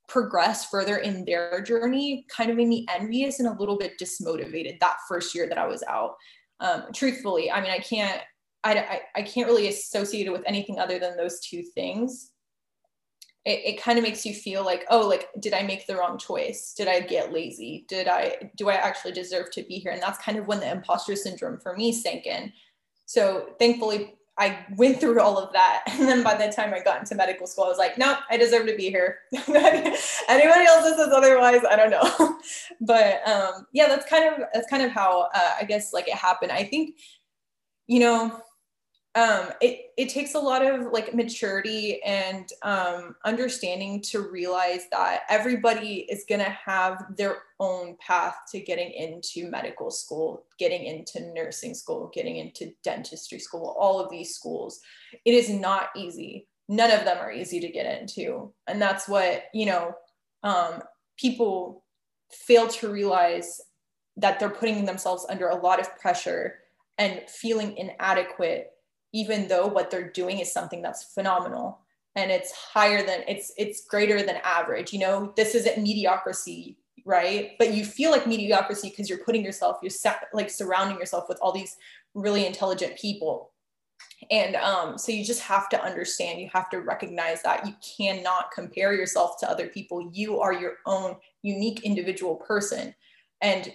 progress 0.08 0.70
further 0.70 0.98
in 0.98 1.26
their 1.26 1.62
journey 1.62 2.26
kind 2.30 2.52
of 2.52 2.58
made 2.58 2.68
me 2.68 2.86
envious 2.94 3.40
and 3.40 3.48
a 3.48 3.60
little 3.60 3.78
bit 3.78 3.98
dismotivated 4.00 4.80
that 4.80 4.98
first 5.08 5.34
year 5.34 5.48
that 5.48 5.58
I 5.58 5.66
was 5.66 5.82
out. 5.84 6.16
Um, 6.60 6.84
truthfully, 6.94 7.50
I 7.50 7.62
mean, 7.62 7.72
I 7.72 7.80
can't 7.80 8.22
I, 8.64 9.02
I, 9.16 9.22
can't 9.24 9.48
really 9.48 9.68
associate 9.68 10.28
it 10.28 10.32
with 10.32 10.44
anything 10.46 10.80
other 10.80 11.00
than 11.00 11.18
those 11.18 11.40
two 11.42 11.64
things. 11.64 12.32
It, 13.46 13.60
it 13.66 13.82
kind 13.82 13.98
of 13.98 14.04
makes 14.04 14.26
you 14.26 14.34
feel 14.34 14.64
like, 14.64 14.86
oh, 14.90 15.08
like, 15.08 15.28
did 15.40 15.54
I 15.54 15.64
make 15.64 15.86
the 15.86 15.98
wrong 15.98 16.18
choice? 16.18 16.74
Did 16.76 16.88
I 16.88 17.02
get 17.02 17.34
lazy? 17.34 17.86
Did 17.90 18.08
I, 18.08 18.52
do 18.56 18.70
I 18.70 18.76
actually 18.76 19.12
deserve 19.12 19.52
to 19.52 19.64
be 19.64 19.76
here? 19.76 19.92
And 19.92 20.02
that's 20.02 20.18
kind 20.18 20.38
of 20.38 20.48
when 20.48 20.62
the 20.62 20.72
imposter 20.72 21.16
syndrome 21.16 21.60
for 21.60 21.76
me 21.76 21.92
sank 21.92 22.26
in. 22.26 22.54
So 23.06 23.50
thankfully, 23.60 24.16
I 24.38 24.66
went 24.76 25.00
through 25.00 25.20
all 25.20 25.38
of 25.38 25.54
that. 25.54 25.84
And 25.94 26.08
then 26.08 26.24
by 26.24 26.36
the 26.36 26.52
time 26.52 26.74
I 26.74 26.80
got 26.80 27.00
into 27.00 27.16
medical 27.16 27.46
school, 27.46 27.66
I 27.66 27.70
was 27.70 27.78
like, 27.78 27.98
nope, 27.98 28.18
I 28.30 28.38
deserve 28.38 28.66
to 28.68 28.76
be 28.76 28.90
here. 28.90 29.20
Anybody 29.34 30.66
else 30.66 30.84
that 30.84 30.96
says 30.98 31.14
otherwise, 31.14 31.62
I 31.70 31.76
don't 31.76 31.92
know. 31.92 32.40
but 32.82 33.28
um, 33.28 33.68
yeah, 33.74 33.88
that's 33.88 34.10
kind 34.10 34.34
of, 34.34 34.48
that's 34.54 34.70
kind 34.70 34.84
of 34.84 34.92
how 34.92 35.30
uh, 35.34 35.52
I 35.60 35.66
guess 35.66 35.94
like 35.94 36.08
it 36.08 36.16
happened. 36.16 36.52
I 36.52 36.64
think, 36.64 36.98
you 37.88 38.00
know, 38.00 38.42
um, 39.16 39.50
it, 39.62 39.92
it 39.96 40.10
takes 40.10 40.34
a 40.34 40.40
lot 40.40 40.66
of 40.66 40.92
like 40.92 41.14
maturity 41.14 42.02
and 42.04 42.50
um, 42.64 43.16
understanding 43.24 44.02
to 44.02 44.22
realize 44.22 44.86
that 44.92 45.22
everybody 45.30 46.08
is 46.10 46.26
going 46.28 46.42
to 46.42 46.50
have 46.50 47.06
their 47.16 47.38
own 47.60 47.96
path 48.00 48.36
to 48.52 48.60
getting 48.60 48.92
into 48.92 49.52
medical 49.52 49.92
school, 49.92 50.46
getting 50.58 50.86
into 50.86 51.32
nursing 51.32 51.76
school, 51.76 52.10
getting 52.12 52.38
into 52.38 52.74
dentistry 52.84 53.38
school, 53.38 53.76
all 53.80 54.00
of 54.00 54.10
these 54.10 54.34
schools. 54.34 54.80
It 55.26 55.36
is 55.36 55.48
not 55.48 55.90
easy. 55.96 56.48
None 56.68 56.90
of 56.90 57.06
them 57.06 57.18
are 57.20 57.32
easy 57.32 57.60
to 57.60 57.70
get 57.70 58.02
into. 58.02 58.52
And 58.68 58.82
that's 58.82 59.08
what, 59.08 59.44
you 59.54 59.68
know, 59.68 59.94
um, 60.42 60.82
people 61.20 61.84
fail 62.32 62.68
to 62.68 62.92
realize 62.92 63.62
that 64.18 64.40
they're 64.40 64.50
putting 64.50 64.86
themselves 64.86 65.24
under 65.30 65.50
a 65.50 65.62
lot 65.62 65.80
of 65.80 65.96
pressure 66.00 66.56
and 66.98 67.22
feeling 67.28 67.78
inadequate 67.78 68.72
even 69.14 69.48
though 69.48 69.68
what 69.68 69.90
they're 69.90 70.12
doing 70.12 70.40
is 70.40 70.52
something 70.52 70.82
that's 70.82 71.14
phenomenal. 71.14 71.80
And 72.16 72.30
it's 72.30 72.52
higher 72.52 73.06
than 73.06 73.24
it's 73.28 73.54
it's 73.58 73.86
greater 73.88 74.22
than 74.22 74.38
average 74.44 74.94
you 74.94 75.00
know 75.00 75.34
this 75.36 75.56
isn't 75.56 75.82
mediocrity 75.82 76.78
right? 77.06 77.52
But 77.60 77.74
you 77.74 77.84
feel 77.84 78.12
like 78.12 78.28
mediocrity 78.28 78.90
because 78.90 79.10
you're 79.10 79.26
putting 79.26 79.44
yourself 79.44 79.78
you're 79.82 79.92
like 80.32 80.50
surrounding 80.50 80.98
yourself 80.98 81.26
with 81.28 81.38
all 81.42 81.52
these 81.52 81.78
really 82.14 82.46
intelligent 82.46 82.98
people. 82.98 83.52
And 84.32 84.56
um, 84.56 84.98
so 84.98 85.12
you 85.12 85.26
just 85.26 85.42
have 85.42 85.68
to 85.70 85.84
understand 85.84 86.40
you 86.40 86.50
have 86.54 86.70
to 86.70 86.80
recognize 86.80 87.42
that 87.44 87.68
you 87.68 87.74
cannot 87.98 88.52
compare 88.52 88.94
yourself 88.94 89.38
to 89.40 89.50
other 89.50 89.68
people. 89.68 90.10
You 90.14 90.40
are 90.40 90.54
your 90.54 90.78
own 90.86 91.16
unique 91.42 91.84
individual 91.84 92.36
person. 92.36 92.96
And 93.42 93.74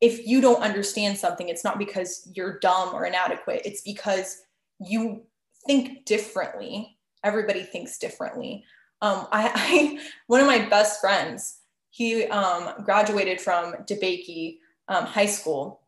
if 0.00 0.26
you 0.26 0.40
don't 0.40 0.62
understand 0.62 1.18
something 1.18 1.48
it's 1.48 1.64
not 1.64 1.78
because 1.78 2.30
you're 2.34 2.58
dumb 2.60 2.94
or 2.94 3.04
inadequate. 3.04 3.62
It's 3.64 3.82
because 3.82 4.42
you 4.86 5.22
think 5.66 6.04
differently. 6.04 6.98
Everybody 7.22 7.62
thinks 7.62 7.98
differently. 7.98 8.64
Um, 9.00 9.26
I, 9.32 9.50
I, 9.54 10.00
one 10.26 10.40
of 10.40 10.46
my 10.46 10.68
best 10.68 11.00
friends, 11.00 11.58
he 11.90 12.24
um, 12.26 12.84
graduated 12.84 13.40
from 13.40 13.74
DeBakey 13.88 14.58
um, 14.88 15.04
High 15.06 15.26
School, 15.26 15.80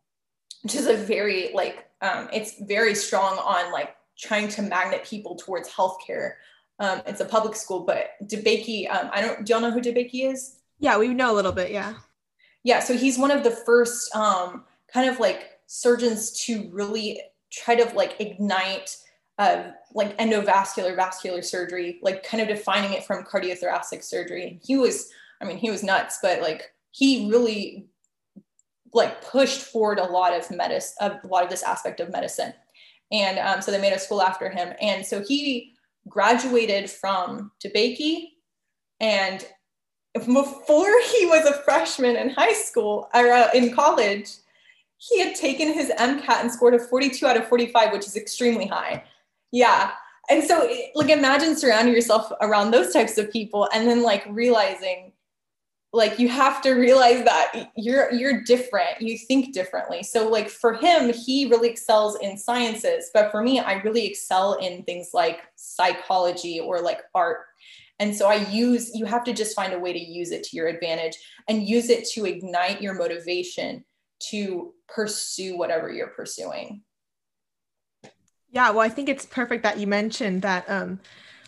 which 0.63 0.75
is 0.75 0.87
a 0.87 0.95
very 0.95 1.51
like 1.53 1.89
um, 2.01 2.29
it's 2.31 2.61
very 2.61 2.95
strong 2.95 3.37
on 3.39 3.71
like 3.71 3.95
trying 4.17 4.47
to 4.49 4.61
magnet 4.61 5.03
people 5.03 5.35
towards 5.35 5.69
healthcare. 5.69 6.33
Um, 6.79 7.01
it's 7.07 7.21
a 7.21 7.25
public 7.25 7.55
school, 7.55 7.81
but 7.81 8.11
DeBakey, 8.23 8.89
um, 8.89 9.09
I 9.11 9.21
don't. 9.21 9.45
Do 9.45 9.53
y'all 9.53 9.61
know 9.61 9.71
who 9.71 9.81
DeBakey 9.81 10.31
is? 10.31 10.57
Yeah, 10.79 10.97
we 10.97 11.09
know 11.09 11.33
a 11.33 11.35
little 11.35 11.51
bit. 11.51 11.71
Yeah. 11.71 11.95
Yeah, 12.63 12.79
so 12.79 12.95
he's 12.95 13.17
one 13.17 13.31
of 13.31 13.43
the 13.43 13.51
first 13.51 14.13
um, 14.15 14.65
kind 14.93 15.09
of 15.09 15.19
like 15.19 15.59
surgeons 15.67 16.39
to 16.45 16.69
really 16.71 17.21
try 17.51 17.75
to 17.75 17.95
like 17.95 18.15
ignite 18.19 18.97
uh, 19.37 19.71
like 19.93 20.17
endovascular 20.17 20.95
vascular 20.95 21.41
surgery, 21.41 21.99
like 22.01 22.23
kind 22.23 22.41
of 22.41 22.47
defining 22.47 22.93
it 22.93 23.05
from 23.05 23.23
cardiothoracic 23.23 24.03
surgery. 24.03 24.47
And 24.47 24.59
he 24.63 24.77
was, 24.77 25.09
I 25.41 25.45
mean, 25.45 25.57
he 25.57 25.69
was 25.69 25.83
nuts, 25.83 26.19
but 26.21 26.41
like 26.41 26.73
he 26.91 27.29
really 27.29 27.87
like 28.93 29.21
pushed 29.21 29.61
forward 29.61 29.99
a 29.99 30.03
lot 30.03 30.33
of 30.33 30.49
medicine, 30.49 30.95
a 31.01 31.27
lot 31.27 31.43
of 31.43 31.49
this 31.49 31.63
aspect 31.63 31.99
of 31.99 32.11
medicine. 32.11 32.53
And 33.11 33.37
um, 33.37 33.61
so 33.61 33.71
they 33.71 33.79
made 33.79 33.93
a 33.93 33.99
school 33.99 34.21
after 34.21 34.49
him. 34.49 34.73
And 34.81 35.05
so 35.05 35.23
he 35.23 35.73
graduated 36.09 36.89
from 36.89 37.51
DeBakey 37.63 38.29
and 38.99 39.45
before 40.13 41.01
he 41.15 41.25
was 41.27 41.45
a 41.45 41.61
freshman 41.63 42.15
in 42.15 42.29
high 42.29 42.53
school 42.53 43.09
or 43.13 43.31
uh, 43.31 43.49
in 43.53 43.73
college, 43.73 44.29
he 44.97 45.19
had 45.19 45.35
taken 45.35 45.73
his 45.73 45.89
MCAT 45.89 46.41
and 46.41 46.51
scored 46.51 46.73
a 46.73 46.79
42 46.79 47.25
out 47.25 47.37
of 47.37 47.47
45, 47.47 47.91
which 47.91 48.07
is 48.07 48.15
extremely 48.15 48.65
high. 48.65 49.03
Yeah. 49.51 49.91
And 50.29 50.43
so, 50.43 50.69
like, 50.95 51.09
imagine 51.09 51.55
surrounding 51.55 51.93
yourself 51.93 52.31
around 52.41 52.71
those 52.71 52.91
types 52.91 53.17
of 53.17 53.31
people 53.31 53.69
and 53.73 53.87
then, 53.87 54.03
like, 54.03 54.25
realizing, 54.29 55.13
like, 55.93 56.19
you 56.19 56.27
have 56.27 56.61
to 56.63 56.71
realize 56.71 57.23
that 57.23 57.71
you're 57.77 58.11
you're 58.11 58.43
different. 58.43 59.01
You 59.01 59.17
think 59.17 59.53
differently. 59.53 60.03
So, 60.03 60.27
like, 60.27 60.49
for 60.49 60.73
him, 60.73 61.13
he 61.13 61.45
really 61.45 61.69
excels 61.69 62.17
in 62.19 62.37
sciences, 62.37 63.09
but 63.13 63.31
for 63.31 63.41
me, 63.41 63.59
I 63.59 63.75
really 63.83 64.05
excel 64.05 64.55
in 64.55 64.83
things 64.83 65.11
like 65.13 65.39
psychology 65.55 66.59
or 66.59 66.81
like 66.81 67.03
art. 67.15 67.45
And 67.99 68.15
so 68.15 68.27
I 68.27 68.35
use, 68.35 68.91
you 68.93 69.05
have 69.05 69.23
to 69.23 69.33
just 69.33 69.55
find 69.55 69.73
a 69.73 69.79
way 69.79 69.91
to 69.91 69.99
use 69.99 70.31
it 70.31 70.43
to 70.43 70.55
your 70.55 70.67
advantage 70.67 71.17
and 71.47 71.67
use 71.67 71.89
it 71.89 72.07
to 72.09 72.25
ignite 72.25 72.81
your 72.81 72.93
motivation 72.93 73.83
to 74.19 74.73
pursue 74.87 75.57
whatever 75.57 75.91
you're 75.91 76.07
pursuing. 76.07 76.83
Yeah, 78.49 78.69
well, 78.71 78.79
I 78.79 78.89
think 78.89 79.09
it's 79.09 79.25
perfect 79.25 79.63
that 79.63 79.77
you 79.79 79.87
mentioned 79.87 80.41
that 80.41 80.69
um 80.69 80.99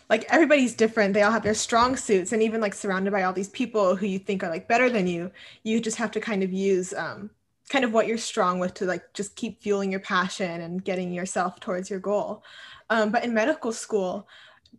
like 0.08 0.24
everybody's 0.28 0.74
different. 0.74 1.14
They 1.14 1.22
all 1.22 1.30
have 1.32 1.42
their 1.44 1.54
strong 1.54 1.96
suits 1.96 2.32
and 2.32 2.42
even 2.42 2.60
like 2.60 2.74
surrounded 2.74 3.12
by 3.12 3.22
all 3.22 3.32
these 3.32 3.48
people 3.48 3.96
who 3.96 4.06
you 4.06 4.18
think 4.18 4.42
are 4.42 4.50
like 4.50 4.68
better 4.68 4.90
than 4.90 5.06
you, 5.06 5.30
you 5.62 5.80
just 5.80 5.96
have 5.98 6.10
to 6.12 6.20
kind 6.20 6.42
of 6.42 6.52
use 6.52 6.92
um 6.94 7.30
kind 7.70 7.84
of 7.84 7.92
what 7.92 8.06
you're 8.08 8.18
strong 8.18 8.58
with 8.58 8.74
to 8.74 8.84
like 8.86 9.12
just 9.14 9.36
keep 9.36 9.62
fueling 9.62 9.92
your 9.92 10.00
passion 10.00 10.60
and 10.60 10.84
getting 10.84 11.12
yourself 11.12 11.60
towards 11.60 11.88
your 11.90 12.00
goal. 12.00 12.42
Um, 12.90 13.10
but 13.12 13.24
in 13.24 13.32
medical 13.34 13.72
school, 13.72 14.26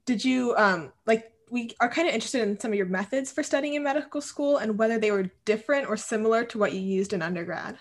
did 0.05 0.23
you 0.25 0.55
um 0.57 0.91
like 1.05 1.31
we 1.51 1.69
are 1.81 1.89
kind 1.89 2.07
of 2.07 2.13
interested 2.13 2.41
in 2.41 2.57
some 2.59 2.71
of 2.71 2.77
your 2.77 2.87
methods 2.87 3.29
for 3.29 3.43
studying 3.43 3.73
in 3.73 3.83
medical 3.83 4.21
school 4.21 4.57
and 4.57 4.79
whether 4.79 4.97
they 4.97 5.11
were 5.11 5.29
different 5.43 5.87
or 5.89 5.97
similar 5.97 6.45
to 6.45 6.57
what 6.57 6.71
you 6.71 6.79
used 6.79 7.11
in 7.11 7.21
undergrad. 7.21 7.77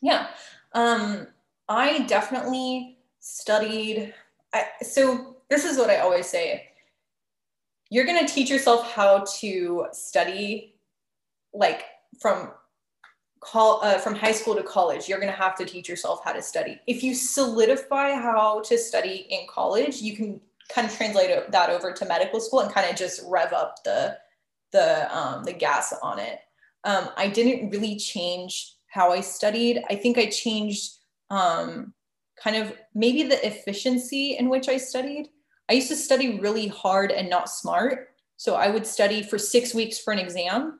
yeah, 0.00 0.28
um, 0.72 1.26
I 1.68 2.04
definitely 2.06 2.98
studied. 3.20 4.14
I, 4.54 4.64
so 4.82 5.36
this 5.50 5.66
is 5.66 5.76
what 5.76 5.90
I 5.90 5.98
always 5.98 6.26
say: 6.26 6.68
you're 7.90 8.06
going 8.06 8.26
to 8.26 8.32
teach 8.32 8.48
yourself 8.48 8.90
how 8.90 9.26
to 9.40 9.88
study, 9.92 10.76
like 11.52 11.84
from 12.18 12.52
call 13.40 13.80
uh, 13.82 13.98
from 13.98 14.14
high 14.14 14.32
school 14.32 14.56
to 14.56 14.62
college 14.62 15.08
you're 15.08 15.20
going 15.20 15.30
to 15.30 15.38
have 15.38 15.54
to 15.54 15.64
teach 15.64 15.88
yourself 15.88 16.20
how 16.24 16.32
to 16.32 16.42
study 16.42 16.80
if 16.86 17.02
you 17.02 17.14
solidify 17.14 18.12
how 18.12 18.60
to 18.62 18.78
study 18.78 19.26
in 19.30 19.46
college 19.46 20.00
you 20.00 20.16
can 20.16 20.40
kind 20.68 20.86
of 20.86 20.94
translate 20.96 21.50
that 21.50 21.70
over 21.70 21.92
to 21.92 22.04
medical 22.06 22.40
school 22.40 22.60
and 22.60 22.72
kind 22.72 22.88
of 22.88 22.96
just 22.96 23.22
rev 23.26 23.52
up 23.52 23.76
the 23.84 24.16
the 24.72 25.16
um, 25.16 25.44
the 25.44 25.52
gas 25.52 25.94
on 26.02 26.18
it. 26.18 26.40
Um, 26.84 27.08
i 27.16 27.28
didn't 27.28 27.70
really 27.70 27.96
change 27.96 28.74
how 28.88 29.12
i 29.12 29.20
studied. 29.20 29.82
I 29.90 29.96
think 29.96 30.18
i 30.18 30.26
changed 30.26 30.92
um, 31.30 31.94
kind 32.42 32.56
of 32.56 32.72
maybe 32.94 33.22
the 33.22 33.44
efficiency 33.46 34.36
in 34.38 34.48
which 34.48 34.68
i 34.68 34.76
studied. 34.76 35.28
I 35.68 35.74
used 35.74 35.88
to 35.88 35.96
study 35.96 36.38
really 36.38 36.68
hard 36.68 37.10
and 37.10 37.28
not 37.28 37.48
smart. 37.48 38.08
So 38.36 38.54
i 38.54 38.68
would 38.68 38.86
study 38.86 39.22
for 39.22 39.38
six 39.38 39.74
weeks 39.74 39.98
for 39.98 40.12
an 40.12 40.18
exam. 40.18 40.78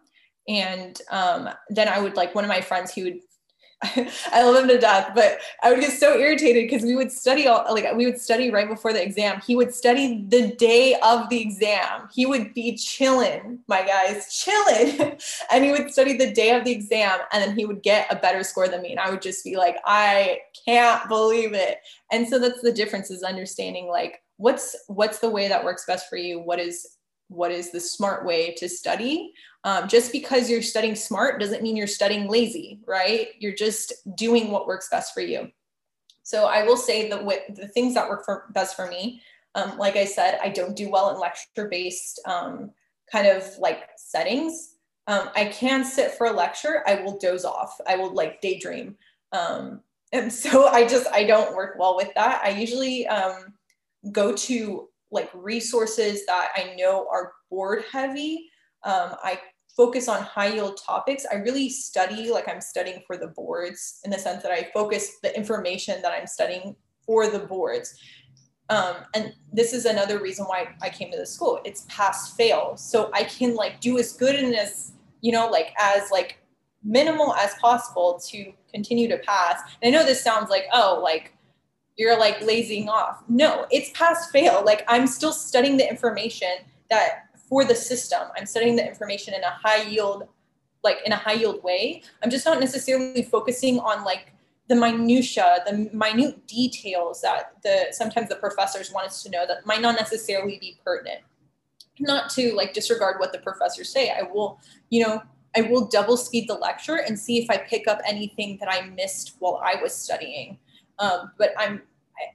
And 0.49 1.01
um, 1.11 1.49
then 1.71 1.89
I 1.89 1.99
would 1.99 2.17
like 2.17 2.35
one 2.35 2.45
of 2.45 2.49
my 2.49 2.61
friends, 2.61 2.93
he 2.93 3.03
would, 3.03 3.19
I 4.33 4.43
love 4.43 4.57
him 4.57 4.69
to 4.69 4.79
death, 4.79 5.13
but 5.15 5.39
I 5.63 5.71
would 5.71 5.81
get 5.81 5.93
so 5.93 6.19
irritated 6.19 6.67
because 6.67 6.83
we 6.83 6.97
would 6.97 7.13
study 7.13 7.47
all 7.47 7.67
like 7.73 7.85
we 7.95 8.07
would 8.07 8.19
study 8.19 8.51
right 8.51 8.69
before 8.69 8.95
the 8.95 9.03
exam. 9.03 9.43
He 9.47 9.55
would 9.55 9.75
study 9.75 10.25
the 10.29 10.53
day 10.53 10.97
of 11.03 11.29
the 11.29 11.41
exam. 11.41 12.09
He 12.15 12.25
would 12.25 12.55
be 12.55 12.75
chilling, 12.77 13.59
my 13.69 13.83
guys, 13.85 14.35
chilling. 14.35 15.19
and 15.53 15.65
he 15.65 15.73
would 15.73 15.93
study 15.93 16.17
the 16.17 16.33
day 16.33 16.57
of 16.57 16.65
the 16.65 16.73
exam 16.73 17.21
and 17.33 17.43
then 17.43 17.57
he 17.57 17.67
would 17.67 17.83
get 17.83 18.11
a 18.11 18.17
better 18.17 18.43
score 18.43 18.67
than 18.67 18.81
me. 18.81 18.93
And 18.93 19.01
I 19.01 19.11
would 19.11 19.23
just 19.23 19.45
be 19.45 19.57
like, 19.57 19.77
I 19.85 20.39
can't 20.65 21.07
believe 21.09 21.53
it. 21.53 21.79
And 22.11 22.27
so 22.27 22.39
that's 22.39 22.63
the 22.63 22.73
difference 22.73 23.11
is 23.11 23.23
understanding 23.23 23.89
like 23.89 24.23
what's 24.39 24.75
what's 24.89 25.19
the 25.19 25.31
way 25.31 25.49
that 25.49 25.65
works 25.65 25.85
best 25.87 26.09
for 26.09 26.17
you? 26.17 26.41
What 26.41 26.61
is 26.61 26.96
what 27.29 27.51
is 27.51 27.73
the 27.73 27.81
smart 27.81 28.25
way 28.25 28.55
to 28.55 28.69
study. 28.69 29.33
Um, 29.65 29.89
just 29.89 30.13
because 30.13 30.49
you're 30.49 30.63
studying 30.63 30.95
smart 30.95 31.41
doesn't 31.41 31.63
mean 31.63 31.77
you're 31.77 31.87
studying 31.87 32.29
lazy 32.29 32.81
right? 32.87 33.29
You're 33.39 33.55
just 33.55 33.93
doing 34.17 34.51
what 34.51 34.67
works 34.67 34.89
best 34.91 35.13
for 35.13 35.21
you. 35.21 35.51
So 36.27 36.47
i 36.47 36.65
will 36.65 36.77
say 36.77 37.09
that 37.09 37.25
with 37.25 37.43
the 37.55 37.69
things 37.69 37.95
that 37.95 38.09
work 38.09 38.25
for 38.25 38.47
best 38.53 38.75
for 38.75 38.89
me 38.89 39.23
um, 39.55 39.79
like 39.79 39.95
i 39.95 40.05
said 40.05 40.41
i 40.43 40.49
don't 40.49 40.77
do 40.77 40.91
well 40.91 41.15
in 41.15 41.21
lecture 41.21 41.69
based 41.69 42.21
um, 42.27 42.73
kind 43.13 43.29
of 43.29 43.45
like 43.59 43.91
settings. 43.97 44.75
Um, 45.07 45.29
i 45.37 45.45
can 45.45 45.85
sit 45.85 46.11
for 46.13 46.27
a 46.27 46.33
lecture 46.33 46.83
i 46.87 46.97
will 46.97 47.17
doze 47.19 47.45
off 47.45 47.81
i 47.87 47.95
will 47.95 48.13
like 48.13 48.41
daydream. 48.41 48.97
Um, 49.31 49.83
and 50.13 50.33
so 50.43 50.67
i 50.67 50.85
just 50.85 51.07
i 51.13 51.23
don't 51.23 51.55
work 51.55 51.77
well 51.79 51.95
with 51.95 52.13
that. 52.17 52.43
I 52.45 52.49
usually 52.49 53.07
um, 53.07 53.55
go 54.11 54.35
to 54.35 54.89
like 55.11 55.31
resources 55.35 56.27
that 56.27 56.51
I 56.57 56.75
know 56.77 57.07
are 57.11 57.33
board 57.51 57.85
heavy. 57.91 58.51
Um, 58.83 59.15
I 59.23 59.41
focus 59.77 60.09
on 60.09 60.23
high 60.23 60.55
yield 60.55 60.81
topics. 60.85 61.27
I 61.31 61.37
really 61.37 61.69
study 61.69 62.31
like 62.31 62.49
I'm 62.49 62.61
studying 62.61 63.03
for 63.07 63.17
the 63.17 63.29
boards 63.29 64.01
in 64.05 64.11
the 64.11 64.19
sense 64.19 64.43
that 64.43 64.53
I 64.53 64.71
focus 64.73 65.19
the 65.23 65.37
information 65.37 66.01
that 66.03 66.13
I'm 66.13 66.27
studying 66.27 66.77
for 67.05 67.29
the 67.29 67.41
boards. 67.41 67.95
Um, 68.69 68.97
and 69.15 69.33
this 69.53 69.73
is 69.73 69.85
another 69.85 70.21
reason 70.21 70.47
why 70.47 70.75
I 70.83 70.89
came 70.89 71.13
to 71.13 71.19
the 71.19 71.27
school. 71.27 71.61
It's 71.65 71.87
pass 71.89 72.35
fail. 72.35 72.77
So 72.77 73.11
I 73.13 73.25
can 73.25 73.55
like 73.55 73.81
do 73.81 73.99
as 73.99 74.13
good 74.13 74.35
and 74.35 74.55
as, 74.55 74.93
you 75.21 75.31
know, 75.31 75.49
like 75.49 75.73
as 75.79 76.11
like 76.11 76.39
minimal 76.83 77.35
as 77.35 77.55
possible 77.55 78.21
to 78.27 78.53
continue 78.73 79.09
to 79.09 79.19
pass. 79.19 79.61
And 79.83 79.95
I 79.95 79.99
know 79.99 80.05
this 80.05 80.23
sounds 80.23 80.51
like, 80.51 80.65
oh, 80.73 81.01
like 81.03 81.36
you're 81.97 82.19
like 82.19 82.41
lazing 82.43 82.89
off. 82.89 83.23
No, 83.29 83.67
it's 83.71 83.91
pass 83.91 84.31
fail. 84.31 84.63
Like 84.65 84.85
I'm 84.89 85.07
still 85.07 85.33
studying 85.33 85.77
the 85.77 85.89
information 85.89 86.49
that 86.91 87.27
for 87.49 87.65
the 87.65 87.75
system. 87.75 88.23
I'm 88.37 88.47
studying 88.47 88.77
the 88.77 88.87
information 88.87 89.35
in 89.35 89.43
a 89.43 89.51
high 89.51 89.83
yield, 89.83 90.29
like 90.85 90.99
in 91.07 91.13
a 91.13 91.17
high 91.17 91.35
yield 91.35 91.63
way. 91.63 92.03
I'm 92.23 92.31
just 92.31 92.45
not 92.45 92.61
necessarily 92.61 93.23
focusing 93.23 93.79
on 93.81 94.05
like 94.05 94.33
the 94.69 94.75
minutia, 94.75 95.63
the 95.67 95.89
minute 95.93 96.47
details 96.47 97.23
that 97.23 97.53
the 97.63 97.87
sometimes 97.93 98.29
the 98.29 98.37
professors 98.37 98.93
want 98.93 99.07
us 99.07 99.23
to 99.23 99.31
know 99.31 99.47
that 99.47 99.65
might 99.65 99.81
not 99.81 99.95
necessarily 99.95 100.59
be 100.61 100.79
pertinent. 100.85 101.21
Not 101.99 102.31
to 102.31 102.55
like 102.55 102.75
disregard 102.75 103.21
what 103.21 103.33
the 103.33 103.39
professors 103.39 103.89
say. 103.89 104.11
I 104.11 104.23
will, 104.23 104.61
you 104.91 105.03
know, 105.03 105.23
I 105.57 105.63
will 105.63 105.87
double 105.87 106.19
speed 106.19 106.47
the 106.49 106.55
lecture 106.55 106.97
and 106.97 107.19
see 107.19 107.39
if 107.39 107.49
I 107.49 107.57
pick 107.57 107.89
up 107.89 108.03
anything 108.07 108.59
that 108.61 108.71
I 108.71 108.91
missed 108.91 109.37
while 109.39 109.63
I 109.65 109.81
was 109.81 109.95
studying 109.95 110.59
um, 110.99 111.33
but 111.39 111.53
I'm 111.59 111.83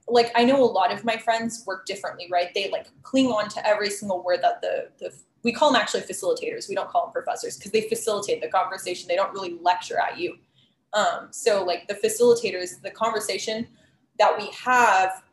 like 0.07 0.31
I 0.35 0.43
know 0.43 0.63
a 0.63 0.65
lot 0.65 0.91
of 0.91 1.03
my 1.03 1.17
friends 1.17 1.63
work 1.65 1.85
differently, 1.85 2.27
right? 2.31 2.49
They 2.53 2.69
like 2.69 2.87
cling 3.03 3.27
on 3.27 3.49
to 3.49 3.67
every 3.67 3.89
single 3.89 4.23
word 4.23 4.39
that 4.41 4.61
the 4.61 4.89
the 4.99 5.13
we 5.43 5.51
call 5.51 5.71
them 5.71 5.81
actually 5.81 6.01
facilitators. 6.01 6.69
We 6.69 6.75
don't 6.75 6.89
call 6.89 7.05
them 7.05 7.11
professors 7.11 7.57
because 7.57 7.71
they 7.71 7.89
facilitate 7.89 8.41
the 8.41 8.47
conversation. 8.47 9.07
They 9.07 9.15
don't 9.15 9.33
really 9.33 9.57
lecture 9.61 9.99
at 9.99 10.19
you. 10.19 10.37
Um, 10.93 11.29
so 11.31 11.63
like 11.63 11.87
the 11.87 11.95
facilitators, 11.95 12.81
the 12.81 12.91
conversation 12.91 13.67
that 14.19 14.37
we 14.37 14.51
have, 14.51 15.23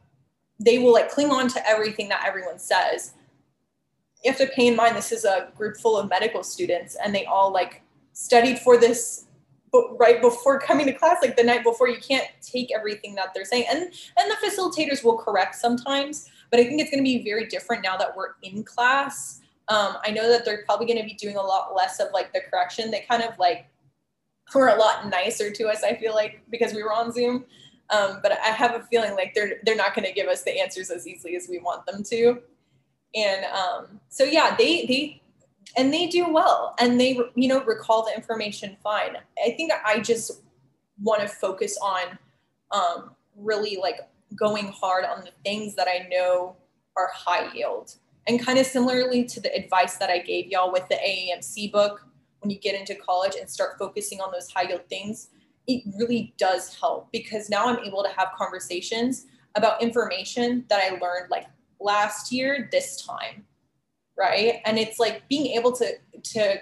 they 0.59 0.79
will 0.79 0.93
like 0.93 1.11
cling 1.11 1.31
on 1.31 1.49
to 1.49 1.68
everything 1.68 2.09
that 2.09 2.24
everyone 2.26 2.59
says. 2.59 3.14
You 4.24 4.33
have 4.33 4.41
to 4.41 4.47
pay 4.47 4.68
in 4.68 4.76
mind 4.76 4.97
this 4.97 5.12
is 5.12 5.24
a 5.24 5.53
group 5.57 5.76
full 5.76 5.97
of 5.97 6.09
medical 6.09 6.43
students 6.43 6.97
and 7.03 7.14
they 7.14 7.24
all 7.26 7.53
like 7.53 7.83
studied 8.12 8.59
for 8.59 8.76
this 8.76 9.26
but 9.73 9.99
right 9.99 10.21
before 10.21 10.59
coming 10.59 10.87
to 10.87 10.93
class 10.93 11.19
like 11.23 11.37
the 11.37 11.43
night 11.43 11.64
before 11.64 11.89
you 11.89 11.99
can't 11.99 12.27
take 12.43 12.75
everything 12.75 13.14
that 13.14 13.33
they're 13.35 13.45
saying. 13.45 13.66
And 13.71 13.83
and 13.83 14.31
the 14.31 14.37
facilitators 14.45 15.05
will 15.05 15.19
correct 15.19 15.55
sometimes 15.55 16.31
but 16.51 16.61
i 16.61 16.64
think 16.64 16.81
it's 16.81 16.91
going 16.91 17.03
to 17.03 17.05
be 17.05 17.23
very 17.25 17.47
different 17.47 17.83
now 17.83 17.97
that 17.97 18.16
we're 18.16 18.35
in 18.43 18.64
class. 18.64 19.41
Um, 19.69 19.97
i 20.05 20.11
know 20.11 20.29
that 20.29 20.45
they're 20.45 20.64
probably 20.64 20.87
going 20.87 20.99
to 20.99 21.05
be 21.05 21.14
doing 21.14 21.37
a 21.37 21.43
lot 21.43 21.75
less 21.75 22.01
of 22.01 22.09
like 22.12 22.33
the 22.33 22.41
correction. 22.51 22.91
They 22.91 23.05
kind 23.09 23.23
of 23.23 23.39
like 23.39 23.66
were 24.55 24.69
a 24.69 24.77
lot 24.77 25.11
nicer 25.11 25.51
to 25.51 25.69
us 25.69 25.83
i 25.85 25.95
feel 25.95 26.14
like 26.14 26.41
because 26.51 26.73
we 26.73 26.83
were 26.83 26.93
on 26.93 27.12
zoom. 27.12 27.45
Um, 27.91 28.21
but 28.23 28.33
i 28.33 28.49
have 28.49 28.75
a 28.75 28.83
feeling 28.85 29.14
like 29.14 29.35
they're 29.35 29.61
they're 29.64 29.77
not 29.77 29.95
going 29.95 30.07
to 30.07 30.12
give 30.12 30.29
us 30.29 30.43
the 30.43 30.59
answers 30.61 30.91
as 30.91 31.07
easily 31.07 31.37
as 31.37 31.49
we 31.49 31.59
want 31.59 31.87
them 31.87 32.03
to. 32.05 32.41
And 33.14 33.45
um, 33.47 34.01
so 34.09 34.25
yeah 34.25 34.57
they 34.57 34.87
they 34.87 35.23
and 35.77 35.93
they 35.93 36.07
do 36.07 36.33
well 36.33 36.75
and 36.79 37.01
they 37.01 37.19
you 37.35 37.49
know 37.49 37.62
recall 37.64 38.05
the 38.05 38.14
information 38.14 38.77
fine. 38.83 39.16
I 39.45 39.51
think 39.51 39.73
i 39.85 40.01
just 40.01 40.43
want 41.01 41.21
to 41.21 41.29
focus 41.29 41.79
on 41.83 42.19
um, 42.71 43.14
really 43.37 43.79
like 43.81 44.01
going 44.37 44.69
hard 44.69 45.05
on 45.05 45.21
the 45.21 45.31
things 45.45 45.75
that 45.77 45.89
i 45.89 46.07
know 46.09 46.57
are 46.97 47.11
high 47.14 47.53
yield. 47.55 47.95
And 48.27 48.45
kind 48.45 48.59
of 48.59 48.66
similarly 48.66 49.25
to 49.25 49.41
the 49.41 49.55
advice 49.55 49.97
that 49.97 50.11
i 50.11 50.19
gave 50.19 50.49
y'all 50.49 50.73
with 50.73 50.89
the 50.89 50.97
aamc 50.97 51.73
book 51.73 52.05
when 52.41 52.51
you 52.51 52.59
get 52.59 52.79
into 52.79 52.95
college 52.95 53.35
and 53.39 53.49
start 53.49 53.79
focusing 53.79 54.21
on 54.21 54.31
those 54.33 54.51
high 54.51 54.69
yield 54.69 54.87
things 54.89 55.29
it 55.66 55.83
really 55.99 56.35
does 56.39 56.75
help 56.75 57.11
because 57.12 57.49
now 57.49 57.66
i'm 57.66 57.79
able 57.85 58.03
to 58.03 58.11
have 58.11 58.29
conversations 58.37 59.27
about 59.55 59.83
information 59.83 60.64
that 60.69 60.83
i 60.83 60.91
learned 60.99 61.31
like 61.31 61.47
last 61.81 62.33
year 62.33 62.69
this 62.71 63.03
time 63.03 63.45
right? 64.19 64.61
And 64.64 64.79
it's 64.79 64.99
like 64.99 65.27
being 65.29 65.47
able 65.59 65.73
to 65.73 65.95
to 66.23 66.57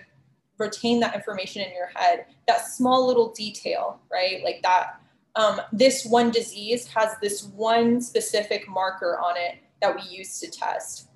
retain 0.59 1.01
that 1.01 1.15
information 1.15 1.63
in 1.63 1.73
your 1.73 1.91
head 1.95 2.27
that 2.47 2.67
small 2.67 3.07
little 3.07 3.33
detail 3.33 4.01
right? 4.13 4.43
Like 4.45 4.63
that 4.63 5.01
um, 5.35 5.61
this 5.73 6.07
one 6.07 6.31
disease 6.31 6.87
has 6.89 7.11
this 7.21 7.45
one 7.45 8.01
specific 8.01 8.67
marker 8.69 9.19
on 9.19 9.37
it 9.37 9.57
that 9.83 9.95
we 9.95 10.03
use 10.03 10.41
to 10.41 10.51
test. 10.51 11.09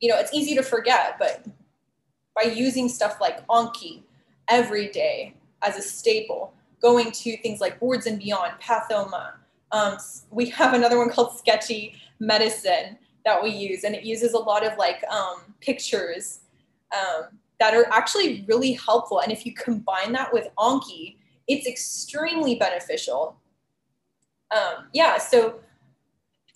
You 0.00 0.10
know 0.10 0.18
it's 0.18 0.34
easy 0.34 0.54
to 0.54 0.62
forget 0.62 1.16
but 1.18 1.46
by 2.34 2.42
using 2.42 2.88
stuff 2.88 3.18
like 3.20 3.46
anki 3.46 4.02
every 4.48 4.88
day 4.88 5.34
as 5.62 5.76
a 5.76 5.82
staple 5.82 6.52
going 6.82 7.10
to 7.10 7.36
things 7.38 7.60
like 7.60 7.80
boards 7.80 8.06
and 8.06 8.18
beyond 8.18 8.52
pathoma 8.60 9.32
um, 9.72 9.96
we 10.30 10.48
have 10.50 10.74
another 10.74 10.98
one 10.98 11.10
called 11.10 11.36
sketchy 11.36 11.94
medicine 12.20 12.98
that 13.26 13.42
we 13.42 13.50
use, 13.50 13.84
and 13.84 13.94
it 13.94 14.04
uses 14.04 14.32
a 14.32 14.38
lot 14.38 14.64
of 14.64 14.78
like 14.78 15.04
um, 15.10 15.54
pictures 15.60 16.40
um, 16.96 17.24
that 17.60 17.74
are 17.74 17.86
actually 17.92 18.46
really 18.48 18.72
helpful. 18.72 19.20
And 19.20 19.30
if 19.30 19.44
you 19.44 19.52
combine 19.52 20.12
that 20.12 20.32
with 20.32 20.48
Anki, 20.58 21.16
it's 21.46 21.66
extremely 21.66 22.54
beneficial. 22.54 23.36
Um, 24.54 24.86
yeah, 24.94 25.18
so 25.18 25.60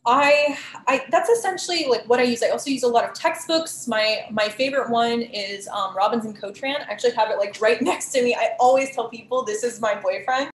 I, 0.06 0.56
I 0.86 1.04
that's 1.10 1.28
essentially 1.28 1.86
like 1.86 2.08
what 2.08 2.20
I 2.20 2.22
use. 2.22 2.42
I 2.42 2.48
also 2.48 2.70
use 2.70 2.84
a 2.84 2.88
lot 2.88 3.04
of 3.04 3.12
textbooks. 3.14 3.86
My 3.86 4.26
my 4.30 4.48
favorite 4.48 4.90
one 4.90 5.20
is 5.20 5.68
um, 5.68 5.94
Robbins 5.94 6.24
and 6.24 6.40
Cotran. 6.40 6.80
I 6.80 6.92
actually 6.92 7.12
have 7.12 7.30
it 7.30 7.38
like 7.38 7.60
right 7.60 7.80
next 7.82 8.10
to 8.12 8.22
me. 8.22 8.34
I 8.34 8.50
always 8.58 8.94
tell 8.94 9.08
people 9.08 9.44
this 9.44 9.62
is 9.62 9.80
my 9.80 9.94
boyfriend. 9.94 10.50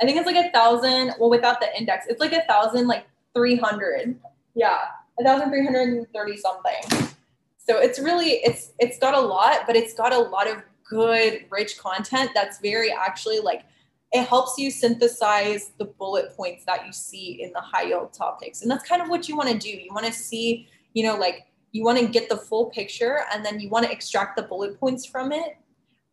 I 0.00 0.04
think 0.04 0.16
it's 0.16 0.26
like 0.26 0.36
a 0.36 0.50
thousand. 0.50 1.14
Well, 1.18 1.30
without 1.30 1.60
the 1.60 1.76
index, 1.76 2.06
it's 2.08 2.20
like 2.20 2.32
a 2.32 2.42
thousand 2.42 2.86
like 2.86 3.06
three 3.34 3.56
hundred. 3.56 4.18
Yeah, 4.54 4.78
a 5.20 5.24
thousand 5.24 5.50
three 5.50 5.64
hundred 5.64 5.88
and 5.88 6.06
thirty 6.14 6.36
something. 6.36 7.08
So 7.58 7.78
it's 7.78 8.00
really 8.00 8.40
it's 8.42 8.72
it's 8.78 8.98
got 8.98 9.14
a 9.14 9.20
lot, 9.20 9.60
but 9.66 9.76
it's 9.76 9.94
got 9.94 10.12
a 10.12 10.18
lot 10.18 10.48
of 10.48 10.62
good, 10.88 11.44
rich 11.50 11.78
content 11.78 12.30
that's 12.34 12.58
very 12.58 12.90
actually 12.92 13.38
like 13.38 13.62
it 14.12 14.26
helps 14.26 14.58
you 14.58 14.70
synthesize 14.70 15.70
the 15.78 15.84
bullet 15.84 16.36
points 16.36 16.64
that 16.64 16.84
you 16.84 16.92
see 16.92 17.42
in 17.42 17.52
the 17.52 17.60
high 17.60 17.84
yield 17.84 18.12
topics. 18.12 18.62
And 18.62 18.70
that's 18.70 18.86
kind 18.86 19.00
of 19.00 19.08
what 19.08 19.28
you 19.28 19.36
want 19.36 19.50
to 19.50 19.56
do. 19.56 19.68
You 19.68 19.90
want 19.92 20.04
to 20.06 20.12
see, 20.12 20.68
you 20.94 21.04
know, 21.04 21.16
like 21.16 21.46
you 21.70 21.84
want 21.84 21.98
to 22.00 22.06
get 22.06 22.28
the 22.28 22.36
full 22.36 22.70
picture 22.70 23.20
and 23.32 23.44
then 23.44 23.60
you 23.60 23.68
want 23.68 23.86
to 23.86 23.92
extract 23.92 24.36
the 24.36 24.42
bullet 24.42 24.80
points 24.80 25.06
from 25.06 25.30
it. 25.30 25.56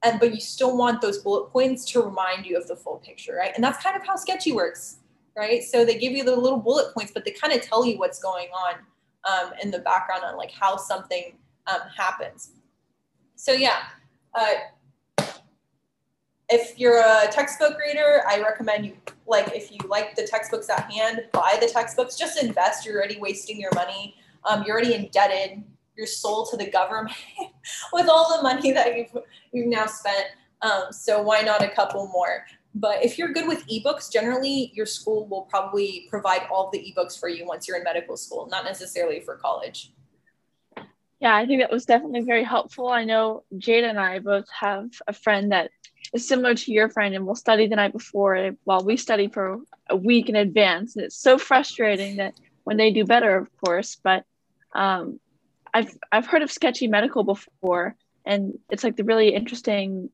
And 0.03 0.19
but 0.19 0.31
you 0.31 0.39
still 0.39 0.77
want 0.77 1.01
those 1.01 1.17
bullet 1.17 1.49
points 1.49 1.85
to 1.91 2.03
remind 2.03 2.45
you 2.45 2.55
of 2.55 2.67
the 2.67 2.75
full 2.75 2.97
picture, 2.97 3.35
right? 3.35 3.51
And 3.55 3.63
that's 3.63 3.81
kind 3.81 3.95
of 3.95 4.05
how 4.05 4.15
Sketchy 4.15 4.51
works, 4.51 4.97
right? 5.35 5.63
So 5.63 5.83
they 5.83 5.97
give 5.97 6.13
you 6.13 6.23
the 6.23 6.35
little 6.35 6.59
bullet 6.59 6.93
points, 6.93 7.11
but 7.11 7.25
they 7.25 7.31
kind 7.31 7.51
of 7.51 7.63
tell 7.63 7.83
you 7.83 7.97
what's 7.97 8.19
going 8.19 8.49
on 8.49 8.75
um, 9.25 9.51
in 9.61 9.71
the 9.71 9.79
background 9.79 10.23
on 10.23 10.37
like 10.37 10.51
how 10.51 10.77
something 10.77 11.37
um, 11.67 11.81
happens. 11.95 12.51
So 13.35 13.51
yeah, 13.51 13.83
uh, 14.33 14.53
if 16.49 16.79
you're 16.79 16.99
a 16.99 17.27
textbook 17.29 17.77
reader, 17.79 18.21
I 18.27 18.41
recommend 18.41 18.85
you 18.85 18.93
like 19.25 19.51
if 19.53 19.71
you 19.71 19.79
like 19.87 20.15
the 20.15 20.25
textbooks 20.25 20.69
at 20.69 20.89
hand, 20.91 21.25
buy 21.33 21.57
the 21.59 21.67
textbooks. 21.67 22.15
Just 22.15 22.41
invest. 22.41 22.85
You're 22.85 22.95
already 22.95 23.19
wasting 23.19 23.59
your 23.59 23.71
money. 23.75 24.15
Um, 24.45 24.63
you're 24.65 24.75
already 24.75 24.93
indebted. 24.93 25.63
You're 25.97 26.07
sold 26.07 26.49
to 26.51 26.57
the 26.57 26.69
government 26.69 27.17
with 27.93 28.07
all 28.07 28.37
the 28.37 28.43
money 28.43 28.71
that 28.71 28.97
you've 28.97 29.23
you've 29.51 29.67
now 29.67 29.87
spent. 29.87 30.27
Um, 30.61 30.83
so 30.91 31.21
why 31.21 31.41
not 31.41 31.61
a 31.61 31.69
couple 31.69 32.07
more? 32.07 32.45
But 32.79 33.03
if 33.03 33.17
you're 33.17 33.33
good 33.33 33.47
with 33.47 33.65
ebooks, 33.67 34.11
generally 34.11 34.71
your 34.75 34.85
school 34.85 35.27
will 35.27 35.43
probably 35.43 36.07
provide 36.09 36.43
all 36.51 36.69
the 36.71 36.79
ebooks 36.79 37.19
for 37.19 37.27
you 37.27 37.45
once 37.45 37.67
you're 37.67 37.77
in 37.77 37.83
medical 37.83 38.15
school, 38.17 38.47
not 38.51 38.65
necessarily 38.65 39.19
for 39.19 39.35
college. 39.35 39.93
Yeah, 41.19 41.35
I 41.35 41.47
think 41.47 41.61
that 41.61 41.71
was 41.71 41.85
definitely 41.85 42.21
very 42.21 42.43
helpful. 42.43 42.89
I 42.89 43.03
know 43.03 43.43
Jada 43.55 43.89
and 43.89 43.99
I 43.99 44.19
both 44.19 44.45
have 44.51 44.89
a 45.07 45.13
friend 45.13 45.51
that 45.51 45.71
is 46.13 46.27
similar 46.27 46.53
to 46.53 46.71
your 46.71 46.89
friend 46.89 47.15
and 47.15 47.25
will 47.25 47.35
study 47.35 47.67
the 47.67 47.75
night 47.75 47.93
before 47.93 48.51
while 48.65 48.83
we 48.83 48.95
study 48.95 49.27
for 49.27 49.59
a 49.89 49.95
week 49.95 50.29
in 50.29 50.35
advance. 50.35 50.95
And 50.95 51.03
it's 51.03 51.17
so 51.17 51.39
frustrating 51.39 52.17
that 52.17 52.35
when 52.63 52.77
they 52.77 52.91
do 52.91 53.05
better, 53.05 53.35
of 53.35 53.49
course, 53.57 53.97
but 54.03 54.23
um, 54.75 55.19
I've, 55.73 55.97
I've 56.11 56.27
heard 56.27 56.43
of 56.43 56.51
sketchy 56.51 56.87
medical 56.87 57.23
before 57.23 57.95
and 58.23 58.59
it's 58.69 58.83
like 58.83 58.97
the 58.97 59.05
really 59.05 59.33
interesting, 59.33 60.09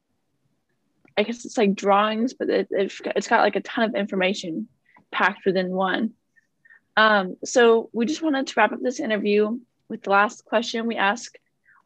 I 1.18 1.24
guess 1.24 1.46
it's 1.46 1.58
like 1.58 1.76
drawings, 1.76 2.34
but 2.34 2.50
it, 2.50 2.68
it's 2.72 3.28
got 3.28 3.42
like 3.42 3.56
a 3.56 3.62
ton 3.62 3.90
of 3.90 3.96
information 3.96 4.68
packed 5.12 5.46
within 5.46 5.70
one. 5.72 6.14
Um, 6.96 7.38
so 7.44 7.90
we 7.94 8.06
just 8.06 8.22
wanted 8.22 8.48
to 8.48 8.54
wrap 8.58 8.72
up 8.72 8.80
this 8.82 9.00
interview 9.00 9.60
with 9.90 10.04
the 10.04 10.10
last 10.12 10.46
question 10.46 10.88
we 10.88 10.96
ask 10.96 11.36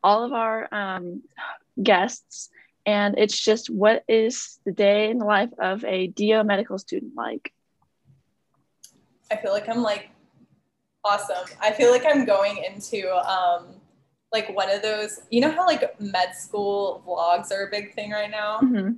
all 0.03 0.23
of 0.23 0.33
our 0.33 0.73
um, 0.73 1.23
guests 1.81 2.49
and 2.87 3.17
it's 3.17 3.37
just 3.37 3.69
what 3.69 4.03
is 4.07 4.59
the 4.65 4.71
day 4.71 5.09
in 5.09 5.17
the 5.17 5.25
life 5.25 5.49
of 5.59 5.83
a 5.83 6.07
DO 6.07 6.43
medical 6.45 6.77
student 6.77 7.13
like? 7.17 7.51
I 9.29 9.35
feel 9.35 9.51
like 9.51 9.67
I'm 9.67 9.81
like 9.81 10.09
awesome. 11.03 11.53
I 11.61 11.71
feel 11.73 11.91
like 11.91 12.05
I'm 12.07 12.23
going 12.23 12.63
into 12.63 13.13
um, 13.29 13.75
like 14.31 14.55
one 14.55 14.69
of 14.69 14.81
those, 14.81 15.19
you 15.29 15.41
know 15.41 15.51
how 15.51 15.65
like 15.65 15.99
med 15.99 16.33
school 16.33 17.03
vlogs 17.05 17.51
are 17.51 17.67
a 17.67 17.69
big 17.69 17.93
thing 17.93 18.11
right 18.11 18.31
now? 18.31 18.59
Mm-hmm. 18.59 18.91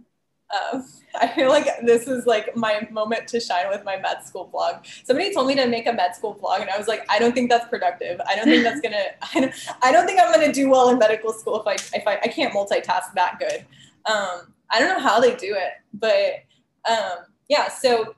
Um, 0.51 0.85
I 1.21 1.27
feel 1.27 1.49
like 1.49 1.67
this 1.83 2.07
is 2.07 2.25
like 2.25 2.55
my 2.55 2.87
moment 2.91 3.27
to 3.29 3.39
shine 3.39 3.67
with 3.69 3.83
my 3.83 3.97
med 3.97 4.23
school 4.23 4.49
vlog. 4.53 4.85
Somebody 5.05 5.33
told 5.33 5.47
me 5.47 5.55
to 5.55 5.65
make 5.67 5.87
a 5.87 5.93
med 5.93 6.15
school 6.15 6.35
vlog, 6.35 6.61
and 6.61 6.69
I 6.69 6.77
was 6.77 6.87
like, 6.87 7.05
I 7.09 7.19
don't 7.19 7.33
think 7.33 7.49
that's 7.49 7.67
productive. 7.67 8.21
I 8.27 8.35
don't 8.35 8.45
think 8.45 8.63
that's 8.63 8.81
gonna. 8.81 9.05
I 9.35 9.39
don't, 9.39 9.53
I 9.81 9.91
don't 9.91 10.05
think 10.05 10.19
I'm 10.19 10.31
gonna 10.31 10.53
do 10.53 10.69
well 10.69 10.89
in 10.89 10.99
medical 10.99 11.33
school 11.33 11.59
if 11.61 11.67
I 11.67 11.73
if 11.97 12.07
I, 12.07 12.19
I 12.23 12.27
can't 12.27 12.53
multitask 12.53 13.13
that 13.15 13.39
good. 13.39 13.65
Um, 14.05 14.53
I 14.71 14.79
don't 14.79 14.89
know 14.89 15.03
how 15.03 15.19
they 15.19 15.35
do 15.35 15.55
it, 15.55 15.73
but 15.93 16.43
um, 16.89 17.25
yeah. 17.47 17.69
So 17.69 18.15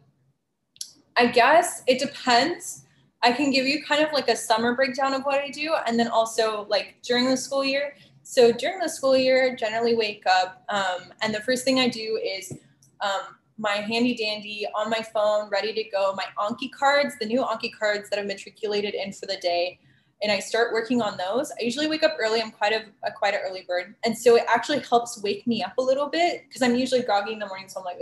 I 1.17 1.27
guess 1.27 1.83
it 1.87 1.99
depends. 1.99 2.85
I 3.23 3.31
can 3.31 3.51
give 3.51 3.67
you 3.67 3.83
kind 3.83 4.03
of 4.03 4.11
like 4.13 4.27
a 4.29 4.35
summer 4.35 4.75
breakdown 4.75 5.13
of 5.13 5.23
what 5.23 5.39
I 5.39 5.49
do, 5.49 5.75
and 5.87 5.97
then 5.97 6.07
also 6.07 6.65
like 6.69 6.97
during 7.03 7.25
the 7.25 7.37
school 7.37 7.63
year. 7.63 7.95
So 8.23 8.51
during 8.51 8.79
the 8.79 8.87
school 8.87 9.15
year, 9.17 9.55
generally 9.55 9.95
wake 9.95 10.23
up, 10.25 10.63
um, 10.69 11.13
and 11.21 11.33
the 11.33 11.41
first 11.41 11.65
thing 11.65 11.79
I 11.79 11.89
do 11.89 12.19
is 12.23 12.53
um, 13.01 13.35
my 13.57 13.73
handy 13.73 14.15
dandy 14.15 14.65
on 14.75 14.89
my 14.89 15.01
phone, 15.13 15.49
ready 15.49 15.73
to 15.73 15.83
go, 15.89 16.13
my 16.15 16.25
Anki 16.37 16.71
cards, 16.71 17.15
the 17.19 17.25
new 17.25 17.41
Anki 17.41 17.71
cards 17.77 18.09
that 18.09 18.19
I've 18.19 18.27
matriculated 18.27 18.93
in 18.93 19.11
for 19.11 19.25
the 19.25 19.37
day. 19.37 19.79
And 20.23 20.31
I 20.31 20.39
start 20.39 20.71
working 20.71 21.01
on 21.01 21.17
those. 21.17 21.51
I 21.51 21.63
usually 21.63 21.87
wake 21.87 22.03
up 22.03 22.15
early. 22.19 22.41
I'm 22.41 22.51
quite 22.51 22.73
a, 22.73 22.83
a 23.03 23.11
quite 23.11 23.33
an 23.33 23.39
early 23.43 23.65
bird, 23.67 23.95
and 24.05 24.15
so 24.15 24.35
it 24.35 24.43
actually 24.47 24.79
helps 24.79 25.21
wake 25.23 25.47
me 25.47 25.63
up 25.63 25.73
a 25.79 25.81
little 25.81 26.09
bit 26.09 26.43
because 26.47 26.61
I'm 26.61 26.75
usually 26.75 27.01
groggy 27.01 27.33
in 27.33 27.39
the 27.39 27.47
morning. 27.47 27.69
So 27.69 27.79
I'm 27.79 27.85
like. 27.85 27.97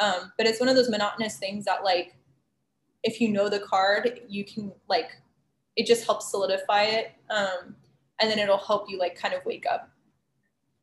Um, 0.00 0.32
but 0.38 0.46
it's 0.46 0.60
one 0.60 0.68
of 0.68 0.76
those 0.76 0.88
monotonous 0.88 1.38
things 1.38 1.64
that 1.64 1.82
like, 1.82 2.14
if 3.02 3.20
you 3.20 3.30
know 3.30 3.48
the 3.48 3.58
card, 3.58 4.20
you 4.28 4.44
can 4.44 4.70
like, 4.88 5.10
it 5.74 5.86
just 5.86 6.04
helps 6.04 6.30
solidify 6.30 6.84
it. 6.84 7.12
Um, 7.30 7.74
and 8.20 8.30
then 8.30 8.38
it'll 8.38 8.58
help 8.58 8.88
you 8.88 8.98
like 8.98 9.16
kind 9.16 9.34
of 9.34 9.44
wake 9.44 9.64
up. 9.70 9.90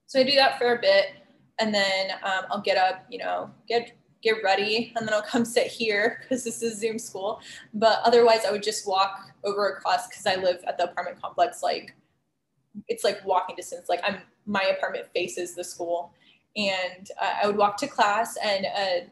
So 0.08 0.20
I 0.20 0.24
do 0.24 0.36
that 0.36 0.58
for 0.58 0.76
a 0.76 0.80
bit 0.80 1.08
and 1.60 1.74
then 1.74 2.12
um, 2.24 2.46
I'll 2.50 2.62
get 2.62 2.78
up, 2.78 3.06
you 3.10 3.18
know, 3.18 3.50
get 3.68 3.92
get 4.22 4.44
ready, 4.44 4.92
and 4.96 5.08
then 5.08 5.14
I'll 5.14 5.22
come 5.30 5.46
sit 5.46 5.68
here 5.68 6.20
because 6.22 6.44
this 6.44 6.62
is 6.62 6.80
Zoom 6.80 7.00
school. 7.00 7.40
But 7.74 8.00
otherwise, 8.04 8.46
I 8.46 8.52
would 8.52 8.64
just 8.64 8.88
walk 8.88 9.32
over 9.44 9.70
across 9.70 10.08
because 10.08 10.26
I 10.26 10.36
live 10.36 10.64
at 10.68 10.78
the 10.78 10.86
apartment 10.86 11.22
complex. 11.22 11.62
Like 11.64 11.96
it's 12.88 13.04
like 13.04 13.24
walking 13.26 13.56
distance. 13.56 13.88
Like 13.90 14.02
I'm 14.04 14.18
my 14.46 14.64
apartment 14.78 15.08
faces 15.14 15.56
the 15.56 15.64
school, 15.64 16.14
and 16.56 17.10
uh, 17.22 17.34
I 17.44 17.48
would 17.48 17.58
walk 17.58 17.78
to 17.78 17.88
class, 17.88 18.38
and 18.44 18.66
uh, 18.66 19.08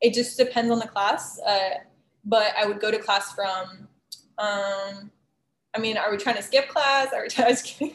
it 0.00 0.14
just 0.14 0.36
depends 0.36 0.70
on 0.70 0.78
the 0.78 0.88
class. 0.88 1.40
Uh, 1.40 1.70
but 2.24 2.54
I 2.56 2.66
would 2.66 2.80
go 2.80 2.90
to 2.90 2.98
class 2.98 3.34
from 3.34 3.88
um, 4.38 5.10
I 5.74 5.78
mean, 5.78 5.96
are 5.96 6.10
we 6.10 6.16
trying 6.16 6.36
to 6.36 6.42
skip 6.42 6.68
class? 6.68 7.12
Are 7.12 7.22
we 7.22 7.28
trying 7.30 7.56
to 7.56 7.88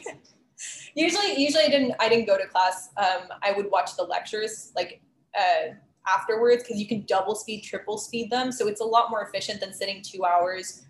usually, 0.94 1.40
usually 1.40 1.64
I 1.64 1.68
didn't, 1.68 1.94
I 2.00 2.08
didn't 2.08 2.26
go 2.26 2.36
to 2.36 2.46
class. 2.46 2.90
Um, 2.96 3.28
I 3.42 3.52
would 3.52 3.70
watch 3.70 3.96
the 3.96 4.02
lectures 4.02 4.72
like 4.76 5.00
uh, 5.38 5.74
afterwards 6.06 6.62
because 6.62 6.80
you 6.80 6.86
can 6.86 7.04
double 7.06 7.34
speed, 7.34 7.62
triple 7.62 7.98
speed 7.98 8.30
them. 8.30 8.52
So 8.52 8.68
it's 8.68 8.80
a 8.80 8.84
lot 8.84 9.10
more 9.10 9.22
efficient 9.22 9.60
than 9.60 9.72
sitting 9.72 10.02
two 10.02 10.24
hours 10.24 10.82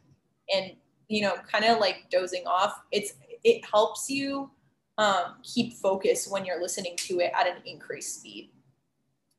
and, 0.54 0.72
you 1.08 1.22
know, 1.22 1.36
kind 1.50 1.64
of 1.64 1.78
like 1.78 2.06
dozing 2.10 2.46
off. 2.46 2.80
It's, 2.90 3.14
it 3.44 3.64
helps 3.64 4.10
you 4.10 4.50
um, 4.98 5.36
keep 5.42 5.74
focus 5.74 6.28
when 6.28 6.44
you're 6.44 6.60
listening 6.60 6.96
to 6.96 7.20
it 7.20 7.32
at 7.38 7.46
an 7.46 7.62
increased 7.64 8.20
speed. 8.20 8.50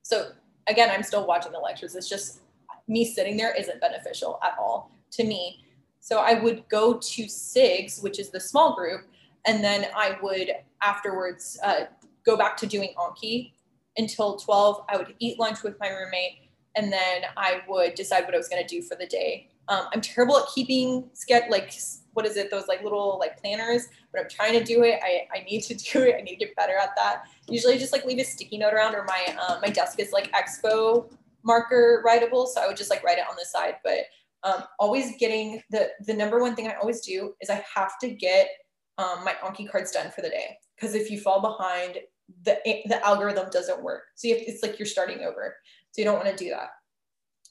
So 0.02 0.32
again, 0.68 0.90
I'm 0.90 1.04
still 1.04 1.28
watching 1.28 1.52
the 1.52 1.60
lectures. 1.60 1.96
It's 1.96 2.10
just 2.10 2.42
me 2.88 3.06
sitting 3.06 3.38
there 3.38 3.54
isn't 3.54 3.80
beneficial 3.80 4.40
at 4.44 4.56
all 4.60 4.92
to 5.12 5.24
me 5.24 5.64
so 6.02 6.18
I 6.18 6.34
would 6.42 6.68
go 6.68 6.96
to 6.98 7.24
SIGS, 7.24 8.02
which 8.02 8.20
is 8.20 8.32
the 8.32 8.40
small 8.40 8.76
group, 8.76 9.02
and 9.46 9.64
then 9.64 9.86
I 9.96 10.18
would 10.22 10.52
afterwards 10.82 11.60
uh, 11.64 11.86
go 12.26 12.36
back 12.36 12.58
to 12.58 12.68
doing 12.68 12.90
Anki 12.98 13.54
until 13.98 14.36
12. 14.38 14.86
I 14.90 14.98
would 14.98 15.14
eat 15.20 15.40
lunch 15.40 15.62
with 15.64 15.80
my 15.80 15.90
roommate, 15.90 16.50
and 16.76 16.92
then 16.92 17.22
I 17.38 17.62
would 17.70 17.94
decide 17.94 18.26
what 18.26 18.34
I 18.34 18.38
was 18.38 18.50
going 18.50 18.66
to 18.66 18.68
do 18.68 18.82
for 18.82 18.96
the 18.96 19.06
day. 19.06 19.48
Um, 19.68 19.86
I'm 19.94 20.02
terrible 20.02 20.38
at 20.38 20.46
keeping 20.54 21.08
sketch 21.14 21.44
like 21.50 21.72
what 22.14 22.26
is 22.26 22.36
it 22.36 22.52
those 22.52 22.68
like 22.68 22.84
little 22.84 23.18
like 23.20 23.40
planners, 23.40 23.88
but 24.12 24.22
I'm 24.22 24.30
trying 24.30 24.54
to 24.54 24.64
do 24.64 24.84
it. 24.84 25.00
I, 25.04 25.28
I 25.34 25.44
need 25.44 25.62
to 25.62 25.76
do 25.94 26.02
it. 26.02 26.16
I 26.18 26.22
need 26.22 26.40
to 26.40 26.46
get 26.46 26.56
better 26.56 26.76
at 26.78 26.96
that. 26.98 27.24
Usually, 27.48 27.78
just 27.78 27.94
like 27.94 28.06
leave 28.06 28.18
a 28.18 28.24
sticky 28.24 28.58
note 28.58 28.74
around, 28.74 28.96
or 28.96 29.06
my 29.06 29.36
um, 29.48 29.62
my 29.62 29.70
desk 29.70 30.00
is 30.00 30.12
like 30.12 30.32
expo 30.32 31.12
marker 31.44 32.04
writable, 32.06 32.48
so 32.48 32.60
I 32.60 32.68
would 32.68 32.78
just 32.78 32.90
like 32.90 33.04
write 33.04 33.20
it 33.20 33.26
on 33.30 33.36
the 33.38 33.46
side. 33.46 33.76
But 33.84 34.06
um, 34.44 34.64
always 34.80 35.16
getting 35.18 35.62
the 35.70 35.90
the 36.06 36.14
number 36.14 36.40
one 36.40 36.56
thing 36.56 36.68
I 36.68 36.76
always 36.76 37.02
do 37.02 37.34
is 37.42 37.50
I 37.50 37.64
have 37.76 38.00
to 38.00 38.10
get 38.10 38.50
um, 38.98 39.24
my 39.24 39.34
Anki 39.44 39.70
cards 39.70 39.92
done 39.92 40.12
for 40.12 40.22
the 40.22 40.30
day 40.30 40.58
because 40.76 40.96
if 40.96 41.10
you 41.12 41.20
fall 41.20 41.42
behind, 41.42 42.00
the 42.44 42.58
the 42.86 43.06
algorithm 43.06 43.50
doesn't 43.52 43.84
work. 43.84 44.04
So 44.16 44.30
have, 44.30 44.40
it's 44.42 44.64
like 44.64 44.80
you're 44.80 44.86
starting 44.86 45.20
over. 45.20 45.56
So 45.92 46.02
you 46.02 46.06
don't 46.06 46.24
want 46.24 46.36
to 46.36 46.44
do 46.44 46.50
that. 46.52 46.70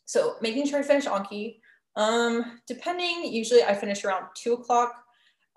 So 0.07 0.37
making 0.41 0.67
sure 0.67 0.81
I 0.81 0.83
finish 0.83 1.07
Anki. 1.07 1.61
Um, 1.97 2.61
depending, 2.67 3.33
usually 3.33 3.65
I 3.65 3.75
finish 3.75 4.05
around 4.05 4.27
two 4.37 4.55
o'clock 4.55 4.93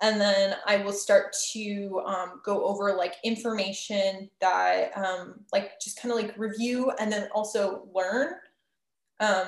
and 0.01 0.19
then 0.19 0.55
I 0.67 0.77
will 0.77 0.91
start 0.91 1.33
to 1.53 2.01
um, 2.05 2.41
go 2.43 2.65
over 2.65 2.93
like 2.93 3.15
information 3.23 4.29
that 4.41 4.91
um, 4.97 5.39
like 5.53 5.79
just 5.79 6.01
kind 6.01 6.11
of 6.11 6.17
like 6.17 6.37
review 6.37 6.91
and 6.99 7.11
then 7.11 7.29
also 7.33 7.87
learn. 7.93 8.33
Um, 9.19 9.47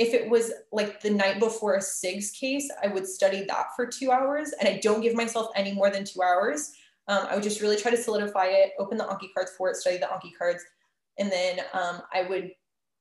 if 0.00 0.14
it 0.14 0.30
was 0.30 0.50
like 0.72 1.02
the 1.02 1.10
night 1.10 1.38
before 1.38 1.74
a 1.74 1.80
SIGS 1.80 2.32
case, 2.32 2.70
I 2.82 2.88
would 2.88 3.06
study 3.06 3.44
that 3.44 3.76
for 3.76 3.84
two 3.84 4.10
hours 4.10 4.52
and 4.58 4.66
I 4.66 4.78
don't 4.78 5.02
give 5.02 5.14
myself 5.14 5.50
any 5.54 5.74
more 5.74 5.90
than 5.90 6.04
two 6.04 6.22
hours. 6.22 6.72
Um, 7.06 7.26
I 7.28 7.34
would 7.34 7.42
just 7.42 7.60
really 7.60 7.76
try 7.76 7.90
to 7.90 7.98
solidify 7.98 8.46
it, 8.46 8.70
open 8.78 8.96
the 8.96 9.04
Anki 9.04 9.28
cards 9.34 9.52
for 9.58 9.68
it, 9.68 9.76
study 9.76 9.98
the 9.98 10.06
Anki 10.06 10.30
cards, 10.38 10.64
and 11.18 11.30
then 11.30 11.60
um, 11.74 12.00
I 12.14 12.22
would 12.22 12.50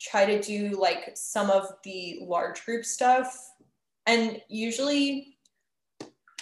try 0.02 0.26
to 0.26 0.41
do 0.41 0.78
like 0.78 1.12
some 1.16 1.50
of 1.50 1.72
the 1.86 2.20
large 2.22 2.66
group 2.66 2.84
stuff. 2.84 3.50
And 4.06 4.41
usually 4.50 5.38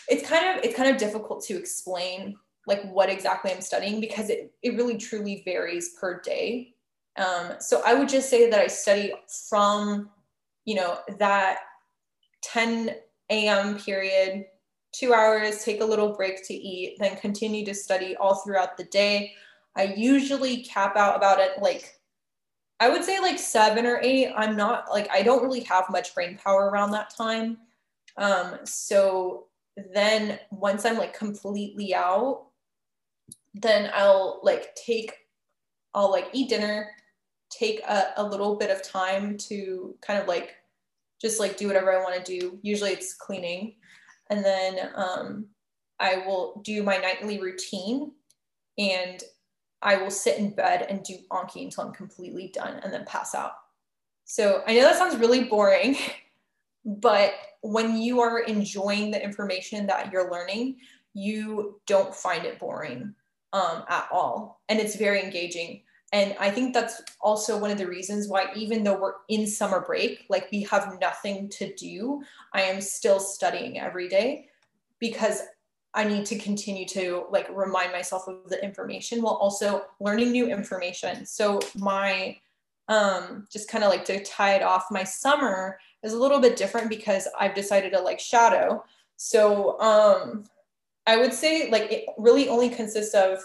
it's 0.09 0.27
kind 0.27 0.57
of 0.57 0.65
it's 0.65 0.75
kind 0.75 0.89
of 0.89 0.97
difficult 0.97 1.43
to 1.45 1.55
explain 1.55 2.35
like 2.65 2.83
what 2.91 3.11
exactly 3.11 3.51
I'm 3.51 3.61
studying 3.61 4.01
because 4.01 4.31
it, 4.31 4.51
it 4.63 4.75
really 4.75 4.97
truly 4.97 5.43
varies 5.45 5.89
per 5.99 6.19
day. 6.19 6.73
Um, 7.15 7.53
so 7.59 7.83
I 7.85 7.93
would 7.93 8.09
just 8.09 8.29
say 8.29 8.49
that 8.49 8.59
I 8.59 8.67
study 8.67 9.13
from, 9.49 10.09
you 10.67 10.75
know, 10.75 10.99
that 11.17 11.59
10 12.43 12.93
a.m. 13.29 13.79
period, 13.79 14.45
two 14.91 15.13
hours, 15.13 15.63
take 15.63 15.79
a 15.79 15.85
little 15.85 16.13
break 16.13 16.45
to 16.45 16.53
eat, 16.53 16.97
then 16.99 17.15
continue 17.15 17.65
to 17.65 17.73
study 17.73 18.17
all 18.17 18.35
throughout 18.35 18.75
the 18.75 18.83
day. 18.83 19.33
I 19.77 19.93
usually 19.95 20.63
cap 20.63 20.97
out 20.97 21.15
about 21.15 21.39
it 21.39 21.61
like 21.61 21.93
I 22.79 22.89
would 22.89 23.03
say 23.03 23.19
like 23.19 23.39
seven 23.39 23.85
or 23.85 23.99
eight. 24.03 24.31
I'm 24.35 24.55
not 24.55 24.91
like 24.91 25.09
I 25.11 25.23
don't 25.23 25.41
really 25.41 25.61
have 25.61 25.85
much 25.89 26.13
brain 26.13 26.37
power 26.37 26.69
around 26.69 26.91
that 26.91 27.15
time. 27.15 27.57
Um, 28.17 28.57
so 28.65 29.45
then 29.93 30.37
once 30.51 30.85
I'm 30.85 30.97
like 30.97 31.17
completely 31.17 31.95
out, 31.95 32.47
then 33.53 33.89
I'll 33.93 34.41
like 34.43 34.75
take, 34.75 35.13
I'll 35.95 36.11
like 36.11 36.27
eat 36.33 36.49
dinner, 36.49 36.89
take 37.49 37.81
a, 37.87 38.13
a 38.17 38.23
little 38.23 38.55
bit 38.55 38.69
of 38.69 38.83
time 38.83 39.37
to 39.37 39.95
kind 40.01 40.19
of 40.19 40.27
like 40.27 40.55
just 41.21 41.39
like 41.39 41.57
do 41.57 41.67
whatever 41.67 41.91
I 41.91 42.03
want 42.03 42.23
to 42.23 42.39
do. 42.39 42.59
Usually 42.61 42.91
it's 42.91 43.13
cleaning. 43.13 43.75
And 44.29 44.43
then 44.43 44.91
um, 44.95 45.45
I 45.99 46.23
will 46.27 46.61
do 46.63 46.83
my 46.83 46.97
nightly 46.97 47.39
routine 47.39 48.11
and 48.77 49.23
I 49.81 49.97
will 49.97 50.11
sit 50.11 50.37
in 50.37 50.51
bed 50.51 50.85
and 50.89 51.03
do 51.03 51.15
Anki 51.31 51.63
until 51.63 51.85
I'm 51.85 51.93
completely 51.93 52.49
done 52.53 52.79
and 52.83 52.91
then 52.91 53.05
pass 53.05 53.33
out. 53.33 53.53
So 54.25 54.63
I 54.67 54.73
know 54.73 54.81
that 54.81 54.97
sounds 54.97 55.17
really 55.17 55.45
boring, 55.45 55.95
but 56.85 57.33
when 57.61 57.97
you 57.97 58.21
are 58.21 58.39
enjoying 58.39 59.11
the 59.11 59.23
information 59.23 59.87
that 59.87 60.11
you're 60.11 60.31
learning, 60.31 60.77
you 61.13 61.79
don't 61.87 62.13
find 62.13 62.45
it 62.45 62.59
boring 62.59 63.13
um, 63.53 63.83
at 63.89 64.07
all. 64.11 64.61
And 64.69 64.79
it's 64.79 64.95
very 64.95 65.23
engaging. 65.23 65.81
And 66.13 66.35
I 66.39 66.49
think 66.49 66.73
that's 66.73 67.01
also 67.19 67.57
one 67.57 67.69
of 67.69 67.77
the 67.77 67.87
reasons 67.87 68.29
why, 68.29 68.47
even 68.55 68.83
though 68.83 68.99
we're 68.99 69.15
in 69.27 69.45
summer 69.45 69.81
break, 69.81 70.25
like 70.29 70.49
we 70.51 70.63
have 70.63 70.97
nothing 71.01 71.49
to 71.49 71.73
do, 71.75 72.23
I 72.53 72.61
am 72.61 72.79
still 72.79 73.19
studying 73.19 73.79
every 73.79 74.07
day 74.07 74.47
because 74.99 75.43
I 75.93 76.05
need 76.05 76.25
to 76.27 76.37
continue 76.37 76.85
to 76.89 77.25
like 77.29 77.47
remind 77.49 77.91
myself 77.91 78.27
of 78.27 78.49
the 78.49 78.63
information 78.63 79.21
while 79.21 79.33
also 79.33 79.85
learning 79.99 80.31
new 80.31 80.47
information. 80.47 81.25
So 81.25 81.59
my 81.75 82.37
um 82.87 83.45
just 83.51 83.69
kind 83.69 83.83
of 83.83 83.89
like 83.89 84.05
to 84.05 84.23
tie 84.23 84.53
it 84.53 84.63
off, 84.63 84.85
my 84.91 85.03
summer 85.03 85.77
is 86.03 86.13
a 86.13 86.17
little 86.17 86.39
bit 86.39 86.55
different 86.55 86.89
because 86.89 87.27
I've 87.37 87.55
decided 87.55 87.91
to 87.93 87.99
like 87.99 88.19
shadow. 88.19 88.83
So 89.17 89.79
um 89.81 90.45
I 91.05 91.17
would 91.17 91.33
say 91.33 91.69
like 91.69 91.91
it 91.91 92.05
really 92.17 92.47
only 92.47 92.69
consists 92.69 93.15
of 93.15 93.39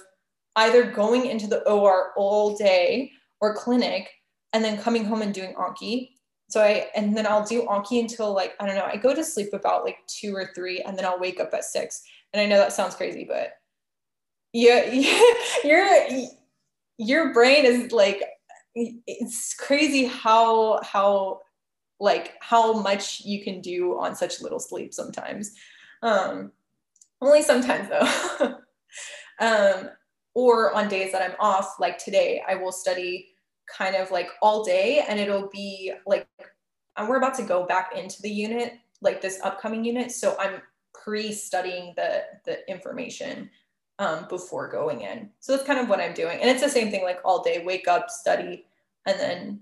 either 0.56 0.90
going 0.90 1.26
into 1.26 1.46
the 1.46 1.66
OR 1.68 2.12
all 2.16 2.56
day 2.56 3.12
or 3.40 3.54
clinic 3.54 4.08
and 4.52 4.64
then 4.64 4.78
coming 4.78 5.04
home 5.04 5.22
and 5.22 5.34
doing 5.34 5.54
Anki. 5.54 6.10
So 6.48 6.62
I 6.62 6.88
and 6.94 7.16
then 7.16 7.26
I'll 7.26 7.46
do 7.46 7.62
Anki 7.62 8.00
until 8.00 8.34
like 8.34 8.54
I 8.60 8.66
don't 8.66 8.76
know, 8.76 8.84
I 8.84 8.96
go 8.96 9.14
to 9.14 9.24
sleep 9.24 9.52
about 9.52 9.84
like 9.84 9.98
2 10.08 10.34
or 10.34 10.50
3 10.54 10.80
and 10.82 10.96
then 10.96 11.06
I'll 11.06 11.18
wake 11.18 11.40
up 11.40 11.54
at 11.54 11.64
6. 11.64 12.02
And 12.32 12.40
I 12.40 12.46
know 12.46 12.58
that 12.58 12.72
sounds 12.72 12.94
crazy, 12.94 13.24
but 13.24 13.54
yeah, 14.52 14.92
your 15.64 16.08
your 16.98 17.32
brain 17.32 17.64
is 17.64 17.92
like 17.92 18.22
it's 18.74 19.54
crazy 19.54 20.04
how 20.04 20.80
how 20.82 21.40
like 22.00 22.34
how 22.40 22.72
much 22.72 23.22
you 23.24 23.42
can 23.42 23.60
do 23.60 23.98
on 23.98 24.14
such 24.14 24.40
little 24.42 24.58
sleep 24.58 24.92
sometimes. 24.92 25.54
Um, 26.02 26.52
only 27.20 27.42
sometimes 27.42 27.88
though. 27.88 28.56
um, 29.40 29.90
or 30.34 30.74
on 30.74 30.88
days 30.88 31.12
that 31.12 31.22
I'm 31.22 31.36
off, 31.38 31.76
like 31.78 31.98
today, 31.98 32.42
I 32.48 32.54
will 32.54 32.72
study 32.72 33.28
kind 33.68 33.96
of 33.96 34.10
like 34.10 34.28
all 34.40 34.64
day 34.64 35.04
and 35.08 35.18
it'll 35.18 35.48
be 35.48 35.92
like 36.06 36.26
and 36.96 37.08
we're 37.08 37.16
about 37.16 37.34
to 37.36 37.42
go 37.42 37.64
back 37.64 37.92
into 37.96 38.20
the 38.20 38.30
unit, 38.30 38.74
like 39.00 39.20
this 39.20 39.40
upcoming 39.42 39.84
unit. 39.84 40.12
So 40.12 40.36
I'm 40.38 40.60
pre-studying 40.94 41.94
the 41.96 42.24
the 42.44 42.68
information 42.70 43.50
um, 43.98 44.26
before 44.28 44.68
going 44.68 45.02
in. 45.02 45.30
So 45.40 45.52
that's 45.52 45.66
kind 45.66 45.78
of 45.78 45.88
what 45.88 46.00
I'm 46.00 46.14
doing. 46.14 46.40
And 46.40 46.50
it's 46.50 46.62
the 46.62 46.68
same 46.68 46.90
thing 46.90 47.04
like 47.04 47.20
all 47.24 47.42
day, 47.42 47.62
wake 47.64 47.88
up, 47.88 48.10
study, 48.10 48.66
and 49.06 49.18
then 49.18 49.60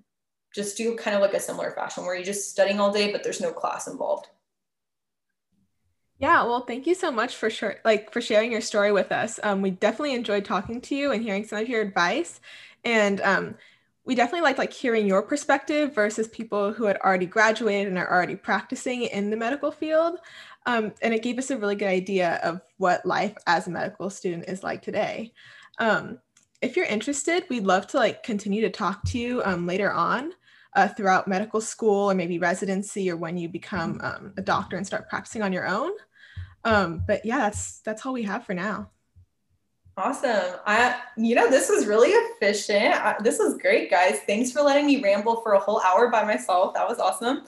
just 0.54 0.76
do 0.76 0.96
kind 0.96 1.14
of 1.14 1.22
like 1.22 1.34
a 1.34 1.40
similar 1.40 1.70
fashion 1.72 2.04
where 2.04 2.14
you're 2.14 2.24
just 2.24 2.50
studying 2.50 2.80
all 2.80 2.92
day, 2.92 3.12
but 3.12 3.22
there's 3.22 3.40
no 3.40 3.52
class 3.52 3.86
involved. 3.86 4.28
Yeah, 6.20 6.44
well, 6.44 6.60
thank 6.66 6.86
you 6.86 6.94
so 6.94 7.10
much 7.10 7.36
for 7.36 7.48
sure, 7.48 7.76
like 7.84 8.12
for 8.12 8.20
sharing 8.20 8.52
your 8.52 8.60
story 8.60 8.92
with 8.92 9.10
us. 9.10 9.40
Um, 9.42 9.62
we 9.62 9.70
definitely 9.70 10.14
enjoyed 10.14 10.44
talking 10.44 10.80
to 10.82 10.94
you 10.94 11.12
and 11.12 11.22
hearing 11.22 11.44
some 11.46 11.60
of 11.60 11.68
your 11.68 11.80
advice, 11.80 12.40
and 12.84 13.20
um, 13.22 13.54
we 14.04 14.14
definitely 14.14 14.42
like 14.42 14.58
like 14.58 14.72
hearing 14.72 15.06
your 15.06 15.22
perspective 15.22 15.94
versus 15.94 16.28
people 16.28 16.74
who 16.74 16.84
had 16.84 16.98
already 16.98 17.24
graduated 17.26 17.88
and 17.88 17.98
are 17.98 18.10
already 18.12 18.36
practicing 18.36 19.02
in 19.04 19.30
the 19.30 19.36
medical 19.36 19.70
field. 19.72 20.18
Um, 20.66 20.92
and 21.00 21.14
it 21.14 21.22
gave 21.22 21.38
us 21.38 21.50
a 21.50 21.56
really 21.56 21.74
good 21.74 21.88
idea 21.88 22.34
of 22.42 22.60
what 22.76 23.06
life 23.06 23.34
as 23.46 23.66
a 23.66 23.70
medical 23.70 24.10
student 24.10 24.44
is 24.48 24.62
like 24.62 24.82
today. 24.82 25.32
Um, 25.78 26.18
if 26.60 26.76
you're 26.76 26.84
interested, 26.86 27.44
we'd 27.48 27.64
love 27.64 27.86
to 27.88 27.96
like 27.96 28.22
continue 28.22 28.60
to 28.62 28.70
talk 28.70 29.02
to 29.06 29.18
you 29.18 29.40
um, 29.46 29.66
later 29.66 29.90
on 29.90 30.32
uh, 30.76 30.88
throughout 30.88 31.28
medical 31.28 31.62
school 31.62 32.10
or 32.10 32.14
maybe 32.14 32.38
residency 32.38 33.10
or 33.10 33.16
when 33.16 33.38
you 33.38 33.48
become 33.48 33.98
um, 34.02 34.34
a 34.36 34.42
doctor 34.42 34.76
and 34.76 34.86
start 34.86 35.08
practicing 35.08 35.42
on 35.42 35.52
your 35.52 35.66
own. 35.66 35.90
Um, 36.64 37.02
but 37.06 37.24
yeah, 37.24 37.38
that's 37.38 37.80
that's 37.80 38.04
all 38.04 38.12
we 38.12 38.24
have 38.24 38.44
for 38.44 38.54
now. 38.54 38.90
Awesome. 39.96 40.56
I, 40.66 40.98
you 41.18 41.34
know, 41.34 41.50
this 41.50 41.68
was 41.68 41.86
really 41.86 42.08
efficient. 42.08 42.94
I, 42.94 43.16
this 43.22 43.38
was 43.38 43.58
great, 43.58 43.90
guys. 43.90 44.20
Thanks 44.26 44.50
for 44.50 44.62
letting 44.62 44.86
me 44.86 45.02
ramble 45.02 45.42
for 45.42 45.52
a 45.52 45.58
whole 45.58 45.80
hour 45.80 46.08
by 46.08 46.24
myself. 46.24 46.72
That 46.72 46.88
was 46.88 46.98
awesome. 46.98 47.42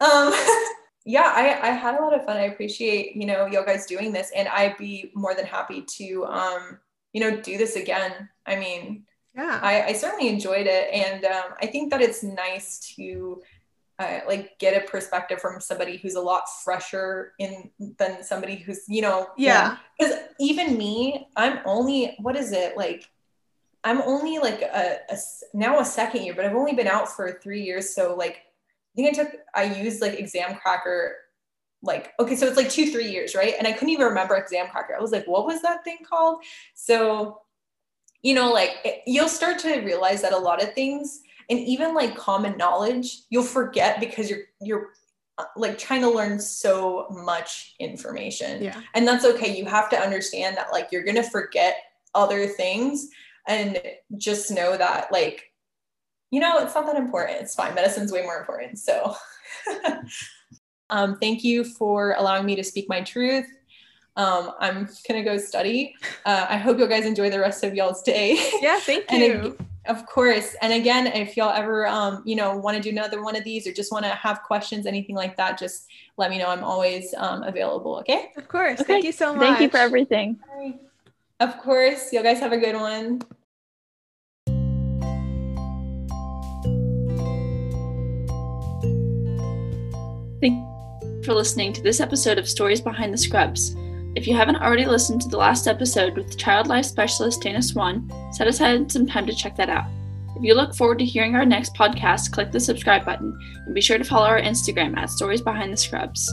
Um, 0.00 0.34
yeah, 1.06 1.32
I, 1.34 1.58
I 1.62 1.70
had 1.70 1.98
a 1.98 2.02
lot 2.02 2.14
of 2.14 2.26
fun. 2.26 2.36
I 2.36 2.42
appreciate, 2.42 3.16
you 3.16 3.24
know, 3.24 3.46
you 3.46 3.64
guys 3.64 3.86
doing 3.86 4.12
this 4.12 4.32
and 4.36 4.48
I'd 4.48 4.76
be 4.76 5.12
more 5.14 5.34
than 5.34 5.46
happy 5.46 5.82
to, 5.82 6.26
um, 6.26 6.78
you 7.14 7.22
know, 7.22 7.40
do 7.40 7.56
this 7.56 7.76
again. 7.76 8.28
I 8.44 8.56
mean, 8.56 9.04
yeah, 9.34 9.60
I, 9.62 9.84
I 9.84 9.92
certainly 9.94 10.28
enjoyed 10.28 10.66
it. 10.66 10.92
And 10.92 11.24
um, 11.24 11.54
I 11.62 11.66
think 11.66 11.90
that 11.90 12.02
it's 12.02 12.22
nice 12.22 12.80
to, 12.96 13.40
uh, 13.98 14.20
like 14.26 14.58
get 14.58 14.76
a 14.76 14.86
perspective 14.88 15.40
from 15.40 15.60
somebody 15.60 15.98
who's 15.98 16.16
a 16.16 16.20
lot 16.20 16.42
fresher 16.64 17.32
in 17.38 17.70
than 17.98 18.22
somebody 18.24 18.56
who's 18.56 18.82
you 18.88 19.00
know 19.00 19.28
yeah. 19.36 19.76
because 19.98 20.16
even 20.40 20.76
me 20.76 21.28
i'm 21.36 21.60
only 21.64 22.16
what 22.20 22.36
is 22.36 22.50
it 22.50 22.76
like 22.76 23.08
i'm 23.84 24.02
only 24.02 24.38
like 24.38 24.62
a, 24.62 24.98
a, 25.10 25.16
now 25.52 25.78
a 25.78 25.84
second 25.84 26.24
year 26.24 26.34
but 26.34 26.44
i've 26.44 26.56
only 26.56 26.74
been 26.74 26.88
out 26.88 27.08
for 27.08 27.38
three 27.40 27.62
years 27.62 27.94
so 27.94 28.16
like 28.16 28.38
i 28.38 28.96
think 28.96 29.08
i 29.08 29.22
took 29.22 29.32
i 29.54 29.62
used 29.62 30.00
like 30.00 30.18
Examkracker 30.18 31.12
like 31.84 32.14
okay 32.18 32.34
so 32.34 32.46
it's 32.46 32.56
like 32.56 32.70
two 32.70 32.90
three 32.90 33.10
years 33.10 33.34
right? 33.34 33.54
And 33.58 33.66
i 33.66 33.72
couldn't 33.72 33.90
even 33.90 34.06
remember 34.06 34.34
Examkracker. 34.34 34.96
I 34.96 35.00
was 35.00 35.12
like 35.12 35.26
what 35.26 35.46
was 35.46 35.62
that 35.62 35.84
thing 35.84 35.98
called? 36.08 36.42
So 36.74 37.42
you 38.22 38.34
know 38.34 38.52
like 38.52 38.70
it, 38.84 39.02
you'll 39.06 39.28
start 39.28 39.58
to 39.60 39.80
realize 39.80 40.22
that 40.22 40.32
a 40.32 40.38
lot 40.38 40.62
of 40.62 40.72
things 40.74 41.20
and 41.50 41.58
even 41.58 41.94
like 41.94 42.16
common 42.16 42.56
knowledge 42.56 43.22
you'll 43.30 43.42
forget 43.42 44.00
because 44.00 44.30
you're 44.30 44.42
you're 44.60 44.90
uh, 45.36 45.44
like 45.56 45.78
trying 45.78 46.00
to 46.00 46.08
learn 46.10 46.38
so 46.38 47.08
much 47.10 47.74
information. 47.80 48.62
Yeah. 48.62 48.80
And 48.94 49.06
that's 49.06 49.24
okay. 49.24 49.56
You 49.56 49.64
have 49.66 49.90
to 49.90 49.98
understand 49.98 50.56
that 50.56 50.72
like 50.72 50.92
you're 50.92 51.02
gonna 51.02 51.28
forget 51.28 51.76
other 52.14 52.46
things 52.46 53.08
and 53.48 53.80
just 54.16 54.52
know 54.52 54.76
that 54.76 55.10
like 55.10 55.50
you 56.30 56.38
know 56.38 56.58
it's 56.58 56.74
not 56.74 56.86
that 56.86 56.96
important. 56.96 57.40
It's 57.40 57.54
fine. 57.54 57.74
Medicine's 57.74 58.12
way 58.12 58.22
more 58.22 58.38
important. 58.38 58.78
So 58.78 59.16
um, 60.90 61.18
thank 61.18 61.42
you 61.42 61.64
for 61.64 62.14
allowing 62.16 62.46
me 62.46 62.54
to 62.54 62.64
speak 62.64 62.88
my 62.88 63.00
truth. 63.00 63.46
Um, 64.16 64.52
I'm 64.60 64.88
gonna 65.08 65.24
go 65.24 65.36
study. 65.36 65.96
Uh, 66.24 66.46
I 66.48 66.58
hope 66.58 66.78
you 66.78 66.86
guys 66.86 67.06
enjoy 67.06 67.30
the 67.30 67.40
rest 67.40 67.64
of 67.64 67.74
y'all's 67.74 68.02
day. 68.02 68.38
Yeah, 68.60 68.78
thank 68.78 69.10
you. 69.10 69.58
Of 69.86 70.06
course. 70.06 70.56
And 70.62 70.72
again, 70.72 71.06
if 71.06 71.36
y'all 71.36 71.52
ever, 71.52 71.86
um, 71.86 72.22
you 72.24 72.36
know, 72.36 72.56
want 72.56 72.76
to 72.76 72.82
do 72.82 72.88
another 72.88 73.22
one 73.22 73.36
of 73.36 73.44
these 73.44 73.66
or 73.66 73.72
just 73.72 73.92
want 73.92 74.04
to 74.04 74.10
have 74.10 74.42
questions, 74.42 74.86
anything 74.86 75.14
like 75.14 75.36
that, 75.36 75.58
just 75.58 75.86
let 76.16 76.30
me 76.30 76.38
know. 76.38 76.48
I'm 76.48 76.64
always 76.64 77.14
um, 77.18 77.42
available. 77.42 77.98
Okay. 77.98 78.32
Of 78.36 78.48
course. 78.48 78.80
Okay. 78.80 78.94
Thank 78.94 79.04
you 79.04 79.12
so 79.12 79.34
much. 79.34 79.46
Thank 79.46 79.60
you 79.60 79.68
for 79.68 79.76
everything. 79.76 80.38
Of 81.40 81.58
course. 81.58 82.12
You 82.12 82.22
guys 82.22 82.40
have 82.40 82.52
a 82.52 82.58
good 82.58 82.76
one. 82.76 83.20
Thank 90.40 90.54
you 90.54 91.22
for 91.24 91.34
listening 91.34 91.74
to 91.74 91.82
this 91.82 92.00
episode 92.00 92.38
of 92.38 92.48
Stories 92.48 92.80
Behind 92.80 93.12
the 93.12 93.18
Scrubs. 93.18 93.76
If 94.16 94.28
you 94.28 94.36
haven't 94.36 94.62
already 94.62 94.86
listened 94.86 95.22
to 95.22 95.28
the 95.28 95.36
last 95.36 95.66
episode 95.66 96.16
with 96.16 96.38
child 96.38 96.68
life 96.68 96.84
specialist 96.84 97.42
Dana 97.42 97.60
Swan, 97.60 98.08
set 98.32 98.46
aside 98.46 98.90
some 98.90 99.08
time 99.08 99.26
to 99.26 99.34
check 99.34 99.56
that 99.56 99.68
out. 99.68 99.86
If 100.36 100.44
you 100.44 100.54
look 100.54 100.74
forward 100.74 101.00
to 101.00 101.04
hearing 101.04 101.34
our 101.34 101.44
next 101.44 101.74
podcast, 101.74 102.30
click 102.30 102.52
the 102.52 102.60
subscribe 102.60 103.04
button 103.04 103.36
and 103.66 103.74
be 103.74 103.80
sure 103.80 103.98
to 103.98 104.04
follow 104.04 104.26
our 104.26 104.40
Instagram 104.40 104.96
at 104.96 105.10
Stories 105.10 105.42
Behind 105.42 105.72
the 105.72 105.76
Scrubs. 105.76 106.32